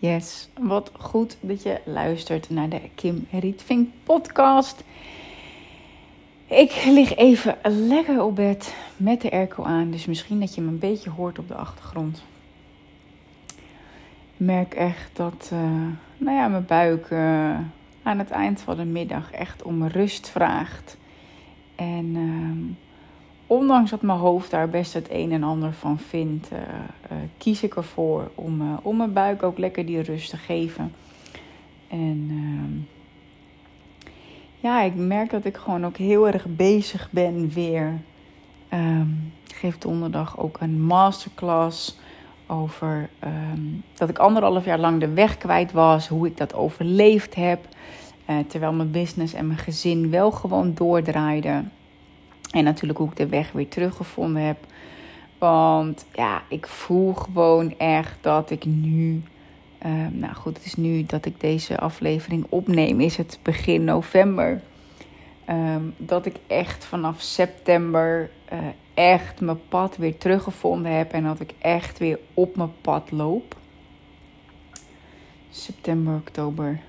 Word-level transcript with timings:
Yes, 0.00 0.48
wat 0.60 0.90
goed 0.98 1.36
dat 1.40 1.62
je 1.62 1.80
luistert 1.84 2.50
naar 2.50 2.68
de 2.68 2.80
Kim 2.94 3.26
Rietvink 3.30 3.88
podcast. 4.02 4.84
Ik 6.46 6.84
lig 6.84 7.16
even 7.16 7.56
lekker 7.62 8.22
op 8.22 8.36
bed 8.36 8.74
met 8.96 9.20
de 9.20 9.30
airco 9.30 9.62
aan, 9.62 9.90
dus 9.90 10.06
misschien 10.06 10.40
dat 10.40 10.54
je 10.54 10.60
me 10.60 10.68
een 10.68 10.78
beetje 10.78 11.10
hoort 11.10 11.38
op 11.38 11.48
de 11.48 11.54
achtergrond. 11.54 12.22
Ik 13.46 13.56
merk 14.36 14.74
echt 14.74 15.10
dat 15.16 15.50
uh, 15.52 15.60
nou 16.16 16.36
ja, 16.36 16.48
mijn 16.48 16.66
buik 16.66 17.10
uh, 17.10 17.58
aan 18.02 18.18
het 18.18 18.30
eind 18.30 18.60
van 18.60 18.76
de 18.76 18.84
middag 18.84 19.30
echt 19.32 19.62
om 19.62 19.86
rust 19.86 20.28
vraagt. 20.28 20.96
En 21.76 22.04
uh, 22.04 22.76
ondanks 23.48 23.90
dat 23.90 24.02
mijn 24.02 24.18
hoofd 24.18 24.50
daar 24.50 24.68
best 24.68 24.92
het 24.92 25.06
een 25.10 25.32
en 25.32 25.42
ander 25.42 25.72
van 25.72 25.98
vindt, 25.98 26.52
uh, 26.52 26.58
uh, 26.58 27.16
kies 27.38 27.62
ik 27.62 27.76
ervoor 27.76 28.30
om, 28.34 28.60
uh, 28.60 28.72
om 28.82 28.96
mijn 28.96 29.12
buik 29.12 29.42
ook 29.42 29.58
lekker 29.58 29.86
die 29.86 30.00
rust 30.00 30.30
te 30.30 30.36
geven. 30.36 30.92
En 31.88 32.26
ehm, 32.30 32.98
ja, 34.60 34.82
ik 34.82 34.94
merk 34.94 35.30
dat 35.30 35.44
ik 35.44 35.56
gewoon 35.56 35.86
ook 35.86 35.96
heel 35.96 36.26
erg 36.26 36.46
bezig 36.46 37.08
ben 37.10 37.48
weer. 37.48 38.00
Um, 38.72 39.32
ik 39.46 39.54
geef 39.54 39.78
donderdag 39.78 40.38
ook 40.38 40.56
een 40.60 40.82
masterclass 40.82 41.98
over 42.46 43.08
um, 43.24 43.82
dat 43.94 44.08
ik 44.08 44.18
anderhalf 44.18 44.64
jaar 44.64 44.78
lang 44.78 45.00
de 45.00 45.12
weg 45.12 45.38
kwijt 45.38 45.72
was, 45.72 46.08
hoe 46.08 46.26
ik 46.26 46.36
dat 46.36 46.54
overleefd 46.54 47.34
heb. 47.34 47.60
terwijl 48.46 48.72
mijn 48.72 48.90
business 48.90 49.34
en 49.34 49.46
mijn 49.46 49.58
gezin 49.58 50.10
wel 50.10 50.30
gewoon 50.30 50.74
doordraaiden. 50.74 51.72
En 52.50 52.64
natuurlijk 52.64 52.98
ik 52.98 53.16
de 53.16 53.26
weg 53.26 53.52
weer 53.52 53.68
teruggevonden 53.68 54.42
heb. 54.42 54.58
Want 55.38 56.06
ja, 56.12 56.42
ik 56.48 56.66
voel 56.66 57.14
gewoon 57.14 57.78
echt 57.78 58.18
dat 58.20 58.50
ik 58.50 58.64
nu. 58.64 59.22
Uh, 59.86 60.06
nou 60.10 60.34
goed, 60.34 60.56
het 60.56 60.66
is 60.66 60.74
nu 60.74 61.04
dat 61.06 61.26
ik 61.26 61.40
deze 61.40 61.78
aflevering 61.78 62.46
opneem, 62.48 63.00
is 63.00 63.16
het 63.16 63.38
begin 63.42 63.84
november. 63.84 64.60
Um, 65.50 65.94
dat 65.96 66.26
ik 66.26 66.36
echt 66.46 66.84
vanaf 66.84 67.20
september 67.20 68.30
uh, 68.52 68.58
echt 68.94 69.40
mijn 69.40 69.60
pad 69.68 69.96
weer 69.96 70.18
teruggevonden 70.18 70.92
heb. 70.92 71.12
En 71.12 71.24
dat 71.24 71.40
ik 71.40 71.52
echt 71.58 71.98
weer 71.98 72.18
op 72.34 72.56
mijn 72.56 72.72
pad 72.80 73.10
loop. 73.10 73.56
September, 75.50 76.14
oktober. 76.14 76.80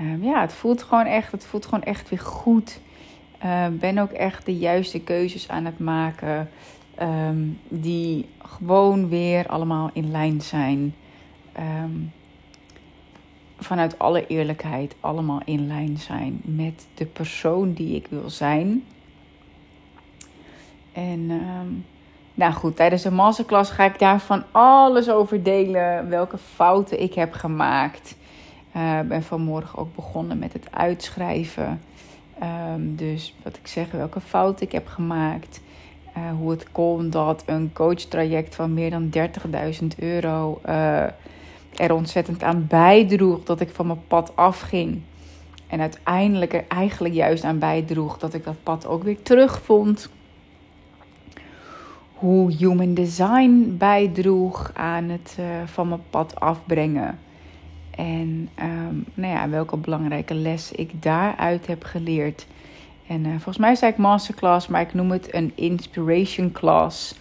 Um, 0.00 0.22
ja, 0.22 0.40
het 0.40 0.52
voelt 0.52 0.82
gewoon 0.82 1.06
echt, 1.06 1.32
het 1.32 1.46
voelt 1.46 1.64
gewoon 1.64 1.84
echt 1.84 2.08
weer 2.08 2.18
goed. 2.18 2.80
Uh, 3.44 3.66
ben 3.68 3.98
ook 3.98 4.10
echt 4.10 4.46
de 4.46 4.56
juiste 4.56 5.00
keuzes 5.00 5.48
aan 5.48 5.64
het 5.64 5.78
maken. 5.78 6.50
Um, 7.02 7.60
die 7.68 8.28
gewoon 8.38 9.08
weer 9.08 9.46
allemaal 9.46 9.90
in 9.92 10.10
lijn 10.10 10.40
zijn. 10.40 10.94
Um, 11.58 12.12
vanuit 13.58 13.98
alle 13.98 14.26
eerlijkheid 14.26 14.96
allemaal 15.00 15.40
in 15.44 15.66
lijn 15.66 15.98
zijn 15.98 16.40
met 16.44 16.86
de 16.94 17.06
persoon 17.06 17.72
die 17.72 17.96
ik 17.96 18.06
wil 18.10 18.30
zijn. 18.30 18.84
En 20.92 21.30
um, 21.30 21.84
nou 22.34 22.52
goed, 22.52 22.76
tijdens 22.76 23.02
de 23.02 23.10
masterclass 23.10 23.70
ga 23.70 23.84
ik 23.84 23.98
daarvan 23.98 24.44
alles 24.50 25.10
over 25.10 25.42
delen. 25.42 26.08
Welke 26.08 26.38
fouten 26.38 27.00
ik 27.02 27.14
heb 27.14 27.32
gemaakt. 27.32 28.16
Ik 28.72 28.80
uh, 28.80 29.00
ben 29.00 29.22
vanmorgen 29.22 29.78
ook 29.78 29.94
begonnen 29.94 30.38
met 30.38 30.52
het 30.52 30.72
uitschrijven. 30.72 31.80
Um, 32.42 32.96
dus 32.96 33.34
wat 33.42 33.56
ik 33.56 33.66
zeg, 33.66 33.90
welke 33.90 34.20
fout 34.20 34.60
ik 34.60 34.72
heb 34.72 34.86
gemaakt. 34.86 35.60
Uh, 36.16 36.30
hoe 36.38 36.50
het 36.50 36.72
kon 36.72 37.10
dat 37.10 37.42
een 37.46 37.70
coachtraject 37.72 38.54
van 38.54 38.74
meer 38.74 38.90
dan 38.90 39.10
30.000 39.80 39.86
euro 39.98 40.60
uh, 40.66 41.02
er 41.76 41.92
ontzettend 41.92 42.42
aan 42.42 42.66
bijdroeg 42.68 43.44
dat 43.44 43.60
ik 43.60 43.70
van 43.70 43.86
mijn 43.86 44.06
pad 44.06 44.32
afging. 44.36 45.00
En 45.66 45.80
uiteindelijk 45.80 46.54
er 46.54 46.64
eigenlijk 46.68 47.14
juist 47.14 47.44
aan 47.44 47.58
bijdroeg 47.58 48.18
dat 48.18 48.34
ik 48.34 48.44
dat 48.44 48.62
pad 48.62 48.86
ook 48.86 49.02
weer 49.02 49.22
terugvond. 49.22 50.10
Hoe 52.14 52.52
human 52.52 52.94
design 52.94 53.74
bijdroeg 53.78 54.70
aan 54.74 55.08
het 55.08 55.36
uh, 55.40 55.46
van 55.64 55.88
mijn 55.88 56.02
pad 56.10 56.40
afbrengen. 56.40 57.18
En 57.98 58.48
um, 58.62 59.04
nou 59.14 59.32
ja, 59.32 59.48
welke 59.48 59.76
belangrijke 59.76 60.34
les 60.34 60.72
ik 60.72 61.02
daaruit 61.02 61.66
heb 61.66 61.84
geleerd. 61.84 62.46
En 63.06 63.24
uh, 63.24 63.30
volgens 63.30 63.58
mij 63.58 63.74
zei 63.74 63.92
ik 63.92 63.98
masterclass, 63.98 64.68
maar 64.68 64.80
ik 64.80 64.94
noem 64.94 65.10
het 65.10 65.34
een 65.34 65.52
inspiration 65.54 66.52
class. 66.52 67.14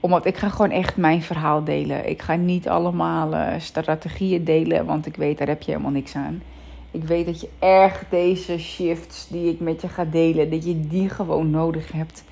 Omdat 0.00 0.26
ik 0.26 0.36
ga 0.36 0.48
gewoon 0.48 0.70
echt 0.70 0.96
mijn 0.96 1.22
verhaal 1.22 1.64
delen. 1.64 2.08
Ik 2.08 2.22
ga 2.22 2.34
niet 2.34 2.68
allemaal 2.68 3.32
uh, 3.32 3.46
strategieën 3.58 4.44
delen, 4.44 4.86
want 4.86 5.06
ik 5.06 5.16
weet 5.16 5.38
daar 5.38 5.48
heb 5.48 5.62
je 5.62 5.70
helemaal 5.70 5.92
niks 5.92 6.14
aan. 6.14 6.42
Ik 6.90 7.04
weet 7.04 7.26
dat 7.26 7.40
je 7.40 7.48
echt 7.58 8.04
deze 8.10 8.58
shifts 8.58 9.28
die 9.28 9.50
ik 9.52 9.60
met 9.60 9.80
je 9.80 9.88
ga 9.88 10.04
delen, 10.04 10.50
dat 10.50 10.64
je 10.64 10.80
die 10.80 11.08
gewoon 11.08 11.50
nodig 11.50 11.92
hebt. 11.92 12.24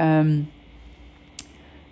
Um, 0.00 0.50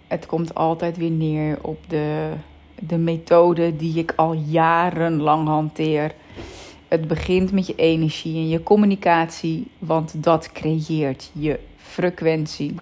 het 0.06 0.26
komt 0.26 0.54
altijd 0.54 0.96
weer 0.96 1.10
neer 1.10 1.58
op 1.62 1.78
de 1.88 2.32
de 2.81 2.98
methode 2.98 3.76
die 3.76 3.98
ik 3.98 4.12
al 4.16 4.32
jarenlang 4.32 5.47
hanteer. 5.47 6.14
Het 6.88 7.09
begint 7.09 7.53
met 7.53 7.66
je 7.66 7.75
energie 7.75 8.37
en 8.37 8.48
je 8.48 8.62
communicatie, 8.62 9.66
want 9.78 10.22
dat 10.22 10.53
creëert 10.53 11.31
je 11.32 11.60
frequentie. 11.76 12.75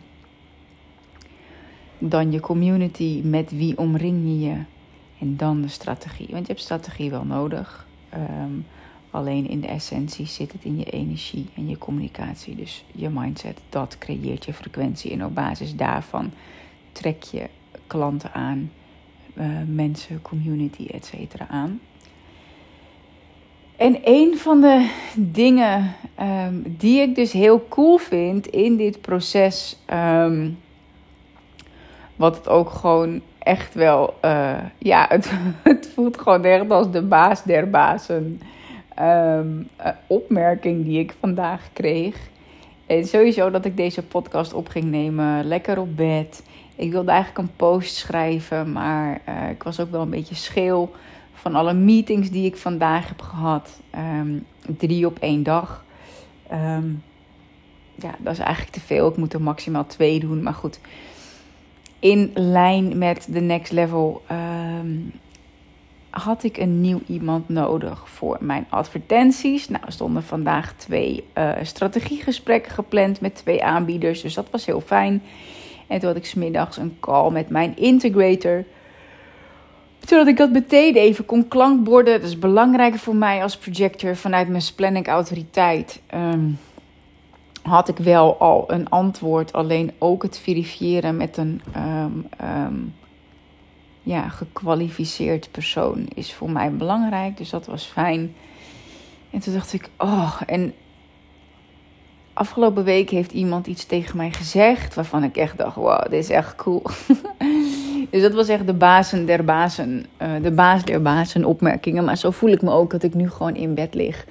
Dan 1.99 2.33
je 2.33 2.41
community, 2.41 3.21
met 3.25 3.51
wie 3.51 3.79
omring 3.79 4.23
je 4.25 4.41
je. 4.41 4.57
En 5.19 5.37
dan 5.37 5.61
de 5.61 5.69
strategie, 5.69 6.29
want 6.31 6.47
je 6.47 6.53
hebt 6.53 6.65
strategie 6.65 7.11
wel 7.11 7.25
nodig. 7.25 7.87
Um, 8.15 8.67
alleen 9.11 9.49
in 9.49 9.61
de 9.61 9.67
essentie 9.67 10.27
zit 10.27 10.53
het 10.53 10.65
in 10.65 10.79
je 10.79 10.91
energie 10.91 11.47
en 11.55 11.69
je 11.69 11.79
communicatie. 11.79 12.57
Dus 12.57 12.85
je 12.93 13.09
mindset, 13.09 13.61
dat 13.69 13.99
creëert 13.99 14.45
je 14.45 14.53
frequentie. 14.53 15.11
En 15.11 15.25
op 15.25 15.35
basis 15.35 15.77
daarvan 15.77 16.33
trek 16.93 17.23
je 17.23 17.49
klanten 17.87 18.33
aan 18.33 18.71
uh, 19.35 19.47
mensen, 19.67 20.23
community, 20.23 20.87
et 20.87 21.05
cetera 21.05 21.47
aan. 21.49 21.81
En 23.77 23.99
een 24.05 24.39
van 24.39 24.61
de 24.61 24.91
dingen 25.15 25.95
um, 26.21 26.77
die 26.79 27.01
ik 27.01 27.15
dus 27.15 27.33
heel 27.33 27.67
cool 27.69 27.97
vind 27.97 28.47
in 28.47 28.77
dit 28.77 29.01
proces, 29.01 29.79
um, 29.93 30.59
wat 32.17 32.37
het 32.37 32.49
ook 32.49 32.71
gewoon 32.71 33.21
echt 33.39 33.75
wel, 33.75 34.15
uh, 34.25 34.57
ja, 34.79 35.07
het, 35.15 35.33
het, 35.63 35.91
voelt 35.95 36.19
gewoon 36.19 36.45
echt 36.45 36.71
als 36.71 36.91
de 36.91 37.03
baas 37.03 37.43
der 37.43 37.71
bazen. 37.71 38.41
Um, 39.01 39.69
opmerking 40.07 40.85
die 40.85 40.99
ik 40.99 41.15
vandaag 41.21 41.69
kreeg. 41.73 42.17
En 42.87 43.05
sowieso 43.05 43.51
dat 43.51 43.65
ik 43.65 43.77
deze 43.77 44.03
podcast 44.03 44.53
op 44.53 44.69
ging 44.69 44.85
nemen, 44.85 45.45
lekker 45.45 45.79
op 45.79 45.97
bed. 45.97 46.43
Ik 46.77 46.93
wilde 46.93 47.11
eigenlijk 47.11 47.39
een 47.39 47.57
post 47.57 47.95
schrijven, 47.95 48.73
maar 48.73 49.21
uh, 49.29 49.51
ik 49.51 49.63
was 49.63 49.81
ook 49.81 49.91
wel 49.91 50.01
een 50.01 50.11
beetje 50.11 50.35
scheel 50.35 50.95
van 51.35 51.55
alle 51.55 51.75
meetings 51.75 52.31
die 52.31 52.47
ik 52.47 52.57
vandaag 52.57 53.09
heb 53.09 53.21
gehad. 53.21 53.81
Um, 54.21 54.47
drie 54.79 55.07
op 55.07 55.19
één 55.19 55.43
dag. 55.43 55.85
Um, 56.53 57.03
ja, 57.95 58.15
dat 58.19 58.33
is 58.33 58.39
eigenlijk 58.39 58.77
te 58.77 58.81
veel. 58.81 59.09
Ik 59.09 59.17
moet 59.17 59.33
er 59.33 59.43
maximaal 59.43 59.87
twee 59.87 60.21
doen. 60.21 60.43
Maar 60.43 60.55
goed, 60.55 60.81
in 61.99 62.31
lijn 62.35 62.99
met 62.99 63.27
de 63.31 63.41
next 63.41 63.73
level 63.73 64.23
um, 64.81 65.13
had 66.11 66.43
ik 66.43 66.57
een 66.57 66.81
nieuw 66.81 67.01
iemand 67.07 67.49
nodig 67.49 68.09
voor 68.09 68.37
mijn 68.41 68.67
advertenties. 68.69 69.69
Nou, 69.69 69.85
er 69.87 69.93
stonden 69.93 70.23
vandaag 70.23 70.75
twee 70.77 71.25
uh, 71.39 71.53
strategiegesprekken 71.63 72.73
gepland 72.73 73.21
met 73.21 73.35
twee 73.35 73.65
aanbieders. 73.65 74.21
Dus 74.21 74.35
dat 74.35 74.51
was 74.51 74.67
heel 74.67 74.81
fijn. 74.81 75.23
En 75.87 75.99
toen 75.99 76.09
had 76.09 76.17
ik 76.17 76.27
smiddags 76.27 76.77
een 76.77 76.97
call 77.01 77.31
met 77.31 77.49
mijn 77.49 77.77
integrator. 77.77 78.65
Zodat 80.07 80.27
ik 80.27 80.37
dat 80.37 80.51
meteen 80.51 80.95
even 80.95 81.25
kon 81.25 81.49
klankborden. 81.49 82.21
Dat 82.21 82.29
is 82.29 82.39
belangrijk 82.39 82.95
voor 82.95 83.17
mij 83.17 83.43
als 83.43 83.57
projector 83.57 84.17
vanuit 84.17 84.49
mijn 84.49 84.63
planning 84.77 85.07
autoriteit. 85.07 86.01
Um, 86.15 86.59
had 87.63 87.89
ik 87.89 87.97
wel 87.97 88.39
al 88.39 88.65
een 88.67 88.89
antwoord. 88.89 89.53
Alleen 89.53 89.93
ook 89.99 90.23
het 90.23 90.39
verifiëren 90.39 91.17
met 91.17 91.37
een 91.37 91.61
um, 91.77 92.95
ja, 94.03 94.29
gekwalificeerd 94.29 95.49
persoon 95.51 96.07
is 96.15 96.33
voor 96.33 96.51
mij 96.51 96.73
belangrijk. 96.73 97.37
Dus 97.37 97.51
dat 97.51 97.67
was 97.67 97.85
fijn. 97.85 98.35
En 99.31 99.41
toen 99.41 99.55
dacht 99.55 99.73
ik, 99.73 99.89
oh, 99.99 100.41
en 100.47 100.75
afgelopen 102.35 102.85
week 102.85 103.11
heeft 103.11 103.33
iemand 103.33 103.67
iets 103.67 103.85
tegen 103.85 104.17
mij 104.17 104.31
gezegd 104.31 104.95
waarvan 104.95 105.25
ik 105.25 105.37
echt 105.37 105.59
dacht: 105.59 105.77
wow, 105.77 106.03
dit 106.03 106.13
is 106.13 106.31
echt 106.31 106.55
cool. 106.57 106.83
dus 108.11 108.23
dat 108.23 108.33
was 108.33 108.49
echt 108.49 108.67
de 108.67 108.75
bazen 108.75 109.27
der 109.27 109.45
bazen, 109.45 110.07
uh, 110.23 110.29
de 110.43 110.51
baas 110.51 110.85
der 110.85 111.03
bazen 111.03 111.45
opmerkingen. 111.45 112.05
Maar 112.05 112.17
zo 112.17 112.31
voel 112.31 112.51
ik 112.51 112.63
me 112.63 112.71
ook 112.71 112.91
dat 112.91 113.03
ik 113.03 113.15
nu 113.15 113.31
gewoon 113.31 113.55
in 113.57 113.75
bed 113.75 113.95
lig. 113.95 114.27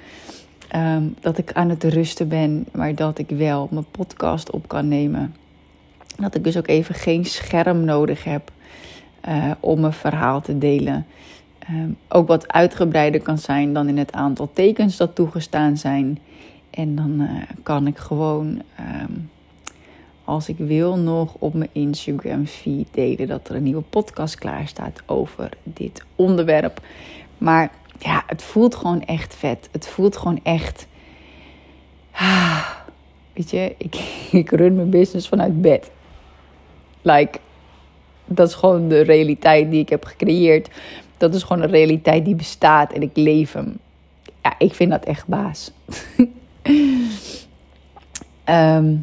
Um, 0.76 1.14
dat 1.20 1.38
ik 1.38 1.52
aan 1.52 1.68
het 1.68 1.84
rusten 1.84 2.28
ben, 2.28 2.66
maar 2.72 2.94
dat 2.94 3.18
ik 3.18 3.28
wel 3.28 3.68
mijn 3.70 3.86
podcast 3.90 4.50
op 4.50 4.68
kan 4.68 4.88
nemen. 4.88 5.34
Dat 6.16 6.34
ik 6.34 6.44
dus 6.44 6.56
ook 6.56 6.68
even 6.68 6.94
geen 6.94 7.24
scherm 7.24 7.84
nodig 7.84 8.24
heb 8.24 8.50
uh, 9.28 9.50
om 9.60 9.80
mijn 9.80 9.92
verhaal 9.92 10.40
te 10.40 10.58
delen. 10.58 11.06
ehm, 11.58 11.90
ook 12.08 12.28
wat 12.28 12.52
uitgebreider 12.52 13.20
kan 13.20 13.38
zijn 13.38 13.72
dan 13.72 13.88
in 13.88 13.98
het 13.98 14.12
aantal 14.12 14.50
tekens 14.52 14.96
dat 14.96 15.14
toegestaan 15.14 15.76
zijn. 15.76 16.18
En 16.74 16.94
dan 16.94 17.20
uh, 17.20 17.42
kan 17.62 17.86
ik 17.86 17.98
gewoon, 17.98 18.62
ehm, 18.76 19.12
als 20.24 20.48
ik 20.48 20.58
wil, 20.58 20.96
nog 20.96 21.34
op 21.38 21.54
mijn 21.54 21.70
Instagram 21.72 22.46
feed 22.46 22.86
delen 22.90 23.28
dat 23.28 23.48
er 23.48 23.54
een 23.54 23.62
nieuwe 23.62 23.82
podcast 23.82 24.34
klaar 24.34 24.68
staat 24.68 25.02
over 25.06 25.48
dit 25.62 26.04
onderwerp. 26.16 26.80
Maar 27.38 27.72
ja, 27.98 28.22
het 28.26 28.42
voelt 28.42 28.74
gewoon 28.74 29.04
echt 29.04 29.34
vet. 29.34 29.68
Het 29.72 29.88
voelt 29.88 30.16
gewoon 30.16 30.40
echt. 30.42 30.86
Ah, 32.10 32.70
weet 33.32 33.50
je, 33.50 33.74
ik, 33.78 33.94
ik 34.42 34.50
run 34.50 34.74
mijn 34.74 34.90
business 34.90 35.28
vanuit 35.28 35.60
bed. 35.60 35.90
Like, 37.02 37.38
dat 38.24 38.48
is 38.48 38.54
gewoon 38.54 38.88
de 38.88 39.00
realiteit 39.00 39.70
die 39.70 39.80
ik 39.80 39.88
heb 39.88 40.04
gecreëerd. 40.04 40.70
Dat 41.16 41.34
is 41.34 41.42
gewoon 41.42 41.62
een 41.62 41.70
realiteit 41.70 42.24
die 42.24 42.34
bestaat 42.34 42.92
en 42.92 43.02
ik 43.02 43.16
leef 43.16 43.52
hem. 43.52 43.78
Ja, 44.42 44.54
ik 44.58 44.74
vind 44.74 44.90
dat 44.90 45.04
echt 45.04 45.26
baas. 45.26 45.70
Ehm, 48.44 48.96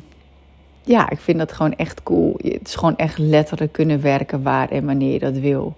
ja, 0.83 1.09
ik 1.09 1.19
vind 1.19 1.37
dat 1.37 1.51
gewoon 1.51 1.75
echt 1.75 2.03
cool. 2.03 2.35
Het 2.37 2.67
is 2.67 2.75
gewoon 2.75 2.97
echt 2.97 3.17
letterlijk 3.17 3.71
kunnen 3.71 4.01
werken 4.01 4.43
waar 4.43 4.69
en 4.69 4.85
wanneer 4.85 5.13
je 5.13 5.19
dat 5.19 5.37
wil. 5.37 5.75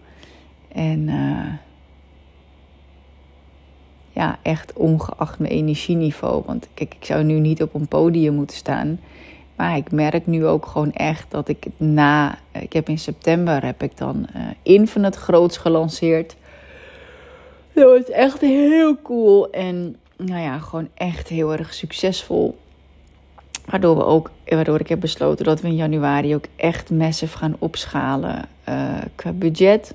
En 0.67 0.99
uh, 0.99 1.53
ja, 4.11 4.39
echt 4.41 4.73
ongeacht 4.73 5.39
mijn 5.39 5.51
energieniveau. 5.51 6.43
Want 6.45 6.67
kijk, 6.73 6.93
ik 6.99 7.05
zou 7.05 7.23
nu 7.23 7.39
niet 7.39 7.61
op 7.61 7.73
een 7.73 7.87
podium 7.87 8.33
moeten 8.33 8.57
staan. 8.57 8.99
Maar 9.55 9.77
ik 9.77 9.91
merk 9.91 10.27
nu 10.27 10.45
ook 10.45 10.65
gewoon 10.65 10.93
echt 10.93 11.31
dat 11.31 11.47
ik 11.47 11.65
na. 11.77 12.37
Ik 12.51 12.73
heb 12.73 12.89
in 12.89 12.99
september 12.99 13.65
heb 13.65 13.83
ik 13.83 13.97
dan 13.97 14.27
uh, 14.35 14.41
Infinite 14.61 15.17
groots 15.17 15.57
gelanceerd. 15.57 16.35
Dat 17.73 17.83
was 17.83 18.09
echt 18.09 18.41
heel 18.41 19.01
cool. 19.01 19.49
En 19.49 19.95
nou 20.25 20.41
ja, 20.41 20.59
gewoon 20.59 20.87
echt 20.93 21.27
heel 21.27 21.51
erg 21.51 21.73
succesvol. 21.73 22.57
Waardoor, 23.65 23.97
we 23.97 24.05
ook, 24.05 24.31
waardoor 24.45 24.79
ik 24.79 24.87
heb 24.89 24.99
besloten 24.99 25.45
dat 25.45 25.61
we 25.61 25.67
in 25.67 25.75
januari 25.75 26.35
ook 26.35 26.45
echt 26.55 26.89
massive 26.89 27.37
gaan 27.37 27.55
opschalen 27.59 28.45
uh, 28.69 28.97
qua 29.15 29.31
budget. 29.31 29.93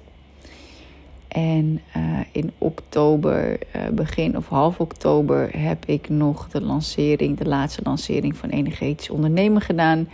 En 1.28 1.80
uh, 1.96 2.20
in 2.32 2.52
oktober, 2.58 3.58
uh, 3.76 3.82
begin 3.92 4.36
of 4.36 4.48
half 4.48 4.80
oktober, 4.80 5.50
heb 5.56 5.84
ik 5.84 6.08
nog 6.08 6.48
de 6.48 6.60
lancering, 6.60 7.38
de 7.38 7.48
laatste 7.48 7.80
lancering 7.84 8.36
van 8.36 8.48
Energetisch 8.48 9.10
Ondernemen 9.10 9.60
gedaan. 9.60 10.08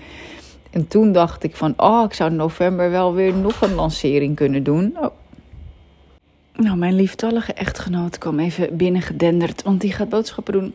En 0.70 0.88
toen 0.88 1.12
dacht 1.12 1.42
ik 1.42 1.56
van, 1.56 1.74
oh, 1.76 2.04
ik 2.04 2.14
zou 2.14 2.30
in 2.30 2.36
november 2.36 2.90
wel 2.90 3.14
weer 3.14 3.34
nog 3.34 3.60
een 3.60 3.74
lancering 3.74 4.36
kunnen 4.36 4.62
doen. 4.62 4.96
Oh. 5.00 5.06
Nou, 6.56 6.76
mijn 6.76 6.94
lieftallige 6.94 7.52
echtgenoot 7.52 8.18
kwam 8.18 8.38
even 8.38 8.76
binnengedenderd, 8.76 9.62
want 9.62 9.80
die 9.80 9.92
gaat 9.92 10.08
boodschappen 10.08 10.52
doen. 10.52 10.74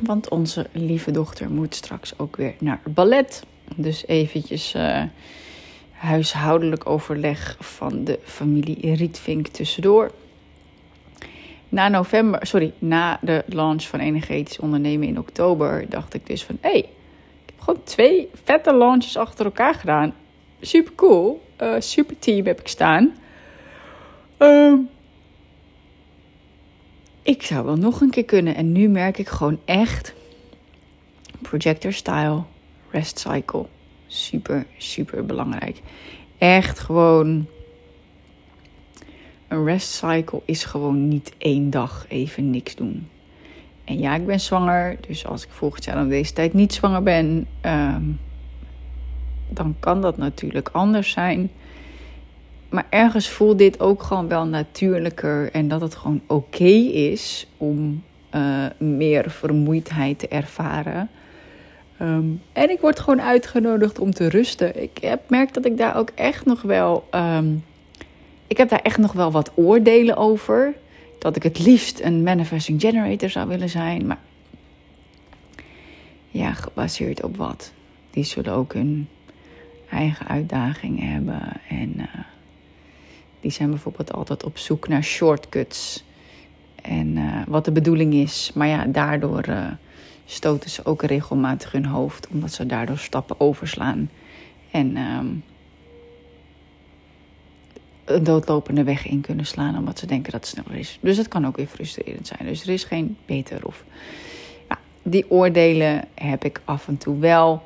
Want 0.00 0.28
onze 0.28 0.66
lieve 0.72 1.10
dochter 1.10 1.50
moet 1.50 1.74
straks 1.74 2.18
ook 2.18 2.36
weer 2.36 2.54
naar 2.58 2.80
ballet. 2.84 3.42
Dus 3.76 4.06
eventjes... 4.06 4.74
Uh, 4.74 5.02
huishoudelijk 6.04 6.86
overleg 6.86 7.56
van 7.60 8.04
de 8.04 8.18
familie 8.24 8.94
Rietvink 8.94 9.46
tussendoor. 9.46 10.12
Na 11.68 11.88
november, 11.88 12.46
sorry, 12.46 12.72
na 12.78 13.18
de 13.20 13.44
launch 13.46 13.82
van 13.82 14.00
Energetisch 14.00 14.58
Ondernemen 14.58 15.08
in 15.08 15.18
oktober, 15.18 15.88
dacht 15.88 16.14
ik 16.14 16.26
dus 16.26 16.44
van 16.44 16.58
hé, 16.60 16.70
hey, 16.70 16.78
ik 16.78 17.46
heb 17.46 17.60
gewoon 17.60 17.82
twee 17.82 18.28
vette 18.44 18.74
launches 18.74 19.16
achter 19.16 19.44
elkaar 19.44 19.74
gedaan. 19.74 20.14
Super 20.60 20.94
cool. 20.94 21.42
Uh, 21.62 21.74
super 21.78 22.18
team 22.18 22.46
heb 22.46 22.60
ik 22.60 22.68
staan. 22.68 23.14
Uh, 24.44 24.78
ik 27.22 27.42
zou 27.42 27.64
wel 27.64 27.76
nog 27.76 28.00
een 28.00 28.10
keer 28.10 28.24
kunnen. 28.24 28.54
En 28.54 28.72
nu 28.72 28.88
merk 28.88 29.18
ik 29.18 29.28
gewoon 29.28 29.58
echt 29.64 30.14
projector 31.42 31.92
style, 31.92 32.42
rest 32.90 33.18
cycle 33.18 33.66
super, 34.14 34.66
super 34.78 35.26
belangrijk. 35.26 35.80
Echt 36.38 36.78
gewoon. 36.78 37.46
Een 39.48 39.64
rest 39.64 39.90
cycle 39.90 40.40
is 40.44 40.64
gewoon 40.64 41.08
niet 41.08 41.32
één 41.38 41.70
dag 41.70 42.06
even 42.08 42.50
niks 42.50 42.74
doen. 42.74 43.08
En 43.84 43.98
ja, 43.98 44.14
ik 44.14 44.26
ben 44.26 44.40
zwanger. 44.40 44.96
Dus 45.08 45.26
als 45.26 45.44
ik 45.44 45.50
volgend 45.50 45.84
jaar 45.84 46.00
om 46.00 46.08
deze 46.08 46.32
tijd 46.32 46.52
niet 46.52 46.74
zwanger 46.74 47.02
ben, 47.02 47.46
um, 47.62 48.20
dan 49.48 49.76
kan 49.80 50.00
dat 50.00 50.16
natuurlijk 50.16 50.68
anders 50.72 51.10
zijn. 51.10 51.50
Maar 52.74 52.86
ergens 52.90 53.28
voelt 53.28 53.58
dit 53.58 53.80
ook 53.80 54.02
gewoon 54.02 54.28
wel 54.28 54.46
natuurlijker. 54.46 55.50
En 55.52 55.68
dat 55.68 55.80
het 55.80 55.94
gewoon 55.94 56.20
oké 56.26 56.64
is 56.64 57.46
om 57.56 58.02
uh, 58.34 58.66
meer 58.78 59.30
vermoeidheid 59.30 60.18
te 60.18 60.28
ervaren. 60.28 61.08
Um, 62.00 62.42
en 62.52 62.70
ik 62.70 62.80
word 62.80 63.00
gewoon 63.00 63.22
uitgenodigd 63.22 63.98
om 63.98 64.10
te 64.10 64.28
rusten. 64.28 64.82
Ik 64.82 64.98
heb 65.00 65.30
merk 65.30 65.54
dat 65.54 65.64
ik 65.64 65.76
daar 65.78 65.96
ook 65.96 66.10
echt 66.14 66.44
nog 66.44 66.62
wel. 66.62 67.08
Um, 67.10 67.64
ik 68.46 68.56
heb 68.56 68.68
daar 68.68 68.82
echt 68.82 68.98
nog 68.98 69.12
wel 69.12 69.30
wat 69.30 69.52
oordelen 69.54 70.16
over. 70.16 70.74
Dat 71.18 71.36
ik 71.36 71.42
het 71.42 71.58
liefst 71.58 72.00
een 72.00 72.22
manifesting 72.22 72.80
generator 72.80 73.30
zou 73.30 73.48
willen 73.48 73.70
zijn. 73.70 74.06
Maar 74.06 74.20
ja, 76.28 76.52
gebaseerd 76.52 77.22
op 77.22 77.36
wat? 77.36 77.72
Die 78.10 78.24
zullen 78.24 78.52
ook 78.52 78.72
hun 78.72 79.08
eigen 79.90 80.28
uitdagingen 80.28 81.12
hebben. 81.12 81.40
En 81.68 81.92
uh, 81.96 82.04
die 83.44 83.52
zijn 83.52 83.70
bijvoorbeeld 83.70 84.12
altijd 84.12 84.44
op 84.44 84.58
zoek 84.58 84.88
naar 84.88 85.04
shortcuts. 85.04 86.04
En 86.82 87.16
uh, 87.16 87.42
wat 87.46 87.64
de 87.64 87.72
bedoeling 87.72 88.14
is. 88.14 88.50
Maar 88.54 88.68
ja, 88.68 88.84
daardoor. 88.84 89.48
Uh, 89.48 89.66
stoten 90.24 90.70
ze 90.70 90.84
ook 90.84 91.02
regelmatig 91.02 91.72
hun 91.72 91.86
hoofd, 91.86 92.28
omdat 92.28 92.52
ze 92.52 92.66
daardoor 92.66 92.98
stappen 92.98 93.40
overslaan. 93.40 94.10
En 94.70 94.96
um, 94.96 95.44
een 98.04 98.24
doodlopende 98.24 98.84
weg 98.84 99.06
in 99.06 99.20
kunnen 99.20 99.46
slaan, 99.46 99.78
omdat 99.78 99.98
ze 99.98 100.06
denken 100.06 100.32
dat 100.32 100.40
het 100.40 100.50
sneller 100.50 100.80
is. 100.80 100.98
Dus 101.00 101.16
het 101.16 101.28
kan 101.28 101.46
ook 101.46 101.56
weer 101.56 101.66
frustrerend 101.66 102.26
zijn. 102.26 102.48
Dus 102.48 102.62
er 102.62 102.72
is 102.72 102.84
geen 102.84 103.16
beter 103.26 103.66
of. 103.66 103.84
Ja, 104.68 104.78
die 105.02 105.30
oordelen 105.30 106.04
heb 106.14 106.44
ik 106.44 106.60
af 106.64 106.88
en 106.88 106.98
toe 106.98 107.18
wel. 107.18 107.62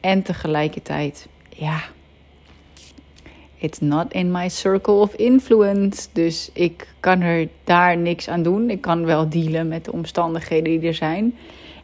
En 0.00 0.22
tegelijkertijd, 0.22 1.28
ja. 1.48 1.80
It's 3.58 3.80
not 3.80 4.12
in 4.12 4.30
my 4.30 4.48
circle 4.48 4.94
of 4.94 5.14
influence. 5.14 6.08
Dus 6.12 6.50
ik 6.52 6.86
kan 7.00 7.20
er 7.20 7.48
daar 7.64 7.96
niks 7.96 8.28
aan 8.28 8.42
doen. 8.42 8.70
Ik 8.70 8.80
kan 8.80 9.04
wel 9.04 9.28
dealen 9.28 9.68
met 9.68 9.84
de 9.84 9.92
omstandigheden 9.92 10.80
die 10.80 10.88
er 10.88 10.94
zijn. 10.94 11.34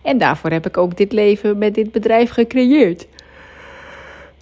En 0.03 0.19
daarvoor 0.19 0.51
heb 0.51 0.67
ik 0.67 0.77
ook 0.77 0.97
dit 0.97 1.13
leven 1.13 1.59
met 1.59 1.75
dit 1.75 1.93
bedrijf 1.93 2.31
gecreëerd. 2.31 3.07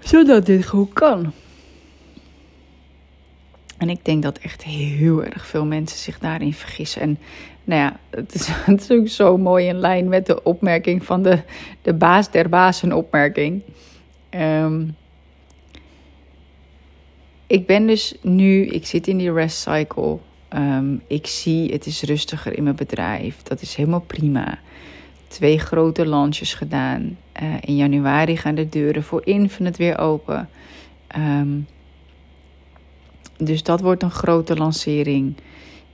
Zodat 0.01 0.47
dit 0.47 0.67
goed 0.67 0.93
kan. 0.93 1.33
En 3.79 3.91
ik 3.91 4.05
denk 4.05 4.23
dat 4.23 4.39
echt 4.39 4.63
heel 4.63 5.25
erg 5.25 5.47
veel 5.47 5.65
mensen 5.65 5.99
zich 5.99 6.19
daarin 6.19 6.55
vergissen. 6.55 7.03
En 7.03 7.19
nou 7.65 7.81
ja, 7.81 7.97
het 8.11 8.35
is, 8.35 8.51
ook 8.99 9.09
zo 9.09 9.39
mooi 9.39 9.67
in 9.67 9.79
lijn 9.79 10.09
met 10.09 10.27
de 10.27 10.43
opmerking 10.43 11.05
van 11.05 11.23
de, 11.23 11.39
de 11.83 11.93
baas 11.93 12.31
der 12.31 12.49
bazen 12.49 12.93
opmerking. 12.93 13.63
Um, 14.31 14.97
ik 17.53 17.67
ben 17.67 17.87
dus 17.87 18.15
nu, 18.21 18.67
ik 18.67 18.87
zit 18.87 19.07
in 19.07 19.17
die 19.17 19.33
rest 19.33 19.59
cycle. 19.59 20.19
Um, 20.55 21.03
ik 21.07 21.27
zie, 21.27 21.73
het 21.73 21.87
is 21.87 22.03
rustiger 22.03 22.57
in 22.57 22.63
mijn 22.63 22.77
bedrijf. 22.77 23.43
Dat 23.43 23.63
is 23.63 23.75
helemaal 23.75 24.01
prima 24.01 24.59
twee 25.29 25.59
grote 25.59 26.07
launches 26.07 26.55
gedaan. 26.55 27.19
Uh, 27.43 27.55
in 27.61 27.77
januari 27.77 28.37
gaan 28.37 28.55
de 28.55 28.69
deuren 28.69 29.03
voor 29.03 29.27
Infinite 29.27 29.79
weer 29.79 29.99
open. 29.99 30.49
Um, 31.17 31.67
dus 33.37 33.63
dat 33.63 33.81
wordt 33.81 34.03
een 34.03 34.11
grote 34.11 34.57
lancering. 34.57 35.35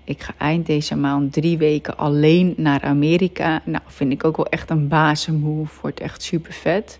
Ik 0.04 0.22
ga 0.22 0.34
eind 0.38 0.66
deze 0.66 0.96
maand 0.96 1.32
drie 1.32 1.58
weken 1.58 1.96
alleen 1.96 2.54
naar 2.56 2.82
Amerika. 2.82 3.62
Nou, 3.64 3.82
vind 3.86 4.12
ik 4.12 4.24
ook 4.24 4.36
wel 4.36 4.46
echt 4.46 4.70
een 4.70 4.88
bazenmove. 4.88 5.80
Wordt 5.80 6.00
echt 6.00 6.22
super 6.22 6.52
vet. 6.52 6.98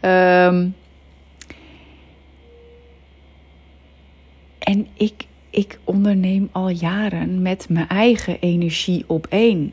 Um, 0.00 0.74
en 4.70 4.86
ik, 4.94 5.26
ik 5.50 5.78
onderneem 5.84 6.48
al 6.52 6.68
jaren 6.68 7.42
met 7.42 7.66
mijn 7.68 7.88
eigen 7.88 8.40
energie 8.40 9.04
op 9.06 9.26
één. 9.28 9.72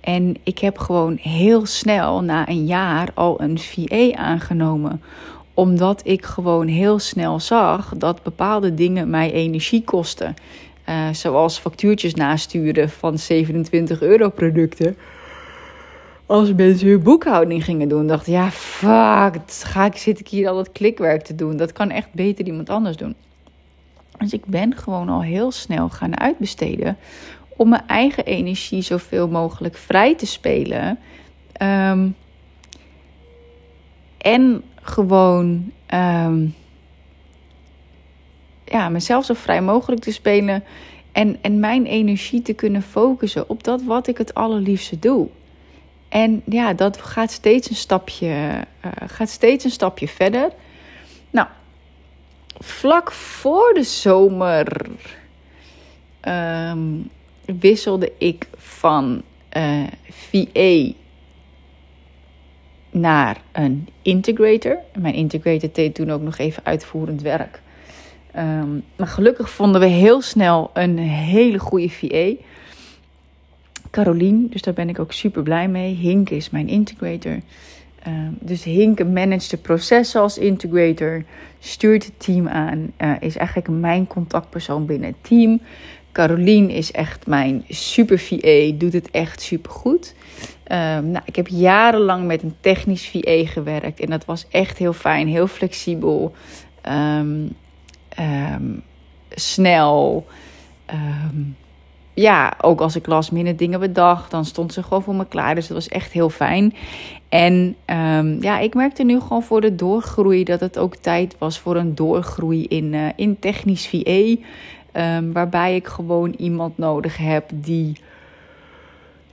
En 0.00 0.36
ik 0.42 0.58
heb 0.58 0.78
gewoon 0.78 1.16
heel 1.20 1.66
snel 1.66 2.22
na 2.22 2.48
een 2.48 2.66
jaar 2.66 3.08
al 3.14 3.40
een 3.40 3.58
VA 3.58 4.12
aangenomen. 4.12 5.02
Omdat 5.54 6.00
ik 6.04 6.24
gewoon 6.24 6.66
heel 6.66 6.98
snel 6.98 7.40
zag 7.40 7.94
dat 7.96 8.22
bepaalde 8.22 8.74
dingen 8.74 9.10
mij 9.10 9.32
energie 9.32 9.84
kosten. 9.84 10.34
Uh, 10.88 11.08
zoals 11.12 11.58
factuurtjes 11.58 12.14
nasturen 12.14 12.90
van 12.90 13.18
27 13.18 14.02
euro 14.02 14.28
producten. 14.28 14.96
Als 16.26 16.54
mensen 16.54 16.88
hun 16.88 17.02
boekhouding 17.02 17.64
gingen 17.64 17.88
doen, 17.88 18.06
dacht 18.06 18.26
ja, 18.26 18.50
fuck, 18.50 19.40
ga 19.48 19.84
ik, 19.84 19.96
zit 19.96 20.20
ik 20.20 20.28
hier 20.28 20.48
al 20.48 20.56
dat 20.56 20.72
klikwerk 20.72 21.22
te 21.22 21.34
doen. 21.34 21.56
Dat 21.56 21.72
kan 21.72 21.90
echt 21.90 22.12
beter 22.12 22.46
iemand 22.46 22.70
anders 22.70 22.96
doen. 22.96 23.14
Dus 24.18 24.32
ik 24.32 24.44
ben 24.44 24.76
gewoon 24.76 25.08
al 25.08 25.22
heel 25.22 25.50
snel 25.50 25.88
gaan 25.88 26.20
uitbesteden 26.20 26.96
om 27.56 27.68
mijn 27.68 27.86
eigen 27.86 28.24
energie 28.24 28.82
zoveel 28.82 29.28
mogelijk 29.28 29.76
vrij 29.76 30.14
te 30.14 30.26
spelen. 30.26 30.98
Ehm, 31.52 32.08
en 34.18 34.62
gewoon 34.82 35.72
ehm, 35.86 36.46
ja, 38.64 38.88
mezelf 38.88 39.24
zo 39.24 39.34
vrij 39.34 39.62
mogelijk 39.62 40.02
te 40.02 40.12
spelen. 40.12 40.64
En, 41.12 41.38
en 41.40 41.60
mijn 41.60 41.86
energie 41.86 42.42
te 42.42 42.52
kunnen 42.52 42.82
focussen 42.82 43.48
op 43.48 43.64
dat 43.64 43.82
wat 43.82 44.06
ik 44.06 44.18
het 44.18 44.34
allerliefste 44.34 44.98
doe. 44.98 45.28
En 46.08 46.42
ja, 46.44 46.72
dat 46.72 47.02
gaat 47.02 47.30
steeds 47.30 47.70
een 47.70 47.76
stapje, 47.76 48.26
uh, 48.26 48.90
gaat 49.06 49.28
steeds 49.28 49.64
een 49.64 49.70
stapje 49.70 50.08
verder. 50.08 50.50
Nou, 51.30 51.46
vlak 52.58 53.12
voor 53.12 53.72
de 53.74 53.82
zomer 53.82 54.86
ehm, 56.20 56.88
wisselde 57.44 58.12
ik 58.18 58.48
van 58.56 59.22
uh, 59.56 59.82
eh, 59.82 59.88
VA 60.10 60.92
naar 62.90 63.40
een 63.52 63.88
integrator. 64.02 64.78
Mijn 64.98 65.14
integrator 65.14 65.70
deed 65.72 65.94
toen 65.94 66.10
ook 66.10 66.22
nog 66.22 66.38
even 66.38 66.64
uitvoerend 66.64 67.22
werk. 67.22 67.62
Ehm, 68.32 68.68
maar 68.96 69.06
gelukkig 69.06 69.50
vonden 69.50 69.80
we 69.80 69.86
heel 69.86 70.22
snel 70.22 70.70
een 70.72 70.98
hele 70.98 71.58
goede 71.58 71.90
VA. 71.90 72.32
Carolien, 73.90 74.48
dus 74.50 74.62
daar 74.62 74.74
ben 74.74 74.88
ik 74.88 74.98
ook 74.98 75.12
super 75.12 75.42
blij 75.42 75.68
mee. 75.68 75.94
Hink 75.94 76.30
is 76.30 76.50
mijn 76.50 76.68
integrator. 76.68 77.38
Ehm, 78.04 78.32
dus 78.40 78.64
Hink 78.64 79.04
managt 79.04 79.50
de 79.50 79.56
processen 79.56 80.20
als 80.20 80.38
integrator, 80.38 81.24
stuurt 81.58 82.04
het 82.04 82.20
team 82.20 82.48
aan, 82.48 82.92
uh, 82.98 83.12
is 83.20 83.36
eigenlijk 83.36 83.68
mijn 83.68 84.06
contactpersoon 84.06 84.86
binnen 84.86 85.08
het 85.08 85.24
team. 85.28 85.60
Carolien 86.12 86.70
is 86.70 86.92
echt 86.92 87.26
mijn 87.26 87.64
super 87.68 88.18
VA, 88.18 88.70
doet 88.74 88.92
het 88.92 89.10
echt 89.10 89.40
super 89.40 89.70
goed. 89.70 90.14
Um, 90.72 91.10
nou, 91.10 91.20
ik 91.24 91.36
heb 91.36 91.48
jarenlang 91.48 92.26
met 92.26 92.42
een 92.42 92.54
technisch 92.60 93.08
VA 93.08 93.46
gewerkt 93.46 94.00
en 94.00 94.10
dat 94.10 94.24
was 94.24 94.46
echt 94.50 94.78
heel 94.78 94.92
fijn, 94.92 95.28
heel 95.28 95.46
flexibel, 95.46 96.34
um, 96.88 97.56
snel. 99.30 100.26
Ja, 102.14 102.54
ook 102.60 102.80
als 102.80 102.96
ik 102.96 103.06
last 103.06 103.32
minute 103.32 103.56
dingen 103.56 103.80
bedacht, 103.80 104.30
dan 104.30 104.44
stond 104.44 104.72
ze 104.72 104.82
gewoon 104.82 105.02
voor 105.02 105.14
me 105.14 105.26
klaar. 105.26 105.54
Dus 105.54 105.66
dat 105.66 105.76
was 105.76 105.88
echt 105.88 106.12
heel 106.12 106.30
fijn. 106.30 106.74
En 107.28 107.76
ja, 108.40 108.58
ik 108.58 108.74
merkte 108.74 109.04
nu 109.04 109.20
gewoon 109.20 109.42
voor 109.42 109.60
de 109.60 109.74
doorgroei 109.74 110.44
dat 110.44 110.60
het 110.60 110.78
ook 110.78 110.96
tijd 110.96 111.36
was 111.38 111.58
voor 111.58 111.76
een 111.76 111.94
doorgroei 111.94 112.64
in, 112.64 112.92
uh, 112.92 113.08
in 113.16 113.38
technisch 113.38 113.86
VA. 113.86 114.36
Um, 114.96 115.32
waarbij 115.32 115.74
ik 115.74 115.86
gewoon 115.86 116.34
iemand 116.38 116.78
nodig 116.78 117.16
heb 117.16 117.50
die 117.54 117.96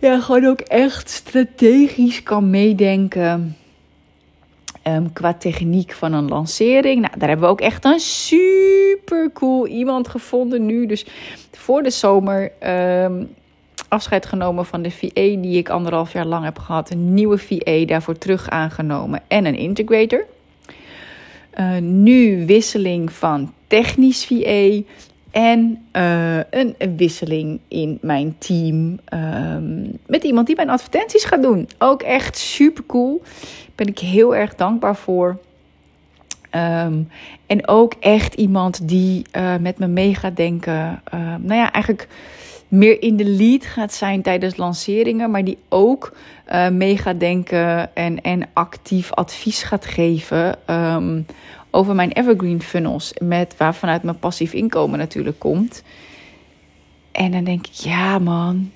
ja, 0.01 0.19
gewoon 0.19 0.45
ook 0.45 0.59
echt 0.59 1.09
strategisch 1.09 2.23
kan 2.23 2.49
meedenken. 2.49 3.57
Um, 4.87 5.13
qua 5.13 5.33
techniek 5.33 5.91
van 5.91 6.13
een 6.13 6.27
lancering. 6.27 7.01
Nou, 7.01 7.13
daar 7.17 7.27
hebben 7.27 7.45
we 7.45 7.51
ook 7.51 7.61
echt 7.61 7.85
een 7.85 7.99
super 7.99 9.29
cool 9.33 9.67
iemand 9.67 10.07
gevonden 10.07 10.65
nu. 10.65 10.85
Dus 10.85 11.05
voor 11.51 11.83
de 11.83 11.89
zomer 11.89 12.51
um, 13.03 13.29
afscheid 13.87 14.25
genomen 14.25 14.65
van 14.65 14.81
de 14.81 14.91
VA 14.91 15.09
die 15.13 15.57
ik 15.57 15.69
anderhalf 15.69 16.13
jaar 16.13 16.25
lang 16.25 16.43
heb 16.43 16.59
gehad. 16.59 16.89
Een 16.89 17.13
nieuwe 17.13 17.37
VA 17.37 17.85
daarvoor 17.85 18.17
terug 18.17 18.49
aangenomen 18.49 19.21
en 19.27 19.45
een 19.45 19.57
integrator. 19.57 20.25
Uh, 21.59 21.77
nu 21.77 22.45
wisseling 22.45 23.11
van 23.11 23.53
technisch 23.67 24.25
VA 24.25 24.81
en 25.31 25.85
uh, 25.93 26.37
een, 26.49 26.75
wisseling 26.95 27.59
in 27.67 27.97
mijn 28.01 28.35
team 28.37 28.99
um, 29.13 29.99
met 30.05 30.23
iemand 30.23 30.47
die 30.47 30.55
mijn 30.55 30.69
advertenties 30.69 31.23
gaat 31.23 31.41
doen. 31.41 31.69
Ook 31.77 32.01
echt 32.01 32.37
super 32.37 32.85
cool. 32.85 33.21
Ben 33.75 33.87
ik 33.87 33.99
heel 33.99 34.35
erg 34.35 34.55
dankbaar 34.55 34.95
voor. 34.95 35.37
Um, 36.55 37.09
en 37.45 37.67
ook 37.67 37.93
echt 37.99 38.33
iemand 38.33 38.87
die 38.87 39.25
uh, 39.35 39.55
met 39.57 39.77
me 39.77 39.87
mee 39.87 40.15
gaat 40.15 40.35
denken. 40.35 41.01
Uh, 41.13 41.19
nou 41.39 41.53
ja, 41.53 41.71
eigenlijk 41.71 42.07
meer 42.67 43.01
in 43.01 43.15
de 43.15 43.25
lead 43.25 43.65
gaat 43.65 43.93
zijn 43.93 44.21
tijdens 44.21 44.57
lanceringen, 44.57 45.31
maar 45.31 45.43
die 45.43 45.57
ook 45.69 46.15
uh, 46.51 46.69
mee 46.69 46.97
gaat 46.97 47.19
denken 47.19 47.95
en, 47.95 48.21
en 48.21 48.49
actief 48.53 49.13
advies 49.13 49.63
gaat 49.63 49.85
geven 49.85 50.55
over 51.71 51.95
mijn 51.95 52.11
evergreen 52.11 52.61
funnels, 52.61 53.13
met 53.19 53.55
waar 53.57 53.75
vanuit 53.75 54.03
mijn 54.03 54.19
passief 54.19 54.53
inkomen 54.53 54.99
natuurlijk 54.99 55.39
komt. 55.39 55.83
En 57.11 57.31
dan 57.31 57.43
denk 57.43 57.67
ik, 57.67 57.73
ja 57.73 58.19
man, 58.19 58.71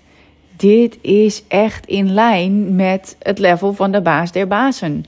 dit 0.58 0.98
is 1.02 1.44
echt 1.48 1.86
in 1.86 2.14
lijn 2.14 2.76
met 2.76 3.16
het 3.20 3.40
level 3.40 3.74
van 3.74 3.92
de 3.92 4.02
baas 4.02 4.32
der 4.32 4.48
bazen. 4.48 5.06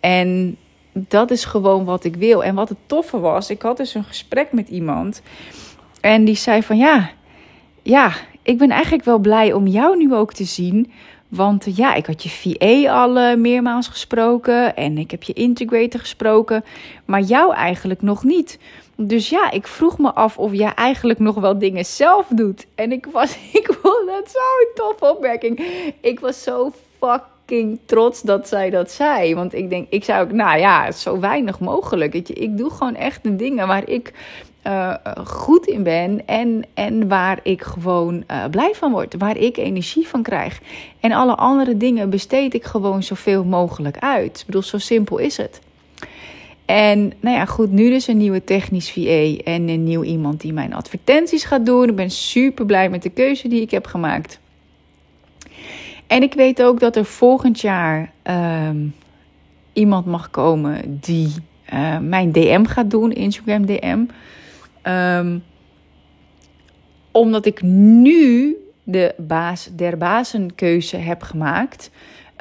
En 0.00 0.56
dat 0.92 1.30
is 1.30 1.44
gewoon 1.44 1.84
wat 1.84 2.04
ik 2.04 2.16
wil. 2.16 2.44
En 2.44 2.54
wat 2.54 2.68
het 2.68 2.78
toffe 2.86 3.18
was, 3.18 3.50
ik 3.50 3.62
had 3.62 3.76
dus 3.76 3.94
een 3.94 4.04
gesprek 4.04 4.52
met 4.52 4.68
iemand 4.68 5.22
en 6.00 6.24
die 6.24 6.34
zei 6.34 6.62
van 6.62 6.76
ja, 6.76 7.10
ja, 7.82 8.12
ik 8.42 8.58
ben 8.58 8.70
eigenlijk 8.70 9.04
wel 9.04 9.18
blij 9.18 9.52
om 9.52 9.66
jou 9.66 9.96
nu 9.96 10.14
ook 10.14 10.32
te 10.32 10.44
zien. 10.44 10.92
Want 11.30 11.66
eh, 11.66 11.76
ja, 11.76 11.94
ik 11.94 12.06
had 12.06 12.22
je 12.22 12.28
VA 12.28 13.02
al 13.02 13.16
uh, 13.16 13.36
meermaals 13.36 13.88
gesproken 13.88 14.76
en 14.76 14.98
ik 14.98 15.10
heb 15.10 15.22
je 15.22 15.32
integrator 15.32 16.00
gesproken, 16.00 16.64
maar 17.04 17.20
jou 17.20 17.54
eigenlijk 17.54 18.02
nog 18.02 18.24
niet. 18.24 18.58
Dus 18.96 19.28
ja, 19.28 19.50
ik 19.50 19.66
vroeg 19.66 19.98
me 19.98 20.12
af 20.12 20.38
of 20.38 20.52
jij 20.52 20.74
eigenlijk 20.74 21.18
nog 21.18 21.34
wel 21.34 21.58
dingen 21.58 21.84
zelf 21.84 22.26
doet. 22.28 22.66
En 22.74 22.92
ik 22.92 23.06
was, 23.12 23.36
ik 23.60 23.76
vond 23.82 24.06
dat 24.06 24.30
zo'n 24.30 24.68
toffe 24.74 25.14
opmerking. 25.14 25.60
Ik 26.00 26.20
was 26.20 26.42
zo 26.42 26.72
fucking 26.98 27.78
trots 27.84 28.22
dat 28.22 28.48
zij 28.48 28.70
dat 28.70 28.90
zei. 28.90 29.34
Want 29.34 29.54
ik 29.54 29.70
denk, 29.70 29.86
ik 29.90 30.04
zou 30.04 30.24
ook, 30.24 30.32
nou 30.32 30.58
ja, 30.58 30.92
zo 30.92 31.20
weinig 31.20 31.60
mogelijk. 31.60 32.12
Weet 32.12 32.28
je, 32.28 32.34
ik 32.34 32.56
doe 32.56 32.70
gewoon 32.70 32.94
echt 32.94 33.22
de 33.22 33.36
dingen 33.36 33.66
waar 33.66 33.88
ik 33.88 34.12
uh, 34.66 34.94
goed 35.24 35.66
in 35.66 35.82
ben 35.82 36.26
en, 36.26 36.64
en 36.74 37.08
waar 37.08 37.40
ik 37.42 37.62
gewoon 37.62 38.24
uh, 38.30 38.44
blij 38.50 38.72
van 38.74 38.92
word, 38.92 39.14
waar 39.18 39.36
ik 39.36 39.56
energie 39.56 40.08
van 40.08 40.22
krijg. 40.22 40.60
En 41.00 41.12
alle 41.12 41.34
andere 41.34 41.76
dingen 41.76 42.10
besteed 42.10 42.54
ik 42.54 42.64
gewoon 42.64 43.02
zoveel 43.02 43.44
mogelijk 43.44 43.98
uit. 43.98 44.38
Ik 44.40 44.46
bedoel, 44.46 44.62
zo 44.62 44.78
simpel 44.78 45.18
is 45.18 45.36
het. 45.36 45.60
En 46.64 47.12
nou 47.20 47.36
ja, 47.36 47.44
goed, 47.44 47.70
nu 47.70 47.90
dus 47.90 48.06
een 48.06 48.16
nieuwe 48.16 48.44
technisch 48.44 48.90
VA 48.90 49.36
en 49.44 49.68
een 49.68 49.84
nieuw 49.84 50.02
iemand 50.02 50.40
die 50.40 50.52
mijn 50.52 50.74
advertenties 50.74 51.44
gaat 51.44 51.66
doen. 51.66 51.88
Ik 51.88 51.96
ben 51.96 52.10
super 52.10 52.66
blij 52.66 52.88
met 52.90 53.02
de 53.02 53.10
keuze 53.10 53.48
die 53.48 53.60
ik 53.60 53.70
heb 53.70 53.86
gemaakt. 53.86 54.40
En 56.06 56.22
ik 56.22 56.34
weet 56.34 56.62
ook 56.62 56.80
dat 56.80 56.96
er 56.96 57.04
volgend 57.04 57.60
jaar 57.60 58.12
um, 58.68 58.94
iemand 59.72 60.06
mag 60.06 60.30
komen 60.30 60.98
die 61.00 61.32
mijn 62.00 62.32
DM 62.32 62.64
gaat 62.64 62.90
doen, 62.90 63.12
Instagram 63.12 63.66
DM. 63.66 64.04
Um, 64.82 65.42
omdat 67.12 67.46
ik 67.46 67.62
nu 67.62 68.56
de 68.82 69.14
baas 69.16 69.70
der 69.76 69.96
bazenkeuze 69.96 70.96
heb 70.96 71.22
gemaakt. 71.22 71.90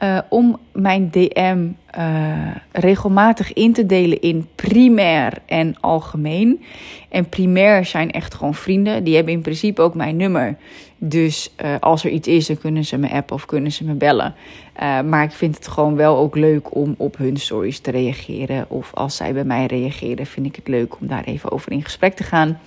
Uh, 0.03 0.17
om 0.29 0.59
mijn 0.73 1.09
DM 1.11 1.67
uh, 1.97 2.55
regelmatig 2.71 3.53
in 3.53 3.73
te 3.73 3.85
delen 3.85 4.21
in 4.21 4.47
primair 4.55 5.33
en 5.45 5.75
algemeen. 5.79 6.63
En 7.09 7.29
primair 7.29 7.85
zijn 7.85 8.11
echt 8.11 8.33
gewoon 8.33 8.53
vrienden. 8.53 9.03
Die 9.03 9.15
hebben 9.15 9.33
in 9.33 9.41
principe 9.41 9.81
ook 9.81 9.95
mijn 9.95 10.15
nummer. 10.15 10.57
Dus 10.97 11.53
uh, 11.63 11.75
als 11.79 12.03
er 12.03 12.11
iets 12.11 12.27
is, 12.27 12.47
dan 12.47 12.57
kunnen 12.57 12.85
ze 12.85 12.97
me 12.97 13.09
appen 13.09 13.35
of 13.35 13.45
kunnen 13.45 13.71
ze 13.71 13.83
me 13.83 13.93
bellen. 13.93 14.33
Uh, 14.81 15.01
maar 15.01 15.23
ik 15.23 15.31
vind 15.31 15.55
het 15.55 15.67
gewoon 15.67 15.95
wel 15.95 16.17
ook 16.17 16.35
leuk 16.35 16.75
om 16.75 16.95
op 16.97 17.17
hun 17.17 17.37
stories 17.37 17.79
te 17.79 17.91
reageren. 17.91 18.65
Of 18.69 18.93
als 18.93 19.15
zij 19.15 19.33
bij 19.33 19.43
mij 19.43 19.65
reageren, 19.65 20.25
vind 20.25 20.45
ik 20.45 20.55
het 20.55 20.67
leuk 20.67 20.99
om 20.99 21.07
daar 21.07 21.23
even 21.23 21.51
over 21.51 21.71
in 21.71 21.83
gesprek 21.83 22.15
te 22.15 22.23
gaan. 22.23 22.59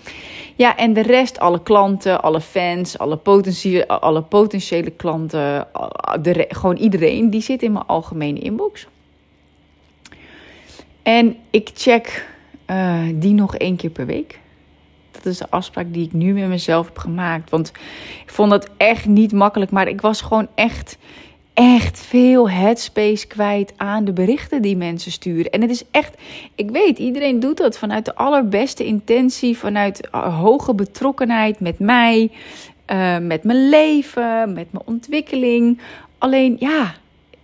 Ja, 0.56 0.76
en 0.76 0.92
de 0.92 1.02
rest, 1.02 1.38
alle 1.38 1.62
klanten, 1.62 2.22
alle 2.22 2.40
fans, 2.40 2.98
alle 2.98 3.16
potentiële, 3.16 3.88
alle 3.88 4.22
potentiële 4.22 4.90
klanten, 4.90 5.66
de, 6.22 6.44
gewoon 6.48 6.76
iedereen, 6.76 7.30
die 7.30 7.42
zit 7.42 7.62
in 7.62 7.72
mijn 7.72 7.86
algemene 7.86 8.38
inbox. 8.38 8.86
En 11.02 11.36
ik 11.50 11.70
check 11.74 12.28
uh, 12.66 13.02
die 13.14 13.34
nog 13.34 13.56
één 13.56 13.76
keer 13.76 13.90
per 13.90 14.06
week. 14.06 14.40
Dat 15.10 15.26
is 15.26 15.38
de 15.38 15.50
afspraak 15.50 15.92
die 15.92 16.06
ik 16.06 16.12
nu 16.12 16.32
met 16.32 16.48
mezelf 16.48 16.86
heb 16.86 16.98
gemaakt. 16.98 17.50
Want 17.50 17.72
ik 18.24 18.30
vond 18.30 18.50
dat 18.50 18.68
echt 18.76 19.06
niet 19.06 19.32
makkelijk. 19.32 19.70
Maar 19.70 19.88
ik 19.88 20.00
was 20.00 20.20
gewoon 20.20 20.48
echt, 20.54 20.98
echt 21.54 22.00
veel 22.00 22.50
headspace 22.50 23.26
kwijt 23.26 23.72
aan 23.76 24.04
de 24.04 24.12
berichten 24.12 24.62
die 24.62 24.76
mensen 24.76 25.12
sturen. 25.12 25.50
En 25.50 25.60
het 25.60 25.70
is 25.70 25.84
echt, 25.90 26.14
ik 26.54 26.70
weet, 26.70 26.98
iedereen 26.98 27.40
doet 27.40 27.56
dat 27.56 27.78
vanuit 27.78 28.04
de 28.04 28.14
allerbeste 28.14 28.84
intentie. 28.84 29.58
Vanuit 29.58 30.08
uh, 30.14 30.40
hoge 30.40 30.74
betrokkenheid 30.74 31.60
met 31.60 31.78
mij. 31.78 32.30
Uh, 32.92 33.18
met 33.18 33.44
mijn 33.44 33.68
leven, 33.68 34.52
met 34.52 34.72
mijn 34.72 34.84
ontwikkeling. 34.84 35.80
Alleen 36.18 36.56
ja, 36.58 36.94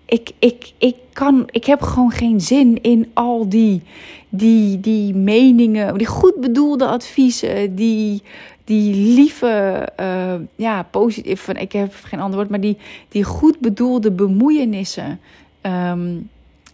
ik, 0.09 0.31
ik, 0.39 0.73
ik, 0.79 0.95
kan, 1.13 1.49
ik 1.51 1.65
heb 1.65 1.83
gewoon 1.83 2.11
geen 2.11 2.41
zin 2.41 2.83
in 2.83 3.11
al 3.13 3.49
die, 3.49 3.83
die, 4.29 4.81
die 4.81 5.15
meningen, 5.15 5.99
die 5.99 6.07
goed 6.07 6.35
bedoelde 6.41 6.87
adviezen, 6.87 7.75
die, 7.75 8.23
die 8.65 8.95
lieve, 8.95 9.89
uh, 10.01 10.35
ja, 10.57 10.83
positief, 10.83 11.49
ik 11.49 11.73
heb 11.73 11.95
geen 12.03 12.21
ander 12.21 12.37
woord, 12.37 12.51
maar 12.51 12.61
die, 12.61 12.77
die 13.09 13.25
goed 13.25 13.59
bedoelde 13.59 14.11
bemoeienissen. 14.11 15.21
Ehm, 15.61 16.17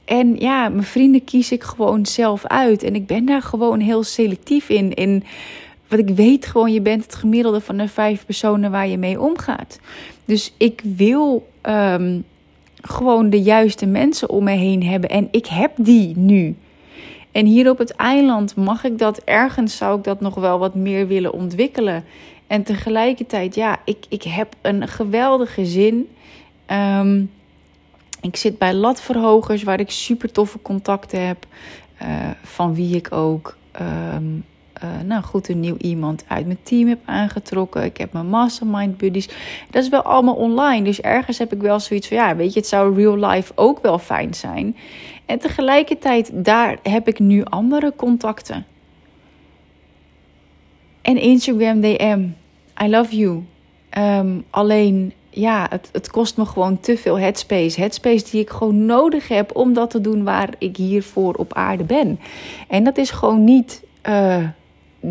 en 0.05 0.37
ja, 0.39 0.69
mijn 0.69 0.85
vrienden 0.85 1.25
kies 1.25 1.53
ik 1.53 1.63
gewoon 1.63 2.07
zelf 2.07 2.47
uit. 2.47 2.83
En 2.83 2.95
ik 2.95 3.07
ben 3.07 3.25
daar 3.25 3.43
gewoon 3.43 3.81
heel 3.81 4.03
selectief 4.03 4.69
in. 4.69 4.95
in 4.95 5.25
wat 5.89 5.99
ik 5.99 6.09
weet 6.09 6.47
gewoon, 6.47 6.73
je 6.73 6.81
bent 6.81 7.05
het 7.05 7.15
gemiddelde 7.15 7.61
van 7.61 7.77
de 7.77 7.89
vijf 7.89 8.25
personen 8.27 8.71
waar 8.71 8.89
je 8.89 8.99
mee 8.99 9.21
omgaat. 9.21 9.79
Dus 10.25 10.53
ik 10.57 10.81
wil 10.97 11.49
ehm, 11.61 12.21
gewoon 12.87 13.31
de 13.31 13.43
juiste 13.43 13.87
mensen 13.87 14.31
om 14.31 14.45
me 14.45 14.51
heen 14.51 14.83
hebben. 14.83 15.11
En 15.11 15.29
ik 15.31 15.47
heb 15.47 15.73
die 15.77 16.17
nu. 16.17 16.57
En 17.33 17.47
hier 17.47 17.71
op 17.71 17.79
het 17.79 17.91
eiland 17.91 18.57
mag 18.57 18.85
ik 18.85 18.99
dat 18.99 19.19
ergens, 19.19 19.77
zou 19.77 19.99
ik 19.99 20.05
dat 20.05 20.21
nog 20.21 20.35
wel 20.35 20.59
wat 20.59 20.75
meer 20.75 21.07
willen 21.07 21.33
ontwikkelen. 21.33 22.05
En 22.47 22.63
tegelijkertijd, 22.63 23.55
ja, 23.55 23.79
ik, 23.85 24.05
ik 24.09 24.23
heb 24.23 24.55
een 24.63 24.89
geweldige 24.89 25.67
zin. 25.67 26.09
Ehm, 26.67 27.23
ik 28.21 28.37
zit 28.37 28.59
bij 28.59 28.75
latverhogers 28.75 29.63
waar 29.63 29.81
ik 29.81 29.91
super 29.91 30.33
toffe 30.33 30.63
contacten 30.63 31.27
heb. 31.27 31.47
Uh, 32.03 32.09
van 32.43 32.75
wie 32.75 32.97
ik 32.97 33.13
ook 33.13 33.57
ehm, 33.73 34.25
uh, 34.83 34.91
nou 35.05 35.23
goed, 35.23 35.49
een 35.49 35.61
nieuw 35.61 35.77
iemand 35.77 36.25
uit 36.29 36.47
mijn 36.47 36.59
team 36.63 36.89
heb 36.89 36.99
aangetrokken. 37.05 37.85
Ik 37.85 37.97
heb 37.97 38.13
mijn 38.13 38.29
mastermind 38.29 38.97
buddies. 38.97 39.29
Dat 39.71 39.83
is 39.83 39.89
wel 39.89 40.03
allemaal 40.03 40.35
online. 40.35 40.85
Dus 40.85 41.01
ergens 41.01 41.39
heb 41.39 41.53
ik 41.53 41.61
wel 41.61 41.81
zoiets 41.81 42.09
van, 42.09 42.17
ja, 42.17 42.37
weet 42.37 42.53
je, 42.53 42.59
het 42.59 42.69
zou 42.69 42.95
real 42.95 43.31
life 43.31 43.53
ook 43.55 43.83
wel 43.83 43.99
fijn 43.99 44.35
zijn. 44.35 44.77
En 45.27 45.39
tegelijkertijd, 45.39 46.31
daar 46.33 46.79
heb 46.83 47.09
ik 47.09 47.19
nu 47.19 47.45
andere 47.45 47.93
contacten. 47.97 48.67
En 51.03 51.17
Instagram 51.17 51.81
DM, 51.81 52.29
I 52.85 52.89
love 52.89 53.17
you. 53.17 53.45
Ehm, 53.91 54.39
alleen, 54.51 55.13
ja, 55.31 55.67
het, 55.71 55.89
het 55.93 56.11
kost 56.11 56.37
me 56.37 56.47
gewoon 56.47 56.81
te 56.81 56.97
veel 56.97 57.19
headspace. 57.19 57.81
Headspace 57.81 58.31
die 58.31 58.41
ik 58.41 58.51
gewoon 58.51 58.87
nodig 58.87 59.29
heb 59.29 59.57
om 59.57 59.73
dat 59.73 59.91
te 59.91 60.01
doen 60.01 60.25
waar 60.25 60.49
ik 60.59 60.77
hiervoor 60.77 61.35
op 61.35 61.53
aarde 61.53 61.85
ben. 61.85 62.21
En 62.69 62.85
dat 62.85 62.99
is 62.99 63.11
gewoon 63.11 63.45
niet... 63.45 63.83
Uh, 64.09 64.49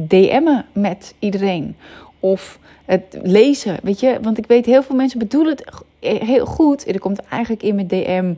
DM'en 0.08 0.66
met 0.74 1.14
iedereen. 1.20 1.76
Of 2.20 2.60
het 2.86 3.18
lezen, 3.22 3.78
weet 3.84 4.00
je. 4.00 4.18
Want 4.22 4.38
ik 4.38 4.46
weet, 4.46 4.66
heel 4.66 4.84
veel 4.84 4.96
mensen 4.96 5.20
bedoelen 5.20 5.56
het 5.56 5.84
heel 6.00 6.46
goed. 6.46 6.88
Er 6.88 7.00
komt 7.00 7.20
eigenlijk 7.20 7.64
in 7.64 7.76
mijn 7.76 7.88
DM... 7.88 8.34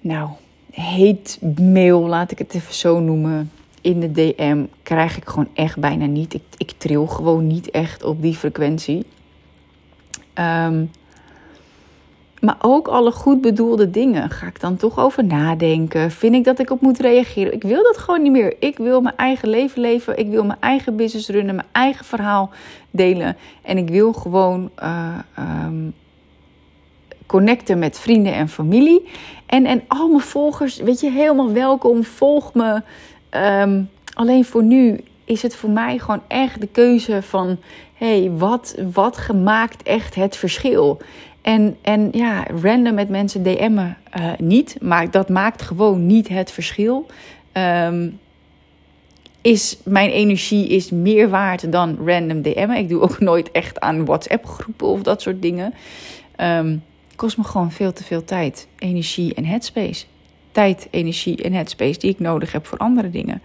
Nou, 0.00 0.30
heet 0.70 1.38
mail, 1.60 2.00
laat 2.00 2.30
ik 2.30 2.38
het 2.38 2.54
even 2.54 2.74
zo 2.74 3.00
noemen. 3.00 3.50
In 3.80 4.00
de 4.00 4.12
DM 4.12 4.64
krijg 4.82 5.16
ik 5.16 5.28
gewoon 5.28 5.48
echt 5.54 5.78
bijna 5.78 6.06
niet. 6.06 6.34
Ik, 6.34 6.42
ik 6.56 6.72
tril 6.76 7.06
gewoon 7.06 7.46
niet 7.46 7.70
echt 7.70 8.02
op 8.04 8.22
die 8.22 8.34
frequentie. 8.34 9.06
Um, 10.34 10.90
maar 12.40 12.56
ook 12.60 12.88
alle 12.88 13.10
goed 13.10 13.40
bedoelde 13.40 13.90
dingen 13.90 14.30
ga 14.30 14.46
ik 14.46 14.60
dan 14.60 14.76
toch 14.76 14.98
over 14.98 15.24
nadenken. 15.24 16.10
Vind 16.10 16.34
ik 16.34 16.44
dat 16.44 16.58
ik 16.58 16.70
op 16.70 16.80
moet 16.80 16.98
reageren? 16.98 17.52
Ik 17.52 17.62
wil 17.62 17.82
dat 17.82 17.98
gewoon 17.98 18.22
niet 18.22 18.32
meer. 18.32 18.56
Ik 18.58 18.76
wil 18.76 19.00
mijn 19.00 19.16
eigen 19.16 19.48
leven 19.48 19.80
leven. 19.80 20.18
Ik 20.18 20.28
wil 20.28 20.44
mijn 20.44 20.60
eigen 20.60 20.96
business 20.96 21.28
runnen. 21.28 21.54
Mijn 21.54 21.68
eigen 21.72 22.04
verhaal 22.04 22.50
delen. 22.90 23.36
En 23.62 23.78
ik 23.78 23.88
wil 23.88 24.12
gewoon 24.12 24.70
uh, 24.82 25.18
um, 25.64 25.94
connecten 27.26 27.78
met 27.78 27.98
vrienden 27.98 28.34
en 28.34 28.48
familie. 28.48 29.08
En, 29.46 29.66
en 29.66 29.82
al 29.88 30.08
mijn 30.08 30.20
volgers, 30.20 30.76
weet 30.76 31.00
je, 31.00 31.10
helemaal 31.10 31.52
welkom. 31.52 32.04
Volg 32.04 32.54
me. 32.54 32.82
Um, 33.62 33.90
alleen 34.14 34.44
voor 34.44 34.62
nu 34.62 35.00
is 35.24 35.42
het 35.42 35.56
voor 35.56 35.70
mij 35.70 35.98
gewoon 35.98 36.22
echt 36.28 36.60
de 36.60 36.66
keuze 36.66 37.22
van... 37.22 37.58
hey, 37.94 38.30
wat, 38.36 38.74
wat 38.92 39.32
maakt 39.32 39.82
echt 39.82 40.14
het 40.14 40.36
verschil? 40.36 41.00
En, 41.42 41.76
en 41.82 42.08
ja, 42.12 42.46
random 42.62 42.94
met 42.94 43.08
mensen 43.08 43.42
DM'en 43.42 43.96
uh, 44.18 44.32
niet. 44.38 44.76
Maar 44.80 45.10
dat 45.10 45.28
maakt 45.28 45.62
gewoon 45.62 46.06
niet 46.06 46.28
het 46.28 46.50
verschil. 46.50 47.06
Um, 47.52 48.18
is, 49.40 49.78
mijn 49.84 50.10
energie 50.10 50.68
is 50.68 50.90
meer 50.90 51.28
waard 51.28 51.72
dan 51.72 51.98
random 52.04 52.42
DM'en. 52.42 52.76
Ik 52.76 52.88
doe 52.88 53.00
ook 53.00 53.20
nooit 53.30 53.50
echt 53.50 53.80
aan 53.80 54.04
WhatsApp 54.04 54.46
groepen 54.46 54.86
of 54.86 55.02
dat 55.02 55.22
soort 55.22 55.42
dingen. 55.42 55.74
Um, 56.40 56.82
kost 57.16 57.36
me 57.36 57.44
gewoon 57.44 57.72
veel 57.72 57.92
te 57.92 58.04
veel 58.04 58.24
tijd, 58.24 58.68
energie 58.78 59.34
en 59.34 59.44
headspace. 59.44 60.04
Tijd, 60.52 60.88
energie 60.90 61.42
en 61.42 61.52
headspace 61.52 61.98
die 61.98 62.10
ik 62.10 62.18
nodig 62.18 62.52
heb 62.52 62.66
voor 62.66 62.78
andere 62.78 63.10
dingen. 63.10 63.42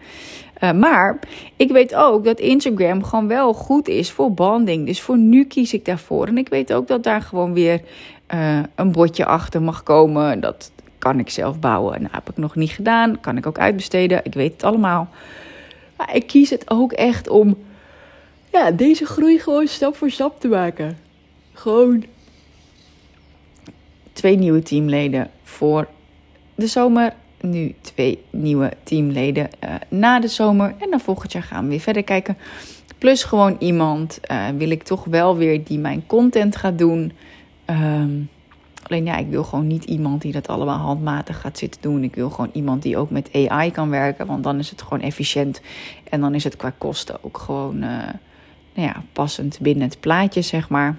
Uh, 0.64 0.72
maar 0.72 1.20
ik 1.56 1.72
weet 1.72 1.96
ook 1.96 2.24
dat 2.24 2.40
Instagram 2.40 3.04
gewoon 3.04 3.28
wel 3.28 3.54
goed 3.54 3.88
is 3.88 4.12
voor 4.12 4.34
banding. 4.34 4.86
Dus 4.86 5.02
voor 5.02 5.18
nu 5.18 5.46
kies 5.46 5.74
ik 5.74 5.86
daarvoor. 5.86 6.28
En 6.28 6.38
ik 6.38 6.50
weet 6.50 6.74
ook 6.74 6.88
dat 6.88 7.04
daar 7.04 7.22
gewoon 7.22 7.54
weer 7.54 7.82
uh, 8.34 8.60
een 8.76 8.92
bordje 8.92 9.26
achter 9.26 9.62
mag 9.62 9.84
komen. 9.84 10.40
Dat 10.40 10.72
kan 10.98 11.20
ik 11.20 11.30
zelf 11.30 11.60
bouwen. 11.60 12.02
Nou, 12.02 12.14
heb 12.14 12.30
ik 12.30 12.38
nog 12.38 12.56
niet 12.56 12.70
gedaan. 12.70 13.20
Kan 13.20 13.38
ik 13.38 13.46
ook 13.46 13.60
uitbesteden. 13.60 14.22
Ik 14.24 14.34
weet 14.34 14.52
het 14.52 14.64
allemaal. 14.64 15.08
Maar 15.98 16.16
ik 16.16 16.28
kies 16.28 16.50
het 16.50 16.70
ook 16.70 16.92
echt 16.92 17.30
om 17.30 17.58
ja, 18.52 18.72
deze 18.72 19.06
groei 19.06 19.40
gewoon 19.40 19.68
stap 19.68 19.96
voor 19.96 20.10
stap 20.10 20.40
te 20.40 20.48
maken. 20.48 20.98
Gewoon 21.54 22.06
twee 24.14 24.38
nieuwe 24.38 24.62
teamleden 24.62 25.30
voor 25.44 25.88
de 26.56 26.68
zomer 26.68 27.14
nu 27.44 27.76
twee 27.82 28.24
nieuwe 28.30 28.72
teamleden 28.84 29.50
uh, 29.64 29.70
na 29.88 30.20
de 30.20 30.28
zomer. 30.28 30.76
En 30.80 30.90
dan 30.90 31.00
volgend 31.00 31.32
jaar 31.32 31.44
gaan 31.44 31.64
we 31.64 31.70
weer 31.70 31.80
verder 31.80 32.04
kijken. 32.04 32.38
Plus 32.98 33.24
gewoon 33.24 33.56
iemand 33.60 34.20
uh, 34.32 34.48
wil 34.58 34.70
ik 34.70 34.84
toch 34.84 35.04
wel 35.04 35.38
weer 35.38 35.64
die 35.64 35.80
mijn 35.80 36.04
content 36.08 36.56
gaat 36.56 36.78
doen. 36.78 37.12
Um, 37.66 38.30
alleen 38.84 39.06
ja, 39.06 39.18
ik 39.18 39.28
wil 39.28 39.44
gewoon 39.44 39.68
niet 39.68 39.84
iemand 39.84 40.22
die 40.22 40.32
dat 40.32 40.48
allemaal 40.48 40.78
handmatig 40.78 41.42
gaat 41.42 41.58
zitten 41.58 41.82
doen. 41.82 42.04
Ik 42.04 42.16
wil 42.16 42.30
gewoon 42.30 42.50
iemand 42.54 42.82
die 42.82 42.98
ook 42.98 43.10
met 43.10 43.30
AI 43.34 43.72
kan 43.72 43.90
werken. 43.90 44.26
Want 44.26 44.44
dan 44.44 44.60
is 44.60 44.70
het 44.70 44.82
gewoon 44.82 45.02
efficiënt. 45.02 45.62
En 46.10 46.22
dan 46.22 46.36
is 46.36 46.44
het 46.44 46.56
qua 46.56 46.74
kosten 46.78 47.24
ook 47.24 47.38
gewoon 47.38 47.76
uh, 47.76 47.90
nou 48.74 48.88
ja, 48.88 49.04
passend 49.14 49.60
binnen 49.62 49.88
het 49.88 50.00
plaatje, 50.00 50.42
zeg 50.42 50.70
maar. 50.70 50.98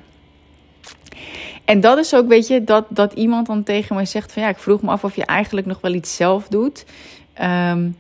En 1.65 1.81
dat 1.81 1.99
is 1.99 2.15
ook, 2.15 2.29
weet 2.29 2.47
je, 2.47 2.65
dat, 2.65 2.85
dat 2.89 3.13
iemand 3.13 3.47
dan 3.47 3.63
tegen 3.63 3.95
mij 3.95 4.05
zegt 4.05 4.33
van 4.33 4.43
ja, 4.43 4.49
ik 4.49 4.59
vroeg 4.59 4.83
me 4.83 4.91
af 4.91 5.05
of 5.05 5.17
je 5.17 5.25
eigenlijk 5.25 5.67
nog 5.67 5.81
wel 5.81 5.93
iets 5.93 6.17
zelf 6.17 6.49
doet. 6.49 6.85
Um, 7.43 7.97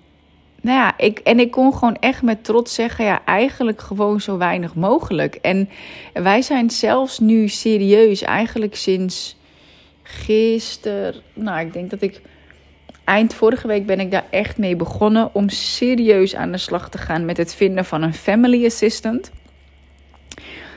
nou 0.64 0.78
ja, 0.78 0.98
ik, 0.98 1.18
en 1.18 1.40
ik 1.40 1.50
kon 1.50 1.74
gewoon 1.74 1.96
echt 1.96 2.22
met 2.22 2.44
trots 2.44 2.74
zeggen, 2.74 3.04
ja, 3.04 3.24
eigenlijk 3.24 3.80
gewoon 3.80 4.20
zo 4.20 4.36
weinig 4.36 4.74
mogelijk. 4.74 5.34
En 5.34 5.68
wij 6.12 6.42
zijn 6.42 6.70
zelfs 6.70 7.18
nu 7.18 7.48
serieus, 7.48 8.22
eigenlijk 8.22 8.76
sinds 8.76 9.36
gisteren, 10.02 11.14
nou, 11.32 11.66
ik 11.66 11.72
denk 11.72 11.90
dat 11.90 12.02
ik 12.02 12.20
eind 13.04 13.34
vorige 13.34 13.66
week 13.66 13.86
ben 13.86 14.00
ik 14.00 14.10
daar 14.10 14.24
echt 14.30 14.58
mee 14.58 14.76
begonnen 14.76 15.34
om 15.34 15.48
serieus 15.48 16.34
aan 16.34 16.52
de 16.52 16.58
slag 16.58 16.90
te 16.90 16.98
gaan 16.98 17.24
met 17.24 17.36
het 17.36 17.54
vinden 17.54 17.84
van 17.84 18.02
een 18.02 18.14
family 18.14 18.64
assistant. 18.64 19.30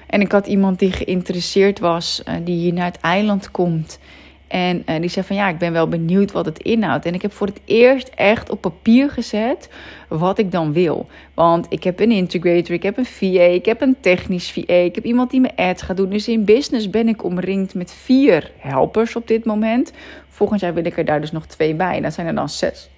En 0.07 0.21
ik 0.21 0.31
had 0.31 0.47
iemand 0.47 0.79
die 0.79 0.91
geïnteresseerd 0.91 1.79
was, 1.79 2.21
uh, 2.27 2.35
die 2.43 2.57
hier 2.57 2.73
naar 2.73 2.85
het 2.85 2.99
eiland 2.99 3.51
komt. 3.51 3.99
En 4.47 4.83
uh, 4.89 4.99
die 4.99 5.09
zei 5.09 5.25
van 5.25 5.35
ja, 5.35 5.49
ik 5.49 5.57
ben 5.57 5.73
wel 5.73 5.87
benieuwd 5.87 6.31
wat 6.31 6.45
het 6.45 6.59
inhoudt. 6.59 7.05
En 7.05 7.13
ik 7.13 7.21
heb 7.21 7.33
voor 7.33 7.47
het 7.47 7.61
eerst 7.65 8.07
echt 8.07 8.49
op 8.49 8.61
papier 8.61 9.09
gezet 9.09 9.69
wat 10.07 10.37
ik 10.37 10.51
dan 10.51 10.73
wil. 10.73 11.07
Want 11.33 11.65
ik 11.69 11.83
heb 11.83 11.99
een 11.99 12.11
integrator, 12.11 12.75
ik 12.75 12.83
heb 12.83 12.97
een 12.97 13.05
VA, 13.05 13.41
ik 13.41 13.65
heb 13.65 13.81
een 13.81 13.95
technisch 13.99 14.51
VA, 14.51 14.73
ik 14.73 14.95
heb 14.95 15.03
iemand 15.03 15.31
die 15.31 15.41
mijn 15.41 15.55
ads 15.55 15.81
gaat 15.81 15.97
doen. 15.97 16.09
Dus 16.09 16.27
in 16.27 16.45
business 16.45 16.89
ben 16.89 17.07
ik 17.07 17.23
omringd 17.23 17.73
met 17.75 17.91
vier 17.91 18.51
helpers 18.57 19.15
op 19.15 19.27
dit 19.27 19.45
moment. 19.45 19.91
Volgend 20.29 20.59
jaar 20.59 20.73
wil 20.73 20.85
ik 20.85 20.97
er 20.97 21.05
daar 21.05 21.21
dus 21.21 21.31
nog 21.31 21.45
twee 21.45 21.75
bij. 21.75 22.01
Dan 22.01 22.11
zijn 22.11 22.27
er 22.27 22.35
dan 22.35 22.49
zes. 22.49 22.89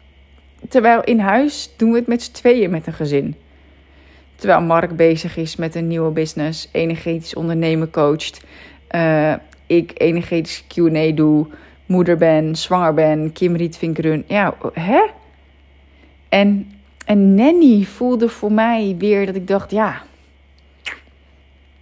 Terwijl 0.70 1.04
in 1.04 1.20
huis 1.20 1.70
doen 1.78 1.92
we 1.92 1.98
het 1.98 2.08
met 2.08 2.24
z'n 2.24 2.32
tweeën 2.32 2.70
met 2.70 2.88
een 2.88 2.94
gezin. 2.94 3.36
Terwijl 4.40 4.62
Mark 4.62 4.96
bezig 4.96 5.38
is 5.38 5.56
met 5.56 5.76
een 5.76 5.88
nieuwe 5.88 6.12
business, 6.12 6.70
energetisch 6.72 7.36
ondernemen 7.36 7.92
coacht. 7.92 8.42
Uh, 8.92 9.34
ik 9.68 9.92
energetisch 9.98 10.64
Q&A 10.68 11.12
doe, 11.12 11.48
moeder 11.86 12.18
ben, 12.18 12.56
zwanger 12.56 12.94
ben, 12.94 13.32
Kim 13.32 13.56
Rietvink 13.56 13.98
run. 13.98 14.24
Ja, 14.28 14.56
hè? 14.74 15.02
En, 16.30 16.72
en 17.06 17.36
Nanny 17.36 17.84
voelde 17.84 18.30
voor 18.30 18.52
mij 18.52 18.96
weer 18.98 19.26
dat 19.26 19.36
ik 19.36 19.48
dacht, 19.48 19.72
ja... 19.72 20.02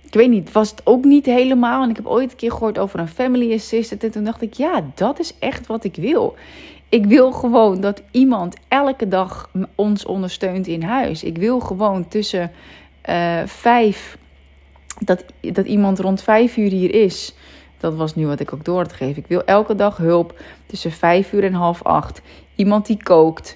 Ik 0.05 0.13
weet 0.13 0.29
niet, 0.29 0.51
was 0.51 0.69
het 0.69 0.81
ook 0.83 1.03
niet 1.03 1.25
helemaal. 1.25 1.83
En 1.83 1.89
ik 1.89 1.95
heb 1.95 2.05
ooit 2.05 2.31
een 2.31 2.37
keer 2.37 2.51
gehoord 2.51 2.79
over 2.79 2.99
een 2.99 3.07
family 3.07 3.53
assistant. 3.53 4.03
En 4.03 4.11
toen 4.11 4.23
dacht 4.23 4.41
ik, 4.41 4.53
ja, 4.53 4.83
dat 4.95 5.19
is 5.19 5.33
echt 5.39 5.67
wat 5.67 5.83
ik 5.83 5.95
wil. 5.95 6.35
Ik 6.89 7.05
wil 7.05 7.31
gewoon 7.31 7.81
dat 7.81 8.01
iemand 8.11 8.55
elke 8.67 9.07
dag 9.07 9.49
ons 9.75 10.05
ondersteunt 10.05 10.67
in 10.67 10.83
huis. 10.83 11.23
Ik 11.23 11.37
wil 11.37 11.59
gewoon 11.59 12.07
tussen 12.07 12.51
uh, 13.09 13.41
vijf, 13.45 14.17
dat, 14.99 15.25
dat 15.41 15.65
iemand 15.65 15.99
rond 15.99 16.21
vijf 16.21 16.57
uur 16.57 16.69
hier 16.69 16.93
is. 16.93 17.35
Dat 17.77 17.95
was 17.95 18.15
nu 18.15 18.27
wat 18.27 18.39
ik 18.39 18.53
ook 18.53 18.65
door 18.65 18.77
had 18.77 18.93
gegeven. 18.93 19.21
Ik 19.21 19.27
wil 19.29 19.43
elke 19.43 19.75
dag 19.75 19.97
hulp 19.97 20.39
tussen 20.65 20.91
vijf 20.91 21.33
uur 21.33 21.43
en 21.43 21.53
half 21.53 21.83
acht. 21.83 22.21
Iemand 22.55 22.85
die 22.85 23.03
kookt. 23.03 23.55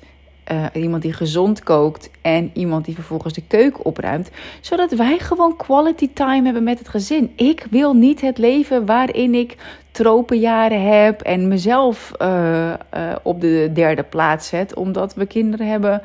Uh, 0.51 0.65
iemand 0.73 1.01
die 1.01 1.13
gezond 1.13 1.63
kookt 1.63 2.09
en 2.21 2.51
iemand 2.53 2.85
die 2.85 2.95
vervolgens 2.95 3.33
de 3.33 3.43
keuken 3.47 3.85
opruimt. 3.85 4.31
Zodat 4.61 4.91
wij 4.91 5.19
gewoon 5.19 5.55
quality 5.55 6.09
time 6.13 6.43
hebben 6.43 6.63
met 6.63 6.79
het 6.79 6.87
gezin. 6.87 7.31
Ik 7.35 7.67
wil 7.69 7.93
niet 7.93 8.21
het 8.21 8.37
leven 8.37 8.85
waarin 8.85 9.35
ik 9.35 9.57
tropenjaren 9.91 10.99
heb 11.01 11.21
en 11.21 11.47
mezelf 11.47 12.11
uh, 12.21 12.27
uh, 12.67 13.15
op 13.23 13.41
de 13.41 13.69
derde 13.73 14.03
plaats 14.03 14.47
zet. 14.47 14.75
Omdat 14.75 15.13
we 15.13 15.25
kinderen 15.25 15.67
hebben 15.67 16.01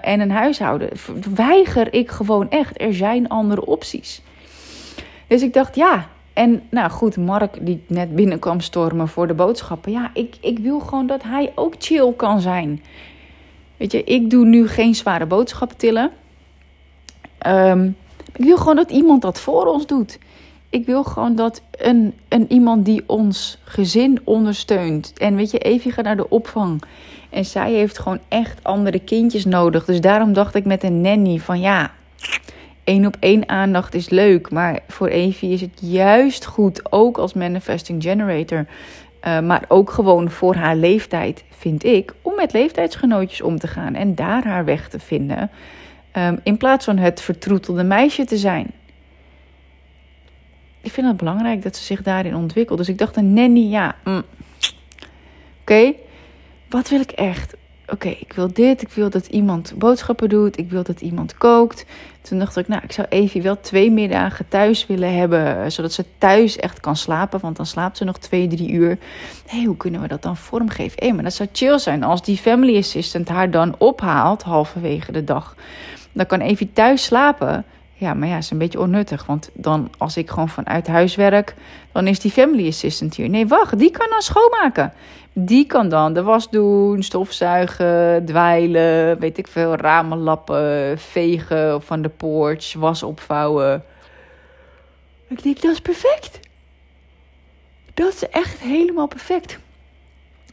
en 0.00 0.20
een 0.20 0.30
huishouden. 0.30 0.88
Weiger 1.34 1.94
ik 1.94 2.10
gewoon 2.10 2.50
echt. 2.50 2.80
Er 2.80 2.94
zijn 2.94 3.28
andere 3.28 3.66
opties. 3.66 4.22
Dus 5.26 5.42
ik 5.42 5.52
dacht, 5.52 5.74
ja. 5.74 6.08
En 6.32 6.62
nou 6.70 6.90
goed, 6.90 7.16
Mark 7.16 7.66
die 7.66 7.84
net 7.86 8.14
binnenkwam 8.14 8.60
stormen 8.60 9.08
voor 9.08 9.26
de 9.26 9.34
boodschappen. 9.34 9.92
Ja, 9.92 10.10
ik, 10.14 10.36
ik 10.40 10.58
wil 10.58 10.80
gewoon 10.80 11.06
dat 11.06 11.22
hij 11.22 11.52
ook 11.54 11.74
chill 11.78 12.12
kan 12.12 12.40
zijn. 12.40 12.82
Weet 13.76 13.92
je, 13.92 14.04
ik 14.04 14.30
doe 14.30 14.44
nu 14.44 14.68
geen 14.68 14.94
zware 14.94 15.26
boodschappen 15.26 15.76
tillen. 15.76 16.10
Um, 17.46 17.96
ik 18.34 18.44
wil 18.44 18.56
gewoon 18.56 18.76
dat 18.76 18.90
iemand 18.90 19.22
dat 19.22 19.40
voor 19.40 19.66
ons 19.66 19.86
doet. 19.86 20.18
Ik 20.72 20.86
wil 20.86 21.04
gewoon 21.04 21.34
dat 21.34 21.62
een, 21.70 22.14
een 22.28 22.52
iemand 22.52 22.84
die 22.84 23.02
ons 23.06 23.58
gezin 23.64 24.20
ondersteunt. 24.24 25.12
En 25.18 25.36
weet 25.36 25.50
je, 25.50 25.58
Evie 25.58 25.92
gaat 25.92 26.04
naar 26.04 26.16
de 26.16 26.28
opvang. 26.28 26.82
En 27.30 27.44
zij 27.44 27.72
heeft 27.72 27.98
gewoon 27.98 28.18
echt 28.28 28.64
andere 28.64 28.98
kindjes 28.98 29.44
nodig. 29.44 29.84
Dus 29.84 30.00
daarom 30.00 30.32
dacht 30.32 30.54
ik 30.54 30.64
met 30.64 30.82
een 30.82 31.00
nanny 31.00 31.38
van 31.38 31.60
ja, 31.60 31.90
één 32.84 33.06
op 33.06 33.16
één 33.20 33.48
aandacht 33.48 33.94
is 33.94 34.08
leuk. 34.08 34.50
Maar 34.50 34.80
voor 34.88 35.08
Evie 35.08 35.52
is 35.52 35.60
het 35.60 35.78
juist 35.80 36.44
goed, 36.44 36.92
ook 36.92 37.18
als 37.18 37.32
manifesting 37.32 38.02
generator. 38.02 38.66
Uh, 39.26 39.40
maar 39.40 39.64
ook 39.68 39.90
gewoon 39.90 40.30
voor 40.30 40.54
haar 40.54 40.76
leeftijd, 40.76 41.44
vind 41.50 41.84
ik, 41.84 42.14
om 42.22 42.34
met 42.34 42.52
leeftijdsgenootjes 42.52 43.42
om 43.42 43.58
te 43.58 43.66
gaan 43.68 43.94
en 43.94 44.14
daar 44.14 44.44
haar 44.44 44.64
weg 44.64 44.88
te 44.88 44.98
vinden. 44.98 45.50
Um, 46.16 46.40
in 46.42 46.56
plaats 46.56 46.84
van 46.84 46.98
het 46.98 47.20
vertroetelde 47.20 47.82
meisje 47.82 48.24
te 48.24 48.36
zijn. 48.36 48.70
Ik 50.82 50.92
vind 50.92 51.06
het 51.06 51.16
belangrijk 51.16 51.62
dat 51.62 51.76
ze 51.76 51.82
zich 51.84 52.02
daarin 52.02 52.34
ontwikkelt. 52.34 52.78
Dus 52.78 52.88
ik 52.88 52.98
dacht, 52.98 53.16
een 53.16 53.32
nanny, 53.32 53.70
ja. 53.70 53.96
Mm. 54.04 54.22
Oké, 55.60 55.92
wat 56.68 56.88
wil 56.88 57.00
ik 57.00 57.10
echt? 57.10 57.54
Oké, 57.86 58.08
ik 58.08 58.32
wil 58.32 58.52
dit. 58.52 58.82
Ik 58.82 58.88
wil 58.88 59.10
dat 59.10 59.26
iemand 59.26 59.72
boodschappen 59.76 60.28
doet. 60.28 60.58
Ik 60.58 60.70
wil 60.70 60.82
dat 60.82 61.00
iemand 61.00 61.36
kookt. 61.36 61.84
Toen 62.20 62.38
dacht 62.38 62.56
ik, 62.56 62.68
nou, 62.68 62.82
ik 62.84 62.92
zou 62.92 63.06
Evie 63.10 63.42
wel 63.42 63.60
twee 63.60 63.90
middagen 63.90 64.48
thuis 64.48 64.86
willen 64.86 65.14
hebben. 65.14 65.72
Zodat 65.72 65.92
ze 65.92 66.04
thuis 66.18 66.56
echt 66.56 66.80
kan 66.80 66.96
slapen. 66.96 67.40
Want 67.40 67.56
dan 67.56 67.66
slaapt 67.66 67.96
ze 67.96 68.04
nog 68.04 68.18
twee, 68.18 68.46
drie 68.48 68.72
uur. 68.72 68.98
Hé, 69.46 69.56
hey, 69.56 69.64
hoe 69.64 69.76
kunnen 69.76 70.00
we 70.00 70.08
dat 70.08 70.22
dan 70.22 70.36
vormgeven? 70.36 71.06
Hé, 71.06 71.12
maar 71.12 71.24
dat 71.24 71.34
zou 71.34 71.48
chill 71.52 71.78
zijn 71.78 72.02
als 72.02 72.22
die 72.22 72.36
family 72.36 72.78
assistant 72.78 73.28
haar 73.28 73.50
dan 73.50 73.74
ophaalt 73.78 74.42
halverwege 74.42 75.12
de 75.12 75.24
dag. 75.24 75.56
Dan 76.12 76.26
kan 76.26 76.40
Evie 76.40 76.72
thuis 76.72 77.04
slapen. 77.04 77.64
Ja, 78.02 78.14
maar 78.14 78.28
ja, 78.28 78.36
is 78.36 78.50
een 78.50 78.58
beetje 78.58 78.80
onnuttig. 78.80 79.26
Want 79.26 79.50
dan, 79.52 79.90
als 79.98 80.16
ik 80.16 80.30
gewoon 80.30 80.48
vanuit 80.48 80.86
huis 80.86 81.14
werk, 81.14 81.54
dan 81.92 82.06
is 82.06 82.20
die 82.20 82.30
family 82.30 82.68
assistant 82.68 83.14
hier. 83.14 83.28
Nee, 83.28 83.46
wacht, 83.46 83.78
die 83.78 83.90
kan 83.90 84.06
dan 84.10 84.22
schoonmaken. 84.22 84.92
Die 85.32 85.66
kan 85.66 85.88
dan 85.88 86.12
de 86.12 86.22
was 86.22 86.50
doen, 86.50 87.02
stofzuigen, 87.02 88.24
dweilen, 88.24 89.18
weet 89.18 89.38
ik 89.38 89.46
veel, 89.46 89.76
ramen 89.76 90.18
lappen, 90.18 90.98
vegen 90.98 91.82
van 91.82 92.02
de 92.02 92.08
porch, 92.08 92.74
was 92.74 93.02
opvouwen. 93.02 93.84
Ik 95.28 95.42
denk, 95.42 95.60
dat 95.60 95.72
is 95.72 95.80
perfect. 95.80 96.40
Dat 97.94 98.12
is 98.12 98.28
echt 98.28 98.60
helemaal 98.60 99.06
perfect. 99.06 99.58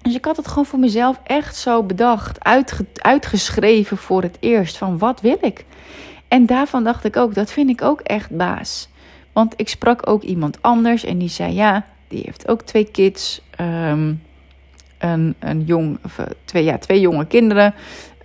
Dus 0.02 0.16
ik 0.16 0.26
had 0.26 0.38
het 0.38 0.48
gewoon 0.48 0.66
voor 0.66 0.80
mezelf 0.80 1.20
echt 1.24 1.56
zo 1.56 1.84
bedacht, 1.84 2.44
uitge 2.44 2.86
uitgeschreven 2.96 3.98
voor 3.98 4.22
het 4.22 4.38
eerst 4.40 4.78
van 4.78 4.98
wat 4.98 5.22
wil 5.22 5.38
ik? 5.42 5.66
En 6.30 6.46
daarvan 6.46 6.84
dacht 6.84 7.04
ik 7.04 7.18
ook, 7.18 7.34
dat 7.34 7.52
vind 7.52 7.70
ik 7.70 7.82
ook 7.82 8.02
echt 8.02 8.30
baas. 8.38 8.90
Want 9.34 9.54
ik 9.58 9.70
sprak 9.70 10.10
ook 10.10 10.24
iemand 10.24 10.62
anders 10.62 11.04
en 11.04 11.18
die 11.18 11.30
zei 11.30 11.54
ja, 11.54 11.86
die 12.08 12.22
heeft 12.26 12.48
ook 12.48 12.62
twee 12.62 12.92
kids. 12.92 13.42
Um, 13.62 14.22
een, 15.00 15.36
een 15.40 15.64
jong, 15.64 15.98
of, 16.04 16.20
eh, 16.20 16.26
twee, 16.46 16.64
ja, 16.64 16.78
twee 16.78 17.00
jonge 17.00 17.26
kinderen. 17.26 17.74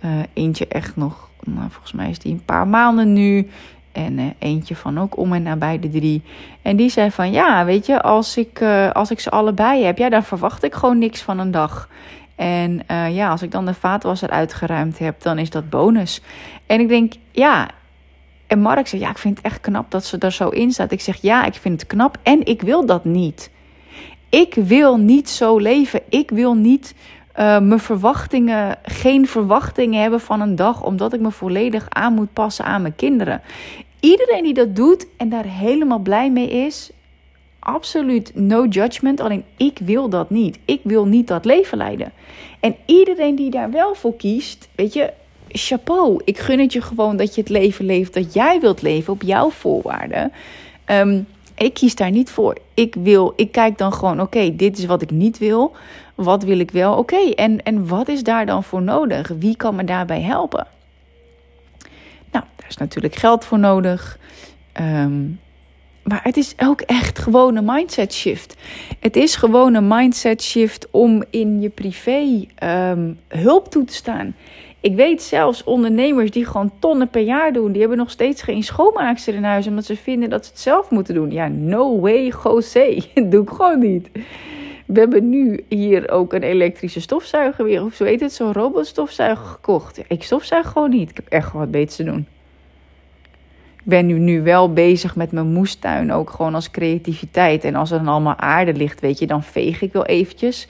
Uh, 0.05 0.11
eentje 0.33 0.67
echt 0.67 0.95
nog, 0.95 1.29
nou, 1.43 1.69
volgens 1.69 1.91
mij 1.91 2.09
is 2.09 2.19
die 2.19 2.31
een 2.31 2.45
paar 2.45 2.67
maanden 2.67 3.13
nu. 3.13 3.49
En 3.91 4.17
uh, 4.17 4.25
eentje 4.39 4.75
van 4.75 4.99
ook 4.99 5.17
om 5.17 5.33
en 5.33 5.43
nabij 5.43 5.79
de 5.79 5.89
drie. 5.89 6.23
En 6.61 6.75
die 6.75 6.89
zei 6.89 7.11
van 7.11 7.31
ja, 7.31 7.65
weet 7.65 7.85
je, 7.85 8.01
als 8.01 8.37
ik, 8.37 8.61
als 8.93 9.11
ik 9.11 9.19
ze 9.19 9.29
allebei 9.29 9.83
heb, 9.83 9.97
ja, 9.97 10.09
dan 10.09 10.23
verwacht 10.23 10.63
ik 10.63 10.73
gewoon 10.73 10.97
niks 10.97 11.21
van 11.21 11.39
een 11.39 11.51
dag. 11.51 11.89
En 12.35 12.81
ja, 13.11 13.29
als 13.29 13.41
ik 13.41 13.51
dan 13.51 13.65
de 13.65 13.73
vaatwasser 13.73 14.29
uitgeruimd 14.29 14.99
heb, 14.99 15.21
dan 15.21 15.37
is 15.37 15.49
dat 15.49 15.69
bonus. 15.69 16.21
En 16.65 16.79
ik 16.79 16.87
denk, 16.87 17.13
ja, 17.31 17.69
en 18.47 18.59
Mark 18.59 18.87
zei, 18.87 19.01
ja, 19.01 19.09
ik 19.09 19.17
vind 19.17 19.37
het 19.37 19.45
echt 19.45 19.61
knap 19.61 19.91
dat 19.91 20.05
ze 20.05 20.17
er 20.17 20.31
zo 20.31 20.49
in 20.49 20.71
staat. 20.71 20.91
Ik 20.91 21.01
zeg, 21.01 21.21
ja, 21.21 21.45
ik 21.45 21.53
vind 21.53 21.79
het 21.79 21.89
knap 21.89 22.17
en 22.23 22.45
ik 22.45 22.61
wil 22.61 22.85
dat 22.85 23.05
niet. 23.05 23.51
Ik 24.29 24.53
wil 24.53 24.97
niet 24.97 25.29
zo 25.29 25.57
leven. 25.57 26.01
Ik 26.09 26.29
wil 26.29 26.55
niet 26.55 26.95
uh, 27.39 27.59
mijn 27.59 27.79
verwachtingen, 27.79 28.77
geen 28.83 29.27
verwachtingen 29.27 30.01
hebben 30.01 30.21
van 30.21 30.41
een 30.41 30.55
dag, 30.55 30.83
omdat 30.83 31.13
ik 31.13 31.19
me 31.19 31.31
volledig 31.31 31.85
aan 31.89 32.13
moet 32.13 32.33
passen 32.33 32.65
aan 32.65 32.81
mijn 32.81 32.95
kinderen. 32.95 33.41
Iedereen 33.99 34.43
die 34.43 34.53
dat 34.53 34.75
doet 34.75 35.07
en 35.17 35.29
daar 35.29 35.45
helemaal 35.45 35.99
blij 35.99 36.31
mee 36.31 36.49
is, 36.49 36.91
absoluut 37.59 38.31
no 38.35 38.65
judgment. 38.65 39.19
Alleen 39.19 39.43
ik 39.57 39.79
wil 39.83 40.09
dat 40.09 40.29
niet. 40.29 40.59
Ik 40.65 40.79
wil 40.83 41.05
niet 41.05 41.27
dat 41.27 41.45
leven 41.45 41.77
leiden. 41.77 42.11
En 42.59 42.75
iedereen 42.85 43.35
die 43.35 43.49
daar 43.49 43.71
wel 43.71 43.95
voor 43.95 44.15
kiest, 44.15 44.67
weet 44.75 44.93
je, 44.93 45.13
chapeau. 45.57 46.21
Ik 46.23 46.37
gun 46.37 46.59
het 46.59 46.73
je 46.73 46.81
gewoon 46.81 47.17
dat 47.17 47.35
je 47.35 47.41
het 47.41 47.49
leven 47.49 47.85
leeft 47.85 48.13
dat 48.13 48.33
jij 48.33 48.59
wilt 48.59 48.81
leven 48.81 49.13
op 49.13 49.21
jouw 49.21 49.49
voorwaarden. 49.49 50.31
Um, 50.85 51.27
ik 51.57 51.73
kies 51.73 51.95
daar 51.95 52.11
niet 52.11 52.29
voor. 52.29 52.57
Ik 52.73 52.95
wil, 52.95 53.33
ik 53.35 53.51
kijk 53.51 53.77
dan 53.77 53.93
gewoon, 53.93 54.21
oké, 54.21 54.55
dit 54.55 54.77
is 54.77 54.85
wat 54.85 55.01
ik 55.01 55.11
niet 55.11 55.37
wil. 55.37 55.75
Wat 56.15 56.43
wil 56.43 56.59
ik 56.59 56.71
wel? 56.71 56.97
Oké, 56.97 57.29
en, 57.29 57.63
en 57.63 57.87
wat 57.87 58.07
is 58.07 58.23
daar 58.23 58.45
dan 58.45 58.63
voor 58.63 58.81
nodig? 58.81 59.31
Wie 59.39 59.55
kan 59.55 59.75
me 59.75 59.83
daarbij 59.83 60.21
helpen? 60.21 60.67
Nou, 62.31 62.45
daar 62.55 62.67
is 62.67 62.77
natuurlijk 62.77 63.15
geld 63.15 63.45
voor 63.45 63.59
nodig. 63.59 64.19
Um, 64.81 65.39
maar 66.03 66.19
het 66.23 66.37
is 66.37 66.53
ook 66.57 66.81
echt 66.81 67.19
gewoon 67.19 67.55
een 67.55 67.65
mindset 67.65 68.13
shift. 68.13 68.55
Het 68.99 69.15
is 69.15 69.35
gewoon 69.35 69.73
een 69.73 69.87
mindset 69.87 70.43
shift 70.43 70.87
om 70.91 71.23
in 71.29 71.61
je 71.61 71.69
privé 71.69 72.45
um, 72.63 73.19
hulp 73.27 73.71
toe 73.71 73.83
te 73.83 73.93
staan. 73.93 74.35
Ik 74.85 74.95
weet 74.95 75.21
zelfs 75.21 75.63
ondernemers 75.63 76.31
die 76.31 76.45
gewoon 76.45 76.71
tonnen 76.79 77.09
per 77.09 77.21
jaar 77.21 77.53
doen. 77.53 77.71
Die 77.71 77.79
hebben 77.79 77.97
nog 77.97 78.11
steeds 78.11 78.41
geen 78.41 78.63
schoonmaakster 78.63 79.33
in 79.33 79.43
huis. 79.43 79.67
Omdat 79.67 79.85
ze 79.85 79.95
vinden 79.95 80.29
dat 80.29 80.45
ze 80.45 80.51
het 80.51 80.59
zelf 80.59 80.89
moeten 80.89 81.13
doen. 81.13 81.31
Ja, 81.31 81.47
no 81.47 81.99
way, 81.99 82.33
Jose. 82.43 83.03
Dat 83.13 83.31
doe 83.31 83.41
ik 83.41 83.49
gewoon 83.49 83.79
niet. 83.79 84.09
We 84.85 84.99
hebben 84.99 85.29
nu 85.29 85.65
hier 85.69 86.09
ook 86.09 86.33
een 86.33 86.43
elektrische 86.43 87.01
stofzuiger 87.01 87.65
weer. 87.65 87.83
Of 87.83 87.93
zo 87.93 88.03
heet 88.03 88.19
het, 88.19 88.33
zo'n 88.33 88.53
robotstofzuiger 88.53 89.45
gekocht. 89.45 90.01
Ik 90.07 90.23
stofzuig 90.23 90.67
gewoon 90.67 90.89
niet. 90.89 91.09
Ik 91.09 91.15
heb 91.15 91.27
echt 91.27 91.51
wat 91.51 91.71
beter 91.71 91.95
te 91.95 92.03
doen. 92.03 92.27
Ik 93.75 93.83
ben 93.83 94.05
nu, 94.05 94.19
nu 94.19 94.41
wel 94.41 94.73
bezig 94.73 95.15
met 95.15 95.31
mijn 95.31 95.47
moestuin. 95.47 96.11
Ook 96.11 96.29
gewoon 96.29 96.55
als 96.55 96.71
creativiteit. 96.71 97.63
En 97.63 97.75
als 97.75 97.91
er 97.91 97.97
dan 97.97 98.07
allemaal 98.07 98.37
aarde 98.37 98.73
ligt, 98.73 98.99
weet 98.99 99.19
je, 99.19 99.27
dan 99.27 99.43
veeg 99.43 99.81
ik 99.81 99.93
wel 99.93 100.05
eventjes. 100.05 100.67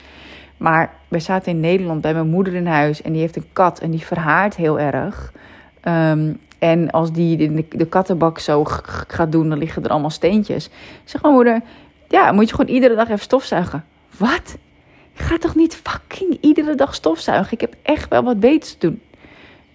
Maar 0.56 0.94
we 1.08 1.18
zaten 1.18 1.52
in 1.52 1.60
Nederland 1.60 2.00
bij 2.00 2.14
mijn 2.14 2.28
moeder 2.28 2.54
in 2.54 2.66
huis 2.66 3.02
en 3.02 3.12
die 3.12 3.20
heeft 3.20 3.36
een 3.36 3.52
kat 3.52 3.80
en 3.80 3.90
die 3.90 4.04
verhaart 4.04 4.56
heel 4.56 4.80
erg. 4.80 5.32
Um, 5.84 6.38
en 6.58 6.90
als 6.90 7.12
die 7.12 7.36
de, 7.36 7.64
de, 7.68 7.86
kattenbak 7.86 8.38
zo 8.38 8.64
gaat 9.06 9.32
doen, 9.32 9.48
dan 9.48 9.58
liggen 9.58 9.84
er 9.84 9.90
allemaal 9.90 10.10
steentjes. 10.10 10.68
zeg 11.04 11.22
maar 11.22 11.32
moeder, 11.32 11.60
ja, 12.08 12.32
moet 12.32 12.48
je 12.48 12.54
gewoon 12.54 12.74
iedere 12.74 12.94
dag 12.94 13.08
even 13.08 13.18
stofzuigen. 13.18 13.84
Wat? 14.16 14.56
Ik 15.12 15.20
ga 15.20 15.38
toch 15.38 15.54
niet 15.54 15.74
fucking 15.74 16.38
iedere 16.40 16.74
dag 16.74 16.94
stofzuigen? 16.94 17.52
Ik 17.52 17.60
heb 17.60 17.74
echt 17.82 18.08
wel 18.08 18.22
wat 18.22 18.40
beters 18.40 18.72
te 18.74 18.86
doen. 18.86 19.00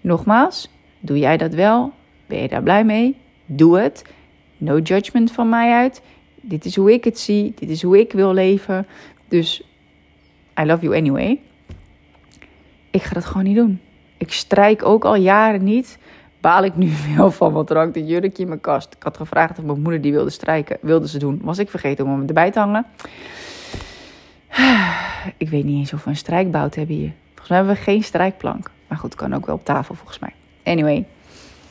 Nogmaals, 0.00 0.70
doe 1.00 1.18
jij 1.18 1.36
dat 1.36 1.54
wel? 1.54 1.92
Ben 2.26 2.42
je 2.42 2.48
daar 2.48 2.62
blij 2.62 2.84
mee? 2.84 3.16
Doe 3.46 3.78
het. 3.78 4.04
No 4.58 4.78
judgment 4.78 5.32
van 5.32 5.48
mij 5.48 5.72
uit. 5.72 6.02
Dit 6.40 6.64
is 6.64 6.76
hoe 6.76 6.92
ik 6.92 7.04
het 7.04 7.18
zie. 7.18 7.52
Dit 7.56 7.68
is 7.68 7.82
hoe 7.82 7.98
ik 7.98 8.12
wil 8.12 8.32
leven. 8.32 8.86
Dus 9.28 9.62
I 10.60 10.64
love 10.64 10.82
you 10.82 10.96
anyway. 10.96 11.40
Ik 12.90 13.02
ga 13.02 13.14
dat 13.14 13.24
gewoon 13.24 13.44
niet 13.44 13.56
doen. 13.56 13.80
Ik 14.16 14.32
strijk 14.32 14.84
ook 14.84 15.04
al 15.04 15.14
jaren 15.14 15.64
niet. 15.64 15.98
Baal 16.40 16.64
ik 16.64 16.76
nu 16.76 16.90
wel 17.16 17.30
van, 17.30 17.52
want 17.52 17.70
er 17.70 17.76
hangt 17.76 17.96
een 17.96 18.06
jurkje 18.06 18.42
in 18.42 18.48
mijn 18.48 18.60
kast. 18.60 18.94
Ik 18.94 19.02
had 19.02 19.16
gevraagd 19.16 19.58
of 19.58 19.64
mijn 19.64 19.80
moeder 19.80 20.00
die 20.00 20.12
wilde 20.12 20.30
strijken. 20.30 20.78
Wilde 20.80 21.08
ze 21.08 21.18
doen. 21.18 21.40
Was 21.42 21.58
ik 21.58 21.70
vergeten 21.70 22.04
om 22.04 22.10
hem 22.10 22.26
erbij 22.26 22.50
te 22.50 22.58
hangen. 22.58 22.86
Ik 25.36 25.48
weet 25.48 25.64
niet 25.64 25.78
eens 25.78 25.92
of 25.92 26.04
we 26.04 26.10
een 26.10 26.16
strijkbout 26.16 26.74
hebben 26.74 26.96
hier. 26.96 27.12
Volgens 27.28 27.48
mij 27.48 27.58
hebben 27.58 27.74
we 27.74 27.82
geen 27.82 28.02
strijkplank. 28.02 28.70
Maar 28.88 28.98
goed, 28.98 29.14
kan 29.14 29.34
ook 29.34 29.46
wel 29.46 29.54
op 29.54 29.64
tafel 29.64 29.94
volgens 29.94 30.18
mij. 30.18 30.32
Anyway. 30.64 31.06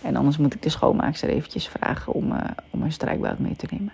En 0.02 0.15
anders 0.15 0.38
moet 0.38 0.54
ik 0.54 0.62
de 0.62 0.70
schoonmaakster 0.70 1.30
eventjes 1.30 1.67
vragen 1.67 2.13
om, 2.13 2.32
uh, 2.32 2.38
om 2.70 2.82
een 2.82 2.91
strijkbout 2.91 3.39
mee 3.39 3.56
te 3.56 3.67
nemen. 3.70 3.91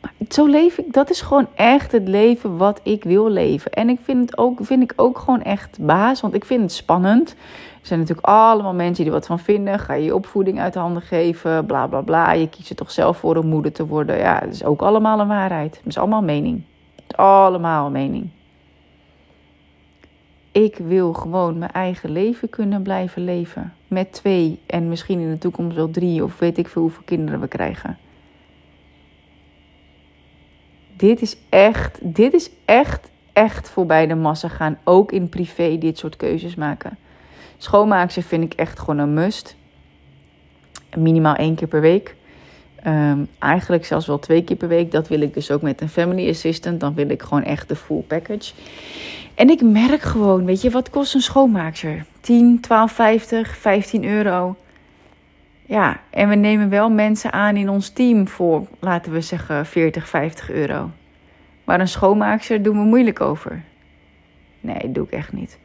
Maar 0.00 0.12
zo 0.28 0.46
leef 0.46 0.78
ik, 0.78 0.92
dat 0.92 1.10
is 1.10 1.20
gewoon 1.20 1.46
echt 1.54 1.92
het 1.92 2.08
leven 2.08 2.56
wat 2.56 2.80
ik 2.82 3.04
wil 3.04 3.30
leven. 3.30 3.72
En 3.72 3.88
ik 3.88 3.98
vind 4.02 4.30
het 4.30 4.38
ook, 4.38 4.58
vind 4.62 4.82
ik 4.82 4.92
ook 4.96 5.18
gewoon 5.18 5.42
echt 5.42 5.78
baas, 5.80 6.20
want 6.20 6.34
ik 6.34 6.44
vind 6.44 6.60
het 6.60 6.72
spannend. 6.72 7.30
Er 7.80 7.86
zijn 7.86 7.98
natuurlijk 8.00 8.26
allemaal 8.26 8.74
mensen 8.74 9.04
die 9.04 9.12
er 9.12 9.18
wat 9.18 9.26
van 9.26 9.38
vinden. 9.38 9.78
Ga 9.78 9.94
je 9.94 10.04
je 10.04 10.14
opvoeding 10.14 10.60
uit 10.60 10.74
handen 10.74 11.02
geven, 11.02 11.66
bla 11.66 11.86
bla 11.86 12.00
bla. 12.00 12.32
Je 12.32 12.48
kiest 12.48 12.70
er 12.70 12.76
toch 12.76 12.90
zelf 12.90 13.16
voor 13.16 13.36
om 13.36 13.46
moeder 13.46 13.72
te 13.72 13.86
worden. 13.86 14.18
Ja, 14.18 14.40
dat 14.40 14.52
is 14.52 14.64
ook 14.64 14.82
allemaal 14.82 15.20
een 15.20 15.28
waarheid. 15.28 15.76
Het 15.76 15.86
is 15.86 15.98
allemaal 15.98 16.22
mening. 16.22 16.62
Allemaal 17.16 17.90
mening. 17.90 18.28
Ik 20.52 20.76
wil 20.76 21.12
gewoon 21.12 21.58
mijn 21.58 21.72
eigen 21.72 22.10
leven 22.10 22.48
kunnen 22.50 22.82
blijven 22.82 23.24
leven. 23.24 23.72
Met 23.86 24.12
twee 24.12 24.60
en 24.66 24.88
misschien 24.88 25.20
in 25.20 25.30
de 25.30 25.38
toekomst 25.38 25.76
wel 25.76 25.90
drie 25.90 26.24
of 26.24 26.38
weet 26.38 26.58
ik 26.58 26.68
veel 26.68 26.82
hoeveel 26.82 27.02
kinderen 27.04 27.40
we 27.40 27.48
krijgen. 27.48 27.98
Dit 30.98 31.22
is 31.22 31.36
echt, 31.48 31.98
dit 32.02 32.32
is 32.32 32.50
echt, 32.64 33.10
echt 33.32 33.70
voorbij 33.70 34.06
de 34.06 34.14
massa 34.14 34.48
gaan. 34.48 34.78
Ook 34.84 35.12
in 35.12 35.28
privé 35.28 35.78
dit 35.78 35.98
soort 35.98 36.16
keuzes 36.16 36.54
maken. 36.54 36.98
Schoonmaken 37.58 38.22
vind 38.22 38.44
ik 38.44 38.54
echt 38.54 38.78
gewoon 38.78 38.98
een 38.98 39.14
must. 39.14 39.56
Minimaal 40.96 41.34
één 41.34 41.54
keer 41.54 41.68
per 41.68 41.80
week. 41.80 42.14
Um, 42.86 43.28
eigenlijk 43.38 43.84
zelfs 43.84 44.06
wel 44.06 44.18
twee 44.18 44.44
keer 44.44 44.56
per 44.56 44.68
week. 44.68 44.92
Dat 44.92 45.08
wil 45.08 45.20
ik 45.20 45.34
dus 45.34 45.50
ook 45.50 45.62
met 45.62 45.80
een 45.80 45.88
family 45.88 46.28
assistant. 46.28 46.80
Dan 46.80 46.94
wil 46.94 47.08
ik 47.08 47.22
gewoon 47.22 47.44
echt 47.44 47.68
de 47.68 47.76
full 47.76 48.00
package. 48.06 48.52
En 49.34 49.50
ik 49.50 49.62
merk 49.62 50.00
gewoon, 50.00 50.44
weet 50.44 50.62
je, 50.62 50.70
wat 50.70 50.90
kost 50.90 51.14
een 51.14 51.20
schoonmaakster? 51.20 52.04
10, 52.20 52.60
12, 52.60 52.92
50, 52.92 53.56
15 53.56 54.04
euro. 54.04 54.56
Ja, 55.68 56.00
en 56.10 56.28
we 56.28 56.34
nemen 56.34 56.68
wel 56.68 56.90
mensen 56.90 57.32
aan 57.32 57.56
in 57.56 57.68
ons 57.68 57.88
team 57.88 58.28
voor, 58.28 58.66
laten 58.80 59.12
we 59.12 59.20
zeggen, 59.20 59.66
40, 59.66 60.08
50 60.08 60.50
euro. 60.50 60.90
Maar 61.64 61.80
een 61.80 61.88
schoonmaakster 61.88 62.62
doen 62.62 62.76
we 62.78 62.84
moeilijk 62.84 63.20
over. 63.20 63.62
Nee, 64.60 64.92
doe 64.92 65.04
ik 65.04 65.10
echt 65.10 65.32
niet. 65.32 65.58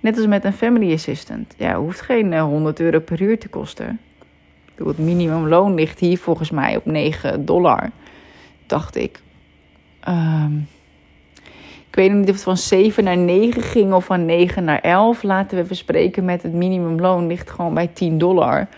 Net 0.00 0.16
als 0.16 0.26
met 0.26 0.44
een 0.44 0.52
family 0.52 0.92
assistant. 0.92 1.54
Ja, 1.56 1.78
hoeft 1.78 2.00
geen 2.00 2.38
100 2.38 2.78
eh, 2.78 2.84
euro 2.84 2.98
per 3.00 3.22
uur 3.22 3.38
te 3.38 3.48
kosten. 3.48 4.00
Het 4.74 4.98
minimumloon 4.98 5.74
ligt 5.74 5.98
hier 5.98 6.18
volgens 6.18 6.50
mij 6.50 6.76
op 6.76 6.84
9 6.84 7.44
dollar, 7.44 7.90
dacht 8.66 8.96
ik. 8.96 9.20
Um, 10.08 10.68
ik 11.88 11.94
weet 11.94 12.12
niet 12.12 12.28
of 12.28 12.34
het 12.34 12.42
van 12.42 12.56
7 12.56 13.04
naar 13.04 13.16
9 13.16 13.62
ging 13.62 13.92
of 13.92 14.04
van 14.04 14.24
9 14.24 14.64
naar 14.64 14.80
11. 14.80 15.22
Laten 15.22 15.56
we 15.56 15.62
even 15.62 15.76
spreken 15.76 16.24
met 16.24 16.42
het 16.42 16.52
minimumloon 16.52 17.26
ligt 17.26 17.50
gewoon 17.50 17.74
bij 17.74 17.86
10 17.86 18.18
dollar. 18.18 18.68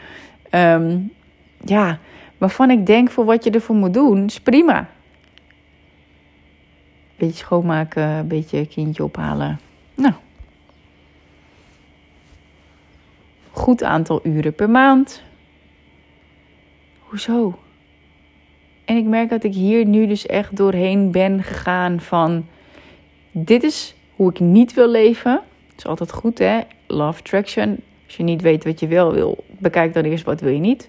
Um, 0.50 1.12
ja, 1.64 1.98
waarvan 2.38 2.70
ik 2.70 2.86
denk 2.86 3.10
voor 3.10 3.24
wat 3.24 3.44
je 3.44 3.50
ervoor 3.50 3.76
moet 3.76 3.94
doen, 3.94 4.24
is 4.24 4.40
prima. 4.40 4.88
Beetje 7.16 7.36
schoonmaken, 7.36 8.02
een 8.02 8.28
beetje 8.28 8.66
kindje 8.66 9.04
ophalen. 9.04 9.60
Nou. 9.94 10.14
Goed 13.50 13.82
aantal 13.82 14.20
uren 14.22 14.54
per 14.54 14.70
maand. 14.70 15.22
Hoezo? 16.98 17.58
En 18.84 18.96
ik 18.96 19.04
merk 19.04 19.28
dat 19.28 19.44
ik 19.44 19.54
hier 19.54 19.86
nu 19.86 20.06
dus 20.06 20.26
echt 20.26 20.56
doorheen 20.56 21.10
ben 21.10 21.42
gegaan 21.42 22.00
van 22.00 22.46
dit 23.30 23.62
is 23.62 23.94
hoe 24.14 24.30
ik 24.30 24.40
niet 24.40 24.74
wil 24.74 24.90
leven. 24.90 25.40
Is 25.76 25.86
altijd 25.86 26.12
goed, 26.12 26.38
hè? 26.38 26.60
Love 26.86 27.22
traction. 27.22 27.80
Als 28.08 28.16
je 28.16 28.22
niet 28.22 28.42
weet 28.42 28.64
wat 28.64 28.80
je 28.80 28.86
wel 28.86 29.12
wil, 29.12 29.44
bekijk 29.48 29.94
dan 29.94 30.04
eerst 30.04 30.24
wat 30.24 30.40
wil 30.40 30.52
je 30.52 30.58
niet. 30.58 30.88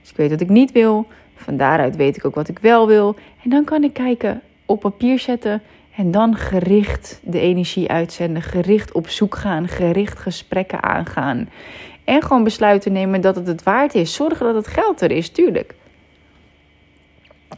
Dus 0.00 0.10
ik 0.10 0.16
weet 0.16 0.30
wat 0.30 0.40
ik 0.40 0.48
niet 0.48 0.72
wil. 0.72 1.06
Van 1.34 1.56
daaruit 1.56 1.96
weet 1.96 2.16
ik 2.16 2.24
ook 2.24 2.34
wat 2.34 2.48
ik 2.48 2.58
wel 2.58 2.86
wil. 2.86 3.16
En 3.42 3.50
dan 3.50 3.64
kan 3.64 3.84
ik 3.84 3.92
kijken, 3.92 4.40
op 4.66 4.80
papier 4.80 5.18
zetten 5.18 5.62
en 5.96 6.10
dan 6.10 6.36
gericht 6.36 7.20
de 7.22 7.40
energie 7.40 7.90
uitzenden, 7.90 8.42
gericht 8.42 8.92
op 8.92 9.08
zoek 9.08 9.34
gaan, 9.34 9.68
gericht 9.68 10.18
gesprekken 10.18 10.82
aangaan. 10.82 11.48
En 12.04 12.22
gewoon 12.22 12.44
besluiten 12.44 12.92
nemen 12.92 13.20
dat 13.20 13.36
het 13.36 13.46
het 13.46 13.62
waard 13.62 13.94
is. 13.94 14.14
Zorgen 14.14 14.46
dat 14.46 14.54
het 14.54 14.66
geld 14.66 15.00
er 15.00 15.10
is, 15.10 15.28
tuurlijk 15.28 15.74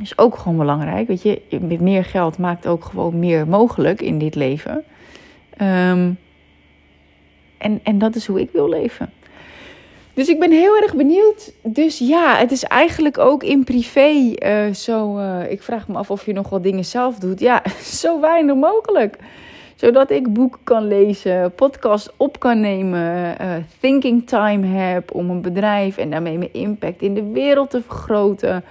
is 0.00 0.18
ook 0.18 0.38
gewoon 0.38 0.56
belangrijk. 0.56 1.09
Weet 1.09 1.22
je, 1.22 1.40
meer 1.80 2.04
geld 2.04 2.38
maakt 2.38 2.66
ook 2.66 2.85
gewoon 2.85 3.18
meer 3.18 3.48
mogelijk 3.48 4.00
in 4.00 4.18
dit 4.18 4.35
leven. 4.35 4.85
Ehm, 5.56 6.11
en, 7.58 7.80
en 7.82 7.98
dat 7.98 8.14
is 8.14 8.26
hoe 8.26 8.40
ik 8.40 8.50
wil 8.52 8.68
leven. 8.68 9.12
Dus 10.16 10.28
ik 10.28 10.38
ben 10.38 10.50
heel 10.50 10.76
erg 10.76 10.94
benieuwd. 10.94 11.52
Dus 11.62 11.98
ja, 11.98 12.36
het 12.36 12.50
is 12.50 12.62
eigenlijk 12.62 13.18
ook 13.18 13.42
in 13.42 13.64
privé 13.64 14.34
uh, 14.38 14.74
zo. 14.74 15.18
Uh, 15.18 15.50
ik 15.50 15.62
vraag 15.62 15.88
me 15.88 15.96
af 15.96 16.10
of 16.10 16.26
je 16.26 16.32
nog 16.32 16.48
wel 16.48 16.62
dingen 16.62 16.84
zelf 16.84 17.18
doet. 17.18 17.40
Ja, 17.40 17.62
zo 18.02 18.20
weinig 18.20 18.54
mogelijk. 18.54 19.16
Zodat 19.74 20.10
ik 20.10 20.32
boeken 20.32 20.60
kan 20.64 20.88
lezen, 20.88 21.52
podcast 21.54 22.12
op 22.16 22.40
kan 22.40 22.60
nemen, 22.60 23.36
uh, 23.40 23.50
thinking 23.80 24.26
time 24.26 24.66
heb 24.66 25.14
om 25.14 25.30
een 25.30 25.42
bedrijf 25.42 25.96
en 25.96 26.10
daarmee 26.10 26.38
mijn 26.38 26.52
impact 26.52 27.02
in 27.02 27.14
de 27.14 27.30
wereld 27.32 27.70
te 27.70 27.82
vergroten. 27.82 28.64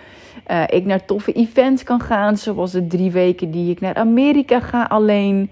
Ik 0.69 0.85
naar 0.85 1.05
toffe 1.05 1.31
events 1.31 1.83
kan 1.83 1.99
gaan, 1.99 2.37
zoals 2.37 2.71
de 2.71 2.87
drie 2.87 3.11
weken 3.11 3.51
die 3.51 3.71
ik 3.71 3.79
naar 3.81 3.95
Amerika 3.95 4.59
ga 4.59 4.83
alleen. 4.83 5.49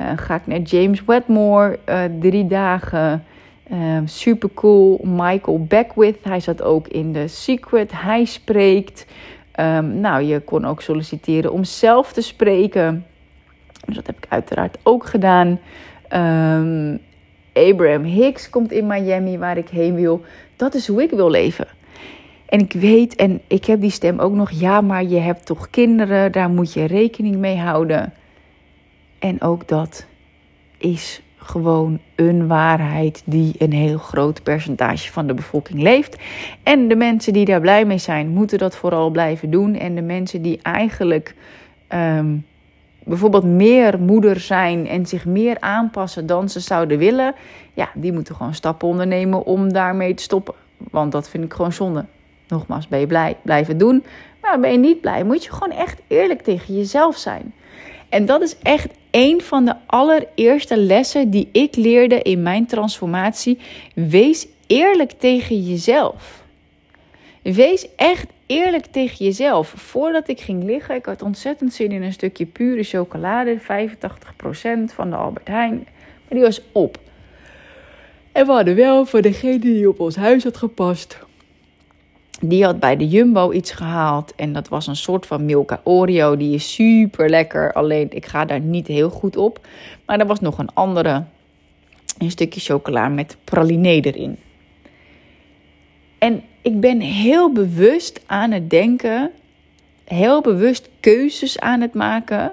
Uh, 0.00 0.10
ga 0.16 0.34
ik 0.34 0.46
naar 0.46 0.60
James 0.60 1.04
Wedmore, 1.04 1.78
uh, 1.88 2.02
drie 2.20 2.46
dagen. 2.46 3.24
super 4.04 4.50
cool. 4.54 5.00
Michael 5.02 5.64
Beckwith, 5.64 6.18
hij 6.22 6.40
zat 6.40 6.62
ook 6.62 6.88
in 6.88 7.12
The 7.12 7.26
Secret. 7.26 7.92
Hij 7.92 8.24
spreekt. 8.24 9.06
Um, 9.60 10.00
nou, 10.00 10.22
je 10.22 10.40
kon 10.40 10.64
ook 10.64 10.82
solliciteren 10.82 11.52
om 11.52 11.64
zelf 11.64 12.12
te 12.12 12.20
spreken. 12.20 13.06
Dus 13.86 13.94
dat 13.94 14.06
heb 14.06 14.16
ik 14.16 14.26
uiteraard 14.28 14.78
ook 14.82 15.06
gedaan. 15.06 15.58
Um, 16.12 17.00
Abraham 17.52 18.04
Hicks 18.04 18.50
komt 18.50 18.72
in 18.72 18.86
Miami, 18.86 19.38
waar 19.38 19.56
ik 19.56 19.68
heen 19.68 19.94
wil. 19.94 20.22
Dat 20.56 20.74
is 20.74 20.86
hoe 20.86 21.02
ik 21.02 21.10
wil 21.10 21.30
leven. 21.30 21.66
En 22.46 22.60
ik 22.60 22.72
weet, 22.72 23.16
en 23.16 23.40
ik 23.46 23.64
heb 23.64 23.80
die 23.80 23.90
stem 23.90 24.18
ook 24.18 24.32
nog, 24.32 24.50
ja, 24.50 24.80
maar 24.80 25.04
je 25.04 25.18
hebt 25.18 25.46
toch 25.46 25.70
kinderen, 25.70 26.32
daar 26.32 26.50
moet 26.50 26.72
je 26.72 26.84
rekening 26.84 27.36
mee 27.36 27.56
houden. 27.56 28.12
En 29.24 29.40
ook 29.40 29.68
dat 29.68 30.06
is 30.78 31.22
gewoon 31.36 31.98
een 32.14 32.46
waarheid 32.46 33.22
die 33.24 33.54
een 33.58 33.72
heel 33.72 33.98
groot 33.98 34.42
percentage 34.42 35.12
van 35.12 35.26
de 35.26 35.34
bevolking 35.34 35.82
leeft. 35.82 36.16
En 36.62 36.88
de 36.88 36.96
mensen 36.96 37.32
die 37.32 37.44
daar 37.44 37.60
blij 37.60 37.84
mee 37.84 37.98
zijn, 37.98 38.28
moeten 38.28 38.58
dat 38.58 38.76
vooral 38.76 39.10
blijven 39.10 39.50
doen. 39.50 39.74
En 39.74 39.94
de 39.94 40.02
mensen 40.02 40.42
die 40.42 40.58
eigenlijk 40.62 41.34
ehm, 41.88 42.36
bijvoorbeeld 43.04 43.44
meer 43.44 44.00
moeder 44.00 44.40
zijn 44.40 44.86
en 44.86 45.06
zich 45.06 45.24
meer 45.24 45.60
aanpassen 45.60 46.26
dan 46.26 46.48
ze 46.48 46.60
zouden 46.60 46.98
willen, 46.98 47.34
ja, 47.74 47.90
die 47.94 48.12
moeten 48.12 48.34
gewoon 48.34 48.54
stappen 48.54 48.88
ondernemen 48.88 49.44
om 49.44 49.72
daarmee 49.72 50.14
te 50.14 50.22
stoppen. 50.22 50.54
Want 50.90 51.12
dat 51.12 51.28
vind 51.28 51.44
ik 51.44 51.52
gewoon 51.52 51.72
zonde. 51.72 52.04
Nogmaals, 52.48 52.88
ben 52.88 53.00
je 53.00 53.06
blij, 53.06 53.36
blijven 53.42 53.78
doen. 53.78 54.04
Maar 54.40 54.60
ben 54.60 54.72
je 54.72 54.78
niet 54.78 55.00
blij, 55.00 55.24
moet 55.24 55.44
je 55.44 55.52
gewoon 55.52 55.78
echt 55.78 56.00
eerlijk 56.06 56.42
tegen 56.42 56.74
jezelf 56.74 57.16
zijn. 57.16 57.52
En 58.08 58.26
dat 58.26 58.42
is 58.42 58.58
echt 58.58 58.88
een 59.14 59.42
van 59.42 59.64
de 59.64 59.74
allereerste 59.86 60.76
lessen 60.76 61.30
die 61.30 61.48
ik 61.52 61.76
leerde 61.76 62.22
in 62.22 62.42
mijn 62.42 62.66
transformatie. 62.66 63.58
Wees 63.94 64.46
eerlijk 64.66 65.10
tegen 65.10 65.62
jezelf. 65.62 66.42
Wees 67.42 67.88
echt 67.96 68.26
eerlijk 68.46 68.86
tegen 68.86 69.24
jezelf. 69.24 69.68
Voordat 69.76 70.28
ik 70.28 70.40
ging 70.40 70.64
liggen, 70.64 70.94
ik 70.94 71.06
had 71.06 71.22
ontzettend 71.22 71.72
zin 71.72 71.92
in 71.92 72.02
een 72.02 72.12
stukje 72.12 72.46
pure 72.46 72.82
chocolade. 72.82 73.60
85% 73.60 73.64
van 74.94 75.10
de 75.10 75.16
Albert 75.16 75.48
Heijn. 75.48 75.74
Maar 75.74 76.38
die 76.38 76.42
was 76.42 76.60
op. 76.72 76.98
En 78.32 78.46
we 78.46 78.52
hadden 78.52 78.76
wel 78.76 79.06
voor 79.06 79.22
degene 79.22 79.58
die 79.58 79.88
op 79.88 80.00
ons 80.00 80.16
huis 80.16 80.44
had 80.44 80.56
gepast 80.56 81.18
die 82.48 82.64
had 82.64 82.80
bij 82.80 82.96
de 82.96 83.08
Jumbo 83.08 83.52
iets 83.52 83.70
gehaald. 83.70 84.34
En 84.34 84.52
dat 84.52 84.68
was 84.68 84.86
een 84.86 84.96
soort 84.96 85.26
van 85.26 85.44
Milka 85.44 85.80
Oreo. 85.84 86.36
Die 86.36 86.54
is 86.54 86.74
super 86.74 87.30
lekker. 87.30 87.72
Alleen 87.72 88.06
ik 88.10 88.26
ga 88.26 88.44
daar 88.44 88.60
niet 88.60 88.86
heel 88.86 89.10
goed 89.10 89.36
op. 89.36 89.66
Maar 90.06 90.20
er 90.20 90.26
was 90.26 90.40
nog 90.40 90.58
een 90.58 90.74
andere. 90.74 91.24
Een 92.18 92.30
stukje 92.30 92.60
chocola 92.60 93.08
met 93.08 93.36
praline 93.44 94.00
erin. 94.00 94.38
En 96.18 96.42
ik 96.62 96.80
ben 96.80 97.00
heel 97.00 97.52
bewust 97.52 98.22
aan 98.26 98.50
het 98.50 98.70
denken. 98.70 99.30
Heel 100.04 100.40
bewust 100.40 100.88
keuzes 101.00 101.60
aan 101.60 101.80
het 101.80 101.94
maken. 101.94 102.52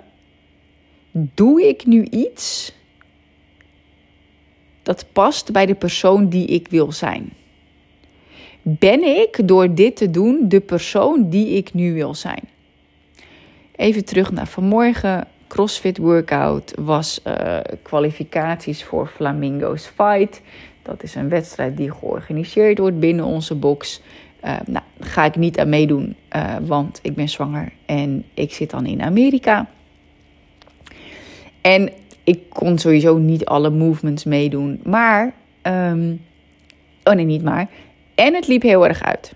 Doe 1.12 1.68
ik 1.68 1.86
nu 1.86 2.04
iets 2.04 2.74
dat 4.84 5.06
past 5.12 5.52
bij 5.52 5.66
de 5.66 5.76
persoon 5.76 6.30
die 6.30 6.46
ik 6.46 6.68
wil 6.68 6.92
zijn? 6.92 7.34
Ben 8.62 9.04
ik 9.04 9.48
door 9.48 9.74
dit 9.74 9.96
te 9.96 10.12
doen 10.12 10.40
de 10.48 10.60
persoon 10.60 11.30
die 11.30 11.50
ik 11.50 11.74
nu 11.74 11.94
wil 11.94 12.14
zijn? 12.14 12.42
Even 13.76 14.06
terug 14.06 14.32
naar 14.32 14.48
vanmorgen. 14.48 15.28
CrossFit 15.48 15.98
workout 15.98 16.74
was 16.80 17.22
uh, 17.28 17.58
kwalificaties 17.82 18.84
voor 18.84 19.08
Flamingo's 19.08 19.86
Fight. 19.86 20.42
Dat 20.82 21.04
is 21.04 21.16
een 21.16 21.30
wedstrijd 21.30 21.78
die 21.78 21.92
georganiseerd 21.92 22.78
wordt 22.78 23.00
binnen 23.00 23.26
onze 23.26 23.56
box. 23.56 24.02
Uh, 24.44 24.56
nou, 24.66 24.86
ga 25.00 25.26
ik 25.26 25.36
niet 25.36 25.60
aan 25.60 25.70
meedoen, 25.70 26.16
uh, 26.36 26.56
want 26.62 27.00
ik 27.02 27.16
ben 27.16 27.30
zwanger 27.30 27.72
en 27.86 28.26
ik 28.34 28.54
zit 28.54 28.70
dan 28.70 28.86
in 28.86 29.02
Amerika. 29.02 29.70
En 31.62 31.90
ik 32.24 32.40
kon 32.50 32.78
sowieso 32.78 33.18
niet 33.18 33.46
alle 33.46 33.70
movements 33.70 34.24
meedoen. 34.24 34.80
Maar, 34.84 35.34
um, 35.64 36.22
oh 37.04 37.14
nee, 37.14 37.26
niet 37.26 37.44
maar. 37.44 37.70
En 38.22 38.34
het 38.34 38.48
liep 38.48 38.62
heel 38.62 38.88
erg 38.88 39.04
uit. 39.04 39.34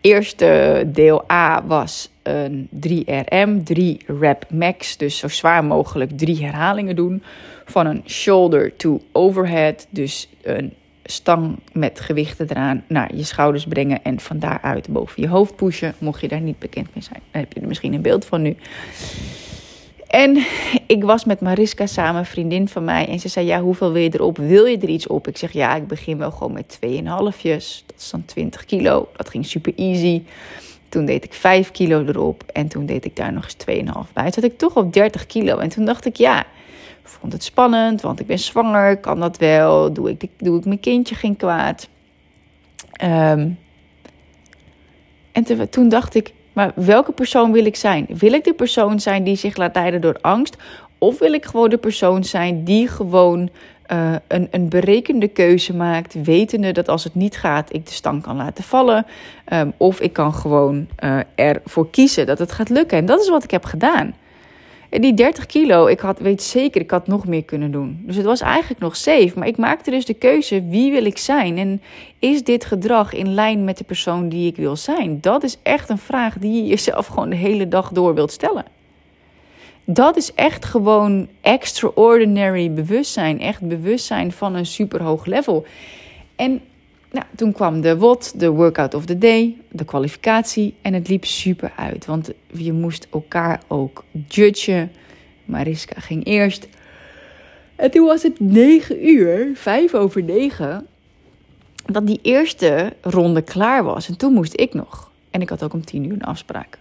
Eerste 0.00 0.82
deel 0.86 1.24
A 1.32 1.66
was 1.66 2.10
een 2.22 2.68
3RM, 2.88 3.62
3 3.64 4.00
rep 4.06 4.46
max. 4.50 4.96
Dus 4.96 5.18
zo 5.18 5.28
zwaar 5.28 5.64
mogelijk 5.64 6.18
drie 6.18 6.44
herhalingen 6.44 6.96
doen. 6.96 7.22
Van 7.64 7.86
een 7.86 8.02
shoulder 8.06 8.76
to 8.76 9.00
overhead. 9.12 9.86
Dus 9.90 10.28
een 10.42 10.72
stang 11.04 11.58
met 11.72 12.00
gewichten 12.00 12.50
eraan 12.50 12.84
naar 12.88 13.14
je 13.14 13.24
schouders 13.24 13.66
brengen. 13.66 14.02
En 14.02 14.20
van 14.20 14.38
daaruit 14.38 14.88
boven 14.88 15.22
je 15.22 15.28
hoofd 15.28 15.56
pushen. 15.56 15.94
Mocht 15.98 16.20
je 16.20 16.28
daar 16.28 16.40
niet 16.40 16.58
bekend 16.58 16.94
mee 16.94 17.04
zijn. 17.04 17.20
Heb 17.30 17.52
je 17.52 17.60
er 17.60 17.68
misschien 17.68 17.94
een 17.94 18.02
beeld 18.02 18.24
van 18.24 18.42
nu. 18.42 18.56
En 20.14 20.46
ik 20.86 21.04
was 21.04 21.24
met 21.24 21.40
Mariska 21.40 21.86
samen, 21.86 22.26
vriendin 22.26 22.68
van 22.68 22.84
mij. 22.84 23.08
En 23.08 23.20
ze 23.20 23.28
zei, 23.28 23.46
ja, 23.46 23.60
hoeveel 23.60 23.92
wil 23.92 24.02
je 24.02 24.14
erop? 24.14 24.36
Wil 24.36 24.64
je 24.64 24.78
er 24.78 24.88
iets 24.88 25.06
op? 25.06 25.28
Ik 25.28 25.36
zeg, 25.36 25.52
ja, 25.52 25.74
ik 25.76 25.86
begin 25.86 26.18
wel 26.18 26.30
gewoon 26.30 26.52
met 26.52 26.78
2,5. 26.86 27.02
Dat 27.02 27.96
is 27.98 28.10
dan 28.10 28.24
20 28.24 28.64
kilo. 28.64 29.08
Dat 29.16 29.28
ging 29.28 29.46
super 29.46 29.72
easy. 29.76 30.22
Toen 30.88 31.04
deed 31.04 31.24
ik 31.24 31.32
5 31.32 31.70
kilo 31.70 32.04
erop. 32.04 32.44
En 32.52 32.68
toen 32.68 32.86
deed 32.86 33.04
ik 33.04 33.16
daar 33.16 33.32
nog 33.32 33.44
eens 33.44 33.82
2,5 34.06 34.12
bij. 34.12 34.22
Toen 34.22 34.32
zat 34.32 34.44
ik 34.44 34.58
toch 34.58 34.76
op 34.76 34.92
30 34.92 35.26
kilo. 35.26 35.58
En 35.58 35.68
toen 35.68 35.84
dacht 35.84 36.06
ik, 36.06 36.16
ja, 36.16 36.44
vond 37.02 37.32
het 37.32 37.44
spannend. 37.44 38.00
Want 38.00 38.20
ik 38.20 38.26
ben 38.26 38.38
zwanger, 38.38 38.96
kan 38.96 39.20
dat 39.20 39.38
wel? 39.38 39.92
Doe 39.92 40.10
ik, 40.10 40.28
doe 40.38 40.58
ik 40.58 40.64
mijn 40.64 40.80
kindje 40.80 41.14
geen 41.14 41.36
kwaad? 41.36 41.88
Um, 43.04 43.58
en 45.32 45.68
toen 45.70 45.88
dacht 45.88 46.14
ik, 46.14 46.32
maar 46.54 46.72
welke 46.74 47.12
persoon 47.12 47.52
wil 47.52 47.64
ik 47.64 47.76
zijn? 47.76 48.06
Wil 48.08 48.32
ik 48.32 48.44
de 48.44 48.52
persoon 48.52 49.00
zijn 49.00 49.24
die 49.24 49.36
zich 49.36 49.56
laat 49.56 49.74
leiden 49.74 50.00
door 50.00 50.18
angst? 50.20 50.56
Of 50.98 51.18
wil 51.18 51.32
ik 51.32 51.44
gewoon 51.44 51.70
de 51.70 51.78
persoon 51.78 52.24
zijn 52.24 52.64
die 52.64 52.88
gewoon 52.88 53.50
uh, 53.92 54.14
een, 54.28 54.48
een 54.50 54.68
berekende 54.68 55.28
keuze 55.28 55.74
maakt, 55.74 56.22
wetende 56.22 56.72
dat 56.72 56.88
als 56.88 57.04
het 57.04 57.14
niet 57.14 57.36
gaat, 57.36 57.74
ik 57.74 57.86
de 57.86 57.92
stang 57.92 58.22
kan 58.22 58.36
laten 58.36 58.64
vallen. 58.64 59.06
Um, 59.52 59.72
of 59.76 60.00
ik 60.00 60.12
kan 60.12 60.34
gewoon 60.34 60.86
uh, 61.04 61.18
ervoor 61.34 61.90
kiezen 61.90 62.26
dat 62.26 62.38
het 62.38 62.52
gaat 62.52 62.68
lukken. 62.68 62.98
En 62.98 63.06
dat 63.06 63.20
is 63.20 63.28
wat 63.28 63.44
ik 63.44 63.50
heb 63.50 63.64
gedaan. 63.64 64.14
Die 65.00 65.14
30 65.14 65.46
kilo, 65.46 65.86
ik 65.86 66.00
had, 66.00 66.18
weet 66.18 66.42
zeker, 66.42 66.80
ik 66.80 66.90
had 66.90 67.06
nog 67.06 67.26
meer 67.26 67.44
kunnen 67.44 67.70
doen. 67.70 68.02
Dus 68.02 68.16
het 68.16 68.24
was 68.24 68.40
eigenlijk 68.40 68.80
nog 68.80 68.96
safe. 68.96 69.32
Maar 69.34 69.46
ik 69.46 69.56
maakte 69.56 69.90
dus 69.90 70.04
de 70.04 70.14
keuze, 70.14 70.64
wie 70.68 70.92
wil 70.92 71.04
ik 71.04 71.18
zijn? 71.18 71.58
En 71.58 71.82
is 72.18 72.44
dit 72.44 72.64
gedrag 72.64 73.12
in 73.12 73.34
lijn 73.34 73.64
met 73.64 73.78
de 73.78 73.84
persoon 73.84 74.28
die 74.28 74.46
ik 74.46 74.56
wil 74.56 74.76
zijn? 74.76 75.20
Dat 75.20 75.42
is 75.42 75.58
echt 75.62 75.88
een 75.88 75.98
vraag 75.98 76.38
die 76.38 76.62
je 76.62 76.68
jezelf 76.68 77.06
gewoon 77.12 77.30
de 77.30 77.36
hele 77.36 77.68
dag 77.68 77.92
door 77.92 78.14
wilt 78.14 78.32
stellen. 78.32 78.64
Dat 79.84 80.16
is 80.16 80.34
echt 80.34 80.64
gewoon 80.64 81.28
extraordinary 81.40 82.72
bewustzijn. 82.72 83.40
Echt 83.40 83.68
bewustzijn 83.68 84.32
van 84.32 84.54
een 84.54 84.66
superhoog 84.66 85.24
level. 85.24 85.66
En 86.36 86.60
nou, 87.14 87.26
toen 87.36 87.52
kwam 87.52 87.80
de 87.80 87.96
WOT, 87.96 88.40
de 88.40 88.48
Workout 88.48 88.94
of 88.94 89.04
the 89.04 89.18
Day, 89.18 89.56
de 89.70 89.84
kwalificatie. 89.84 90.74
En 90.82 90.94
het 90.94 91.08
liep 91.08 91.24
super 91.24 91.72
uit. 91.76 92.06
Want 92.06 92.30
je 92.52 92.72
moest 92.72 93.06
elkaar 93.10 93.62
ook 93.68 94.04
judgen. 94.28 94.92
Mariska 95.44 96.00
ging 96.00 96.24
eerst. 96.24 96.68
En 97.76 97.90
toen 97.90 98.06
was 98.06 98.22
het 98.22 98.40
9 98.40 99.08
uur, 99.08 99.50
5 99.54 99.94
over 99.94 100.22
9, 100.22 100.86
dat 101.86 102.06
die 102.06 102.18
eerste 102.22 102.92
ronde 103.00 103.42
klaar 103.42 103.84
was. 103.84 104.08
En 104.08 104.16
toen 104.16 104.32
moest 104.32 104.60
ik 104.60 104.74
nog. 104.74 105.10
En 105.30 105.40
ik 105.40 105.48
had 105.48 105.62
ook 105.62 105.72
om 105.72 105.84
10 105.84 106.04
uur 106.04 106.12
een 106.12 106.22
afspraak. 106.22 106.78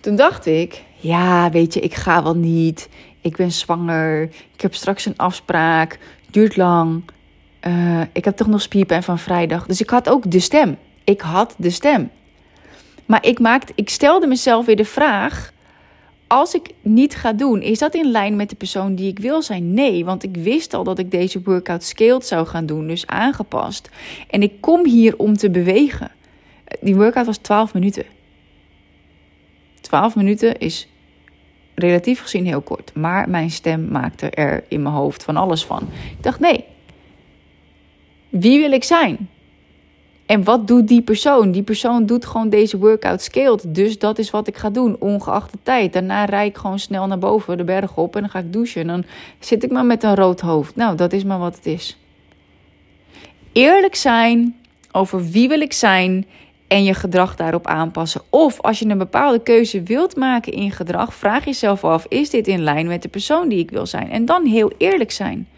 Toen 0.00 0.16
dacht 0.16 0.46
ik, 0.46 0.82
ja, 0.96 1.50
weet 1.50 1.74
je, 1.74 1.80
ik 1.80 1.94
ga 1.94 2.22
wel 2.22 2.36
niet. 2.36 2.88
Ik 3.20 3.36
ben 3.36 3.52
zwanger. 3.52 4.22
Ik 4.54 4.60
heb 4.60 4.74
straks 4.74 5.06
een 5.06 5.16
afspraak. 5.16 5.98
Duurt 6.30 6.56
lang. 6.56 7.02
Uh, 7.62 8.00
ik 8.12 8.24
heb 8.24 8.36
toch 8.36 8.46
nog 8.46 8.62
spierpijn 8.62 9.02
van 9.02 9.18
vrijdag. 9.18 9.66
Dus 9.66 9.80
ik 9.80 9.90
had 9.90 10.08
ook 10.08 10.30
de 10.30 10.40
stem. 10.40 10.76
Ik 11.04 11.20
had 11.20 11.54
de 11.58 11.70
stem. 11.70 12.10
Maar 13.06 13.26
ik, 13.26 13.38
maakte, 13.38 13.72
ik 13.74 13.88
stelde 13.88 14.26
mezelf 14.26 14.66
weer 14.66 14.76
de 14.76 14.84
vraag: 14.84 15.52
als 16.26 16.54
ik 16.54 16.70
niet 16.82 17.14
ga 17.14 17.32
doen, 17.32 17.62
is 17.62 17.78
dat 17.78 17.94
in 17.94 18.10
lijn 18.10 18.36
met 18.36 18.50
de 18.50 18.56
persoon 18.56 18.94
die 18.94 19.08
ik 19.08 19.18
wil 19.18 19.42
zijn? 19.42 19.74
Nee, 19.74 20.04
want 20.04 20.22
ik 20.22 20.36
wist 20.36 20.74
al 20.74 20.84
dat 20.84 20.98
ik 20.98 21.10
deze 21.10 21.40
workout 21.42 21.84
scaled 21.84 22.26
zou 22.26 22.46
gaan 22.46 22.66
doen, 22.66 22.86
dus 22.86 23.06
aangepast. 23.06 23.88
En 24.30 24.42
ik 24.42 24.60
kom 24.60 24.86
hier 24.86 25.18
om 25.18 25.36
te 25.36 25.50
bewegen. 25.50 26.10
Die 26.80 26.96
workout 26.96 27.26
was 27.26 27.36
12 27.36 27.74
minuten. 27.74 28.04
12 29.80 30.16
minuten 30.16 30.58
is 30.58 30.88
relatief 31.74 32.20
gezien 32.20 32.46
heel 32.46 32.60
kort, 32.60 32.94
maar 32.94 33.28
mijn 33.28 33.50
stem 33.50 33.88
maakte 33.88 34.30
er 34.30 34.64
in 34.68 34.82
mijn 34.82 34.94
hoofd 34.94 35.24
van 35.24 35.36
alles 35.36 35.64
van. 35.64 35.82
Ik 36.10 36.22
dacht: 36.22 36.40
nee, 36.40 36.64
wie 38.40 38.58
wil 38.58 38.72
ik 38.72 38.84
zijn? 38.84 39.28
En 40.26 40.44
wat 40.44 40.66
doet 40.66 40.88
die 40.88 41.02
persoon? 41.02 41.50
Die 41.50 41.62
persoon 41.62 42.06
doet 42.06 42.26
gewoon 42.26 42.48
deze 42.48 42.78
workout 42.78 43.22
scaled. 43.22 43.74
Dus 43.74 43.98
dat 43.98 44.18
is 44.18 44.30
wat 44.30 44.46
ik 44.46 44.56
ga 44.56 44.70
doen, 44.70 44.96
ongeacht 44.98 45.52
de 45.52 45.58
tijd. 45.62 45.92
Daarna 45.92 46.24
rijd 46.24 46.50
ik 46.50 46.56
gewoon 46.56 46.78
snel 46.78 47.06
naar 47.06 47.18
boven, 47.18 47.56
de 47.56 47.64
berg 47.64 47.96
op 47.96 48.14
en 48.14 48.20
dan 48.20 48.30
ga 48.30 48.38
ik 48.38 48.52
douchen. 48.52 48.80
En 48.80 48.86
dan 48.86 49.04
zit 49.38 49.64
ik 49.64 49.70
maar 49.70 49.84
met 49.84 50.02
een 50.02 50.14
rood 50.14 50.40
hoofd. 50.40 50.76
Nou, 50.76 50.96
dat 50.96 51.12
is 51.12 51.24
maar 51.24 51.38
wat 51.38 51.56
het 51.56 51.66
is. 51.66 51.98
Eerlijk 53.52 53.94
zijn 53.94 54.56
over 54.92 55.24
wie 55.30 55.48
wil 55.48 55.60
ik 55.60 55.72
zijn 55.72 56.26
en 56.68 56.84
je 56.84 56.94
gedrag 56.94 57.36
daarop 57.36 57.66
aanpassen. 57.66 58.20
Of 58.30 58.60
als 58.60 58.78
je 58.78 58.86
een 58.86 58.98
bepaalde 58.98 59.42
keuze 59.42 59.82
wilt 59.82 60.16
maken 60.16 60.52
in 60.52 60.72
gedrag, 60.72 61.14
vraag 61.14 61.44
jezelf 61.44 61.84
af: 61.84 62.06
is 62.08 62.30
dit 62.30 62.46
in 62.46 62.62
lijn 62.62 62.86
met 62.86 63.02
de 63.02 63.08
persoon 63.08 63.48
die 63.48 63.58
ik 63.58 63.70
wil 63.70 63.86
zijn? 63.86 64.10
En 64.10 64.24
dan 64.24 64.46
heel 64.46 64.72
eerlijk 64.78 65.10
zijn. 65.10 65.48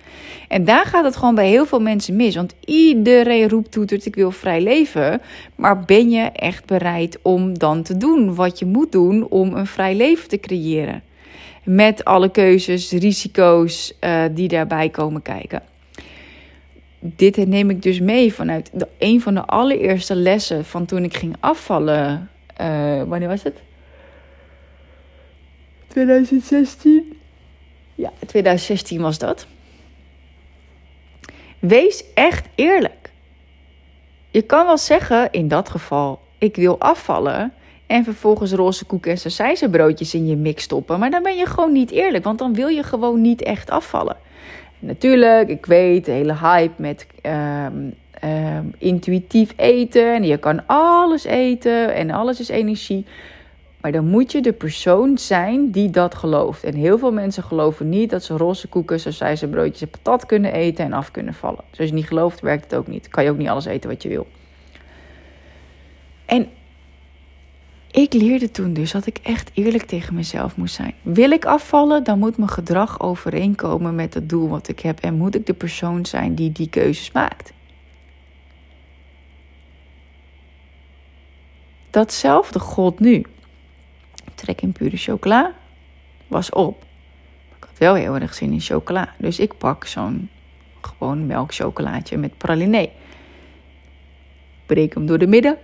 En 0.48 0.64
daar 0.64 0.86
gaat 0.86 1.04
het 1.04 1.16
gewoon 1.16 1.34
bij 1.34 1.48
heel 1.48 1.66
veel 1.66 1.80
mensen 1.80 2.16
mis. 2.16 2.34
Want 2.34 2.54
iedereen 2.64 3.48
roept 3.48 3.72
toetert, 3.72 4.06
ik 4.06 4.14
wil 4.14 4.30
vrij 4.30 4.60
leven. 4.60 5.20
Maar 5.54 5.80
ben 5.84 6.10
je 6.10 6.22
echt 6.22 6.64
bereid 6.64 7.18
om 7.22 7.58
dan 7.58 7.82
te 7.82 7.96
doen 7.96 8.34
wat 8.34 8.58
je 8.58 8.66
moet 8.66 8.92
doen 8.92 9.26
om 9.28 9.54
een 9.54 9.66
vrij 9.66 9.94
leven 9.94 10.28
te 10.28 10.40
creëren? 10.40 11.02
Met 11.64 12.04
alle 12.04 12.30
keuzes, 12.30 12.90
risico's 12.90 13.94
uh, 14.00 14.24
die 14.32 14.48
daarbij 14.48 14.88
komen 14.88 15.22
kijken. 15.22 15.62
Dit 17.00 17.46
neem 17.46 17.70
ik 17.70 17.82
dus 17.82 18.00
mee 18.00 18.34
vanuit 18.34 18.70
de, 18.72 18.88
een 18.98 19.20
van 19.20 19.34
de 19.34 19.44
allereerste 19.44 20.14
lessen 20.14 20.64
van 20.64 20.84
toen 20.86 21.04
ik 21.04 21.16
ging 21.16 21.36
afvallen. 21.40 22.30
Uh, 22.60 23.02
wanneer 23.02 23.28
was 23.28 23.42
het? 23.42 23.60
2016? 25.88 27.18
Ja, 27.94 28.12
2016 28.26 29.00
was 29.00 29.18
dat. 29.18 29.46
Wees 31.58 32.04
echt 32.14 32.46
eerlijk. 32.54 33.10
Je 34.30 34.42
kan 34.42 34.66
wel 34.66 34.78
zeggen, 34.78 35.28
in 35.30 35.48
dat 35.48 35.68
geval, 35.68 36.20
ik 36.38 36.56
wil 36.56 36.80
afvallen. 36.80 37.52
En 37.86 38.04
vervolgens 38.04 38.52
roze 38.52 38.84
koeken 38.84 39.10
en 39.10 39.18
sausijzenbroodjes 39.18 40.14
in 40.14 40.26
je 40.26 40.36
mix 40.36 40.62
stoppen. 40.62 40.98
Maar 40.98 41.10
dan 41.10 41.22
ben 41.22 41.36
je 41.36 41.46
gewoon 41.46 41.72
niet 41.72 41.90
eerlijk, 41.90 42.24
want 42.24 42.38
dan 42.38 42.54
wil 42.54 42.68
je 42.68 42.82
gewoon 42.82 43.20
niet 43.20 43.42
echt 43.42 43.70
afvallen. 43.70 44.16
natuurlijk, 44.78 45.48
ik 45.48 45.66
weet, 45.66 46.04
de 46.04 46.10
hele 46.10 46.34
hype 46.34 46.82
met 46.82 47.06
um, 47.22 47.94
um, 48.24 48.74
intuïtief 48.78 49.52
eten. 49.56 50.14
En 50.14 50.24
je 50.24 50.36
kan 50.36 50.66
alles 50.66 51.24
eten 51.24 51.94
en 51.94 52.10
alles 52.10 52.40
is 52.40 52.48
energie. 52.48 53.06
Dan 53.92 54.06
moet 54.06 54.32
je 54.32 54.42
de 54.42 54.52
persoon 54.52 55.18
zijn 55.18 55.70
die 55.70 55.90
dat 55.90 56.14
gelooft. 56.14 56.64
En 56.64 56.74
heel 56.74 56.98
veel 56.98 57.12
mensen 57.12 57.42
geloven 57.42 57.88
niet 57.88 58.10
dat 58.10 58.24
ze 58.24 58.36
roze 58.36 58.68
koeken, 58.68 59.00
broodjes 59.50 59.80
en 59.80 59.90
patat 59.90 60.26
kunnen 60.26 60.52
eten 60.52 60.84
en 60.84 60.92
af 60.92 61.10
kunnen 61.10 61.34
vallen. 61.34 61.64
Dus 61.70 61.78
als 61.78 61.88
je 61.88 61.94
niet 61.94 62.06
gelooft, 62.06 62.40
werkt 62.40 62.64
het 62.64 62.74
ook 62.74 62.86
niet. 62.86 63.08
Kan 63.08 63.24
je 63.24 63.30
ook 63.30 63.36
niet 63.36 63.48
alles 63.48 63.64
eten 63.64 63.90
wat 63.90 64.02
je 64.02 64.08
wil. 64.08 64.26
En 66.26 66.48
ik 67.90 68.12
leerde 68.12 68.50
toen 68.50 68.72
dus 68.72 68.92
dat 68.92 69.06
ik 69.06 69.18
echt 69.22 69.50
eerlijk 69.54 69.84
tegen 69.84 70.14
mezelf 70.14 70.56
moest 70.56 70.74
zijn. 70.74 70.94
Wil 71.02 71.30
ik 71.30 71.44
afvallen, 71.44 72.04
dan 72.04 72.18
moet 72.18 72.36
mijn 72.36 72.50
gedrag 72.50 73.00
overeenkomen 73.00 73.94
met 73.94 74.14
het 74.14 74.28
doel 74.28 74.48
wat 74.48 74.68
ik 74.68 74.80
heb. 74.80 75.00
En 75.00 75.14
moet 75.14 75.34
ik 75.34 75.46
de 75.46 75.54
persoon 75.54 76.06
zijn 76.06 76.34
die 76.34 76.52
die 76.52 76.68
keuzes 76.68 77.12
maakt. 77.12 77.52
Datzelfde 81.90 82.58
god 82.58 83.00
nu 83.00 83.24
trek 84.38 84.60
in 84.60 84.72
pure 84.72 84.96
chocola 84.96 85.54
was 86.26 86.50
op. 86.50 86.84
Ik 87.56 87.64
had 87.68 87.78
wel 87.78 87.94
heel 87.94 88.14
erg 88.14 88.34
zin 88.34 88.52
in 88.52 88.60
chocola. 88.60 89.14
Dus 89.18 89.38
ik 89.38 89.58
pak 89.58 89.86
zo'n 89.86 90.30
gewoon 90.80 91.26
melkchocolaatje 91.26 92.16
met 92.16 92.38
praliné. 92.38 92.88
Breek 94.66 94.94
hem 94.94 95.06
door 95.06 95.18
de 95.18 95.26
midden. 95.26 95.58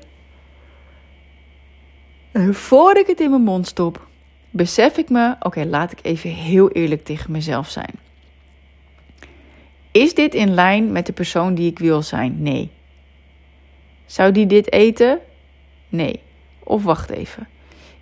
En 2.32 2.54
voor 2.54 2.96
ik 2.96 3.06
het 3.06 3.20
in 3.20 3.30
mijn 3.30 3.42
mond 3.42 3.66
stop, 3.66 4.06
besef 4.50 4.96
ik 4.96 5.10
me: 5.10 5.36
oké, 5.40 5.64
laat 5.64 5.92
ik 5.92 5.98
even 6.02 6.30
heel 6.30 6.70
eerlijk 6.70 7.04
tegen 7.04 7.32
mezelf 7.32 7.70
zijn. 7.70 7.94
Is 9.90 10.14
dit 10.14 10.34
in 10.34 10.54
lijn 10.54 10.92
met 10.92 11.06
de 11.06 11.12
persoon 11.12 11.54
die 11.54 11.70
ik 11.70 11.78
wil 11.78 12.02
zijn? 12.02 12.42
Nee. 12.42 12.70
Zou 14.06 14.32
die 14.32 14.46
dit 14.46 14.72
eten? 14.72 15.20
Nee. 15.88 16.20
Of 16.62 16.82
wacht 16.82 17.10
even. 17.10 17.48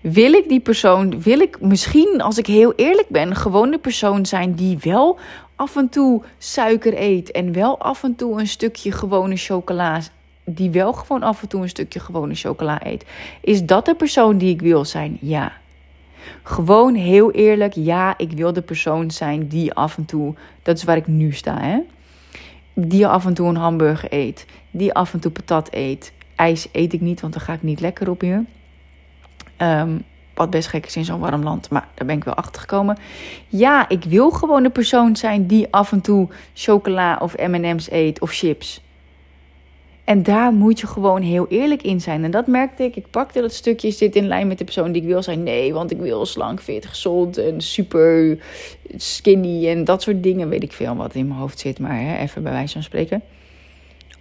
Wil 0.02 0.32
ik 0.32 0.48
die 0.48 0.60
persoon, 0.60 1.22
wil 1.22 1.40
ik 1.40 1.60
misschien, 1.60 2.20
als 2.20 2.38
ik 2.38 2.46
heel 2.46 2.72
eerlijk 2.76 3.08
ben, 3.08 3.36
gewoon 3.36 3.70
de 3.70 3.78
persoon 3.78 4.26
zijn 4.26 4.54
die 4.54 4.78
wel 4.80 5.18
af 5.56 5.76
en 5.76 5.88
toe 5.88 6.22
suiker 6.38 7.00
eet 7.00 7.30
en 7.30 7.52
wel 7.52 7.78
af 7.78 8.02
en 8.02 8.14
toe 8.14 8.40
een 8.40 8.46
stukje 8.46 8.92
gewone 8.92 9.36
chocola, 9.36 10.00
die 10.44 10.70
wel 10.70 10.92
gewoon 10.92 11.22
af 11.22 11.42
en 11.42 11.48
toe 11.48 11.62
een 11.62 11.68
stukje 11.68 12.00
gewone 12.00 12.34
chocola 12.34 12.86
eet? 12.86 13.04
Is 13.40 13.64
dat 13.64 13.86
de 13.86 13.94
persoon 13.94 14.38
die 14.38 14.50
ik 14.50 14.60
wil 14.60 14.84
zijn? 14.84 15.18
Ja. 15.20 15.52
Gewoon 16.42 16.94
heel 16.94 17.30
eerlijk, 17.30 17.72
ja, 17.74 18.14
ik 18.18 18.32
wil 18.32 18.52
de 18.52 18.62
persoon 18.62 19.10
zijn 19.10 19.48
die 19.48 19.72
af 19.72 19.96
en 19.96 20.04
toe, 20.04 20.34
dat 20.62 20.76
is 20.76 20.84
waar 20.84 20.96
ik 20.96 21.06
nu 21.06 21.32
sta, 21.32 21.60
hè? 21.60 21.78
Die 22.74 23.06
af 23.06 23.26
en 23.26 23.34
toe 23.34 23.48
een 23.48 23.56
hamburger 23.56 24.12
eet, 24.12 24.46
die 24.70 24.94
af 24.94 25.12
en 25.12 25.20
toe 25.20 25.30
patat 25.30 25.68
eet. 25.72 26.12
IJs 26.36 26.68
eet 26.72 26.92
ik 26.92 27.00
niet, 27.00 27.20
want 27.20 27.32
daar 27.32 27.42
ga 27.42 27.52
ik 27.52 27.62
niet 27.62 27.80
lekker 27.80 28.10
op 28.10 28.20
hier. 28.20 28.44
Um, 29.62 30.04
wat 30.34 30.50
best 30.50 30.68
gek 30.68 30.86
is 30.86 30.96
in 30.96 31.04
zo'n 31.04 31.20
warm 31.20 31.42
land, 31.42 31.70
maar 31.70 31.88
daar 31.94 32.06
ben 32.06 32.16
ik 32.16 32.24
wel 32.24 32.34
achter 32.34 32.60
gekomen. 32.60 32.98
Ja, 33.48 33.88
ik 33.88 34.04
wil 34.04 34.30
gewoon 34.30 34.62
de 34.62 34.70
persoon 34.70 35.16
zijn 35.16 35.46
die 35.46 35.66
af 35.70 35.92
en 35.92 36.00
toe 36.00 36.28
chocola 36.54 37.18
of 37.20 37.36
MM's 37.36 37.90
eet 37.90 38.20
of 38.20 38.32
chips. 38.32 38.82
En 40.04 40.22
daar 40.22 40.52
moet 40.52 40.80
je 40.80 40.86
gewoon 40.86 41.22
heel 41.22 41.46
eerlijk 41.48 41.82
in 41.82 42.00
zijn. 42.00 42.24
En 42.24 42.30
dat 42.30 42.46
merkte 42.46 42.84
ik. 42.84 42.96
Ik 42.96 43.10
pakte 43.10 43.40
dat 43.40 43.52
stukje, 43.52 43.90
zit 43.90 44.16
in 44.16 44.26
lijn 44.26 44.46
met 44.46 44.58
de 44.58 44.64
persoon 44.64 44.92
die 44.92 45.02
ik 45.02 45.08
wil 45.08 45.22
zijn. 45.22 45.42
Nee, 45.42 45.72
want 45.72 45.90
ik 45.90 45.98
wil 45.98 46.26
slank, 46.26 46.60
fit, 46.60 46.86
gezond 46.86 47.38
en 47.38 47.60
super 47.60 48.38
skinny 48.96 49.68
en 49.68 49.84
dat 49.84 50.02
soort 50.02 50.22
dingen. 50.22 50.48
Weet 50.48 50.62
ik 50.62 50.72
veel 50.72 50.96
wat 50.96 51.14
in 51.14 51.26
mijn 51.26 51.40
hoofd 51.40 51.58
zit, 51.58 51.78
maar 51.78 52.00
hè, 52.00 52.16
even 52.16 52.42
bij 52.42 52.52
wijze 52.52 52.72
van 52.72 52.82
spreken. 52.82 53.22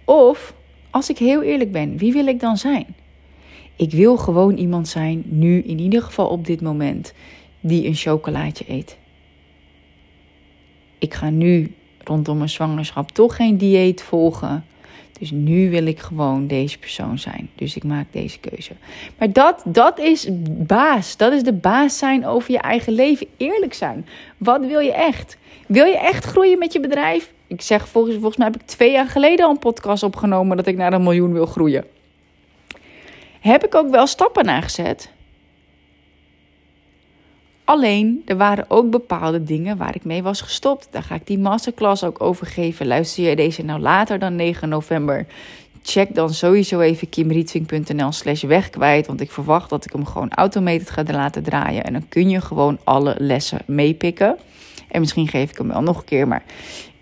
Of, 0.04 0.54
als 0.90 1.10
ik 1.10 1.18
heel 1.18 1.42
eerlijk 1.42 1.72
ben, 1.72 1.96
wie 1.96 2.12
wil 2.12 2.26
ik 2.26 2.40
dan 2.40 2.56
zijn? 2.56 2.86
Ik 3.76 3.90
wil 3.90 4.16
gewoon 4.16 4.56
iemand 4.56 4.88
zijn, 4.88 5.22
nu 5.26 5.62
in 5.62 5.78
ieder 5.78 6.02
geval 6.02 6.28
op 6.28 6.46
dit 6.46 6.60
moment, 6.60 7.12
die 7.60 7.86
een 7.86 7.94
chocolaatje 7.94 8.64
eet. 8.68 8.98
Ik 10.98 11.14
ga 11.14 11.30
nu 11.30 11.74
rondom 12.04 12.36
mijn 12.36 12.48
zwangerschap 12.48 13.10
toch 13.10 13.36
geen 13.36 13.56
dieet 13.56 14.02
volgen. 14.02 14.64
Dus 15.18 15.30
nu 15.30 15.70
wil 15.70 15.86
ik 15.86 15.98
gewoon 15.98 16.46
deze 16.46 16.78
persoon 16.78 17.18
zijn. 17.18 17.50
Dus 17.54 17.76
ik 17.76 17.84
maak 17.84 18.06
deze 18.10 18.38
keuze. 18.38 18.72
Maar 19.18 19.32
dat, 19.32 19.62
dat 19.66 19.98
is 19.98 20.28
baas. 20.50 21.16
Dat 21.16 21.32
is 21.32 21.42
de 21.42 21.52
baas 21.52 21.98
zijn 21.98 22.26
over 22.26 22.52
je 22.52 22.58
eigen 22.58 22.92
leven. 22.92 23.26
Eerlijk 23.36 23.74
zijn. 23.74 24.06
Wat 24.36 24.66
wil 24.66 24.78
je 24.80 24.92
echt? 24.92 25.36
Wil 25.66 25.84
je 25.84 25.98
echt 25.98 26.24
groeien 26.24 26.58
met 26.58 26.72
je 26.72 26.80
bedrijf? 26.80 27.32
Ik 27.46 27.60
zeg 27.60 27.88
volgens, 27.88 28.14
volgens 28.14 28.36
mij 28.36 28.46
heb 28.46 28.60
ik 28.60 28.66
twee 28.66 28.92
jaar 28.92 29.08
geleden 29.08 29.44
al 29.44 29.50
een 29.50 29.58
podcast 29.58 30.02
opgenomen 30.02 30.56
dat 30.56 30.66
ik 30.66 30.76
naar 30.76 30.92
een 30.92 31.02
miljoen 31.02 31.32
wil 31.32 31.46
groeien. 31.46 31.84
Heb 33.42 33.64
ik 33.64 33.74
ook 33.74 33.90
wel 33.90 34.06
stappen 34.06 34.44
naar 34.44 34.62
gezet. 34.62 35.10
Alleen, 37.64 38.22
er 38.26 38.36
waren 38.36 38.64
ook 38.68 38.90
bepaalde 38.90 39.44
dingen 39.44 39.76
waar 39.76 39.94
ik 39.94 40.04
mee 40.04 40.22
was 40.22 40.40
gestopt. 40.40 40.88
Daar 40.90 41.02
ga 41.02 41.14
ik 41.14 41.26
die 41.26 41.38
masterclass 41.38 42.04
ook 42.04 42.20
over 42.20 42.46
geven. 42.46 42.86
Luister 42.86 43.28
je 43.28 43.36
deze 43.36 43.62
nou 43.62 43.80
later 43.80 44.18
dan 44.18 44.36
9 44.36 44.68
november? 44.68 45.26
Check 45.82 46.14
dan 46.14 46.30
sowieso 46.30 46.80
even 46.80 47.08
kimrietving.nl 47.08 48.12
slash 48.12 48.42
wegkwijt. 48.42 49.06
Want 49.06 49.20
ik 49.20 49.30
verwacht 49.30 49.70
dat 49.70 49.84
ik 49.84 49.92
hem 49.92 50.06
gewoon 50.06 50.30
automated 50.30 50.90
ga 50.90 51.02
laten 51.06 51.42
draaien. 51.42 51.84
En 51.84 51.92
dan 51.92 52.08
kun 52.08 52.30
je 52.30 52.40
gewoon 52.40 52.78
alle 52.84 53.14
lessen 53.18 53.60
meepikken. 53.66 54.36
En 54.88 55.00
misschien 55.00 55.28
geef 55.28 55.50
ik 55.50 55.58
hem 55.58 55.68
wel 55.68 55.82
nog 55.82 55.98
een 55.98 56.04
keer. 56.04 56.28
Maar 56.28 56.42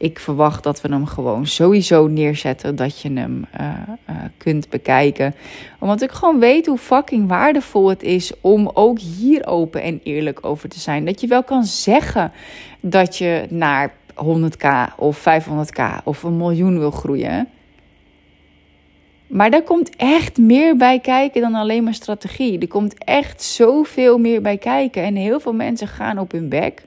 ik 0.00 0.18
verwacht 0.18 0.62
dat 0.62 0.80
we 0.80 0.88
hem 0.88 1.06
gewoon 1.06 1.46
sowieso 1.46 2.06
neerzetten. 2.06 2.76
Dat 2.76 3.00
je 3.00 3.12
hem 3.12 3.44
uh, 3.60 3.66
uh, 4.10 4.16
kunt 4.36 4.68
bekijken. 4.68 5.34
Omdat 5.78 6.02
ik 6.02 6.10
gewoon 6.10 6.38
weet 6.38 6.66
hoe 6.66 6.78
fucking 6.78 7.28
waardevol 7.28 7.88
het 7.88 8.02
is 8.02 8.32
om 8.40 8.70
ook 8.74 8.98
hier 8.98 9.46
open 9.46 9.82
en 9.82 10.00
eerlijk 10.02 10.46
over 10.46 10.68
te 10.68 10.80
zijn. 10.80 11.04
Dat 11.04 11.20
je 11.20 11.26
wel 11.26 11.44
kan 11.44 11.64
zeggen 11.64 12.32
dat 12.80 13.16
je 13.16 13.46
naar 13.50 13.94
100k 14.14 14.94
of 14.96 15.18
500k 15.18 16.04
of 16.04 16.22
een 16.22 16.36
miljoen 16.36 16.78
wil 16.78 16.90
groeien. 16.90 17.48
Maar 19.26 19.50
daar 19.50 19.62
komt 19.62 19.96
echt 19.96 20.38
meer 20.38 20.76
bij 20.76 21.00
kijken 21.00 21.40
dan 21.40 21.54
alleen 21.54 21.84
maar 21.84 21.94
strategie. 21.94 22.58
Er 22.58 22.68
komt 22.68 23.04
echt 23.04 23.42
zoveel 23.42 24.18
meer 24.18 24.42
bij 24.42 24.58
kijken. 24.58 25.02
En 25.02 25.14
heel 25.14 25.40
veel 25.40 25.54
mensen 25.54 25.88
gaan 25.88 26.18
op 26.18 26.32
hun 26.32 26.48
bek. 26.48 26.82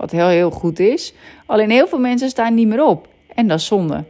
Wat 0.00 0.10
heel, 0.10 0.28
heel 0.28 0.50
goed 0.50 0.78
is. 0.78 1.12
Alleen 1.46 1.70
heel 1.70 1.88
veel 1.88 1.98
mensen 1.98 2.28
staan 2.28 2.54
niet 2.54 2.68
meer 2.68 2.84
op. 2.84 3.08
En 3.34 3.48
dat 3.48 3.58
is 3.58 3.66
zonde. 3.66 4.04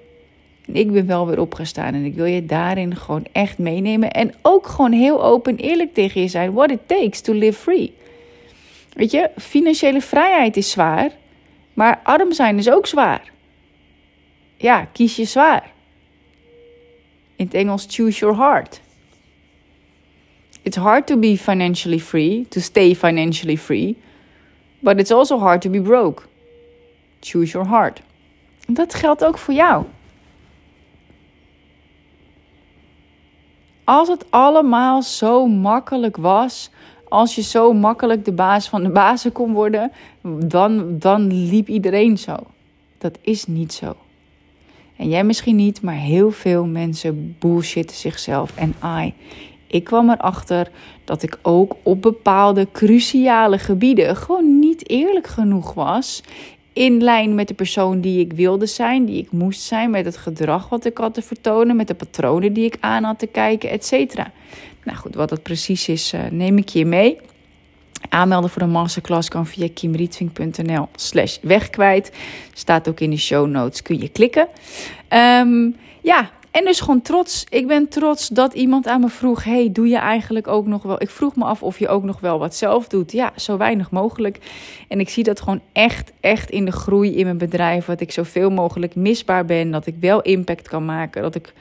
En 0.66 0.76
ik 0.76 0.92
ben 0.92 1.06
wel 1.06 1.26
weer 1.26 1.40
opgestaan. 1.40 1.94
En 1.94 2.04
ik 2.04 2.14
wil 2.14 2.24
je 2.24 2.46
daarin 2.46 2.96
gewoon 2.96 3.26
echt 3.32 3.58
meenemen. 3.58 4.10
En 4.10 4.34
ook 4.42 4.66
gewoon 4.66 4.92
heel 4.92 5.24
open 5.24 5.56
eerlijk 5.56 5.94
tegen 5.94 6.20
je 6.20 6.28
zijn. 6.28 6.52
What 6.52 6.70
it 6.70 6.78
takes 6.86 7.20
to 7.20 7.32
live 7.32 7.58
free. 7.58 7.94
Weet 8.92 9.10
je, 9.10 9.30
financiële 9.36 10.00
vrijheid 10.00 10.56
is 10.56 10.70
zwaar. 10.70 11.10
Maar 11.74 12.00
arm 12.02 12.32
zijn 12.32 12.58
is 12.58 12.70
ook 12.70 12.86
zwaar. 12.86 13.32
Ja, 14.56 14.88
kies 14.92 15.16
je 15.16 15.24
zwaar. 15.24 15.72
In 17.36 17.44
het 17.44 17.54
Engels, 17.54 17.86
choose 17.88 18.18
your 18.18 18.36
heart. 18.36 18.80
It's 20.62 20.76
hard 20.76 21.06
to 21.06 21.16
be 21.16 21.38
financially 21.38 22.00
free, 22.00 22.46
to 22.48 22.60
stay 22.60 22.94
financially 22.94 23.56
free. 23.56 23.96
But 24.80 24.98
it's 24.98 25.10
also 25.10 25.38
hard 25.38 25.60
to 25.60 25.70
be 25.70 25.80
broke. 25.80 26.22
Choose 27.20 27.52
your 27.52 27.68
heart. 27.68 28.02
Dat 28.66 28.94
geldt 28.94 29.24
ook 29.24 29.38
voor 29.38 29.54
jou. 29.54 29.84
Als 33.84 34.08
het 34.08 34.24
allemaal 34.30 35.02
zo 35.02 35.46
makkelijk 35.46 36.16
was, 36.16 36.70
als 37.08 37.34
je 37.34 37.42
zo 37.42 37.72
makkelijk 37.72 38.24
de 38.24 38.32
baas 38.32 38.68
van 38.68 38.82
de 38.82 38.90
bazen 38.90 39.32
kon 39.32 39.52
worden, 39.52 39.92
dan, 40.22 40.98
dan 40.98 41.26
liep 41.32 41.68
iedereen 41.68 42.18
zo. 42.18 42.36
Dat 42.98 43.18
is 43.20 43.46
niet 43.46 43.72
zo. 43.72 43.96
En 44.96 45.08
jij 45.08 45.24
misschien 45.24 45.56
niet, 45.56 45.82
maar 45.82 45.94
heel 45.94 46.30
veel 46.30 46.66
mensen 46.66 47.36
bullshitten 47.38 47.96
zichzelf. 47.96 48.56
En 48.56 48.74
I, 49.02 49.14
ik 49.70 49.84
kwam 49.84 50.10
erachter 50.10 50.70
dat 51.04 51.22
ik 51.22 51.38
ook 51.42 51.76
op 51.82 52.02
bepaalde 52.02 52.68
cruciale 52.72 53.58
gebieden 53.58 54.16
gewoon 54.16 54.58
niet 54.58 54.88
eerlijk 54.88 55.26
genoeg 55.26 55.74
was. 55.74 56.22
In 56.72 57.02
lijn 57.02 57.34
met 57.34 57.48
de 57.48 57.54
persoon 57.54 58.00
die 58.00 58.20
ik 58.20 58.32
wilde 58.32 58.66
zijn, 58.66 59.04
die 59.04 59.22
ik 59.22 59.32
moest 59.32 59.60
zijn, 59.60 59.90
met 59.90 60.04
het 60.04 60.16
gedrag 60.16 60.68
wat 60.68 60.84
ik 60.84 60.98
had 60.98 61.14
te 61.14 61.22
vertonen, 61.22 61.76
met 61.76 61.88
de 61.88 61.94
patronen 61.94 62.52
die 62.52 62.64
ik 62.64 62.76
aan 62.80 63.04
had 63.04 63.18
te 63.18 63.26
kijken, 63.26 63.70
et 63.70 63.84
cetera. 63.86 64.32
Nou 64.84 64.98
goed, 64.98 65.14
wat 65.14 65.28
dat 65.28 65.42
precies 65.42 65.88
is, 65.88 66.12
uh, 66.12 66.20
neem 66.30 66.58
ik 66.58 66.68
je 66.68 66.86
mee. 66.86 67.18
Aanmelden 68.08 68.50
voor 68.50 68.62
de 68.62 68.68
masterclass 68.68 69.28
kan 69.28 69.46
via 69.46 69.68
kimrietving.nl 69.74 70.88
slash 70.94 71.38
wegkwijt. 71.42 72.12
Staat 72.52 72.88
ook 72.88 73.00
in 73.00 73.10
de 73.10 73.16
show 73.16 73.46
notes, 73.46 73.82
kun 73.82 74.00
je 74.00 74.08
klikken. 74.08 74.48
Um, 75.08 75.76
ja, 76.02 76.30
en 76.50 76.64
dus 76.64 76.80
gewoon 76.80 77.02
trots. 77.02 77.46
Ik 77.48 77.66
ben 77.66 77.88
trots 77.88 78.28
dat 78.28 78.54
iemand 78.54 78.86
aan 78.86 79.00
me 79.00 79.08
vroeg: 79.08 79.44
Hey, 79.44 79.72
doe 79.72 79.88
je 79.88 79.96
eigenlijk 79.96 80.46
ook 80.46 80.66
nog 80.66 80.82
wel? 80.82 81.02
Ik 81.02 81.10
vroeg 81.10 81.36
me 81.36 81.44
af 81.44 81.62
of 81.62 81.78
je 81.78 81.88
ook 81.88 82.02
nog 82.02 82.20
wel 82.20 82.38
wat 82.38 82.54
zelf 82.54 82.88
doet. 82.88 83.12
Ja, 83.12 83.32
zo 83.36 83.56
weinig 83.56 83.90
mogelijk. 83.90 84.38
En 84.88 85.00
ik 85.00 85.08
zie 85.08 85.24
dat 85.24 85.40
gewoon 85.40 85.60
echt, 85.72 86.12
echt 86.20 86.50
in 86.50 86.64
de 86.64 86.72
groei 86.72 87.16
in 87.16 87.24
mijn 87.24 87.38
bedrijf. 87.38 87.84
Dat 87.84 88.00
ik 88.00 88.12
zoveel 88.12 88.50
mogelijk 88.50 88.94
misbaar 88.94 89.44
ben. 89.44 89.70
Dat 89.70 89.86
ik 89.86 89.94
wel 90.00 90.22
impact 90.22 90.68
kan 90.68 90.84
maken. 90.84 91.22
Dat 91.22 91.34
ik 91.34 91.52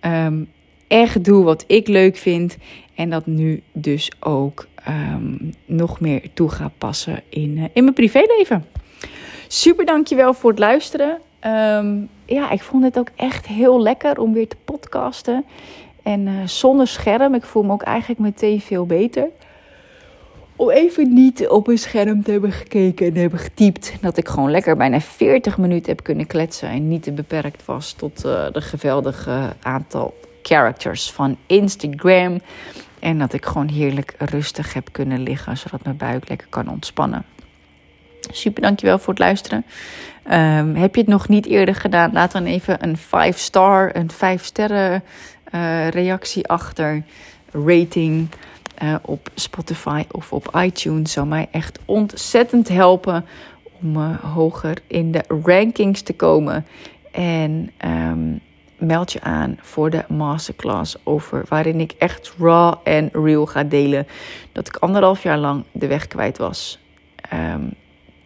um, 0.00 0.48
echt 0.88 1.24
doe 1.24 1.44
wat 1.44 1.64
ik 1.66 1.88
leuk 1.88 2.16
vind. 2.16 2.56
En 2.94 3.10
dat 3.10 3.26
nu 3.26 3.62
dus 3.72 4.12
ook 4.20 4.66
um, 4.88 5.54
nog 5.66 6.00
meer 6.00 6.22
toe 6.34 6.50
ga 6.50 6.72
passen 6.78 7.22
in, 7.28 7.56
uh, 7.56 7.64
in 7.72 7.82
mijn 7.82 7.94
privéleven. 7.94 8.64
Super 9.48 9.84
dankjewel 9.84 10.34
voor 10.34 10.50
het 10.50 10.58
luisteren. 10.58 11.18
Um, 11.46 12.08
ja, 12.24 12.50
ik 12.50 12.62
vond 12.62 12.84
het 12.84 12.98
ook 12.98 13.08
echt 13.16 13.46
heel 13.46 13.82
lekker 13.82 14.18
om 14.18 14.32
weer 14.32 14.48
te 14.48 14.56
podcasten. 14.64 15.44
En 16.02 16.26
uh, 16.26 16.46
zonder 16.46 16.86
scherm. 16.86 17.34
Ik 17.34 17.44
voel 17.44 17.62
me 17.62 17.72
ook 17.72 17.82
eigenlijk 17.82 18.20
meteen 18.20 18.60
veel 18.60 18.86
beter. 18.86 19.28
Om 20.56 20.70
even 20.70 21.14
niet 21.14 21.48
op 21.48 21.68
een 21.68 21.78
scherm 21.78 22.22
te 22.22 22.30
hebben 22.30 22.52
gekeken 22.52 23.06
en 23.06 23.14
hebben 23.14 23.38
getypt. 23.38 23.92
Dat 24.00 24.16
ik 24.16 24.28
gewoon 24.28 24.50
lekker 24.50 24.76
bijna 24.76 25.00
40 25.00 25.58
minuten 25.58 25.90
heb 25.92 26.02
kunnen 26.02 26.26
kletsen. 26.26 26.68
En 26.68 26.88
niet 26.88 27.02
te 27.02 27.12
beperkt 27.12 27.64
was 27.64 27.92
tot 27.92 28.24
uh, 28.24 28.46
de 28.52 28.60
geweldige 28.60 29.52
aantal 29.62 30.14
characters 30.42 31.12
van 31.12 31.36
Instagram. 31.46 32.40
En 32.98 33.18
dat 33.18 33.32
ik 33.32 33.46
gewoon 33.46 33.68
heerlijk 33.68 34.14
rustig 34.18 34.74
heb 34.74 34.88
kunnen 34.92 35.20
liggen. 35.20 35.56
Zodat 35.56 35.84
mijn 35.84 35.96
buik 35.96 36.28
lekker 36.28 36.46
kan 36.50 36.68
ontspannen. 36.68 37.24
Super, 38.30 38.62
dankjewel 38.62 38.98
voor 38.98 39.12
het 39.12 39.22
luisteren. 39.22 39.64
Um, 40.26 40.74
heb 40.74 40.94
je 40.94 41.00
het 41.00 41.10
nog 41.10 41.28
niet 41.28 41.46
eerder 41.46 41.74
gedaan? 41.74 42.12
Laat 42.12 42.32
dan 42.32 42.44
even 42.44 42.84
een 42.84 42.96
5 42.96 43.38
star, 43.38 43.96
een 43.96 44.10
5 44.10 44.44
sterren 44.44 45.02
uh, 45.54 45.88
reactie 45.88 46.48
achter. 46.48 47.02
Rating 47.52 48.28
uh, 48.82 48.94
op 49.02 49.30
Spotify 49.34 50.04
of 50.10 50.32
op 50.32 50.56
iTunes 50.56 51.12
zou 51.12 51.26
mij 51.26 51.48
echt 51.50 51.78
ontzettend 51.84 52.68
helpen 52.68 53.24
om 53.80 53.96
uh, 53.96 54.24
hoger 54.34 54.76
in 54.86 55.12
de 55.12 55.24
rankings 55.42 56.02
te 56.02 56.12
komen. 56.12 56.66
En 57.12 57.70
um, 57.84 58.40
meld 58.78 59.12
je 59.12 59.20
aan 59.20 59.58
voor 59.60 59.90
de 59.90 60.04
masterclass 60.08 60.96
over 61.04 61.44
waarin 61.48 61.80
ik 61.80 61.92
echt 61.98 62.32
raw 62.38 62.74
en 62.84 63.08
real 63.12 63.46
ga 63.46 63.64
delen 63.64 64.06
dat 64.52 64.68
ik 64.68 64.76
anderhalf 64.76 65.22
jaar 65.22 65.38
lang 65.38 65.64
de 65.72 65.86
weg 65.86 66.06
kwijt 66.06 66.38
was. 66.38 66.78
Ehm, 67.30 67.62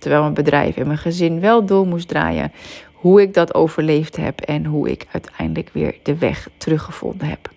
terwijl 0.04 0.22
mijn 0.22 0.44
bedrijf 0.44 0.76
en 0.76 0.86
mijn 0.86 0.98
gezin 0.98 1.40
wel 1.40 1.64
door 1.64 1.86
moest 1.86 2.08
draaien. 2.08 2.52
Hoe 2.92 3.20
ik 3.20 3.34
dat 3.34 3.54
overleefd 3.54 4.16
heb 4.16 4.40
en 4.40 4.64
hoe 4.64 4.90
ik 4.90 5.06
uiteindelijk 5.12 5.70
weer 5.72 5.96
de 6.02 6.18
weg 6.18 6.48
teruggevonden 6.56 7.28
heb. 7.28 7.50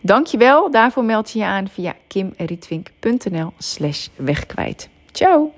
Dankjewel. 0.00 0.70
Daarvoor 0.70 1.04
meld 1.04 1.30
je 1.30 1.38
je 1.38 1.44
aan 1.44 1.68
via 1.68 1.94
kimrietwink.nl 2.08 3.52
slash 3.58 4.08
wegkwijt. 4.16 4.88
Ciao! 5.12 5.52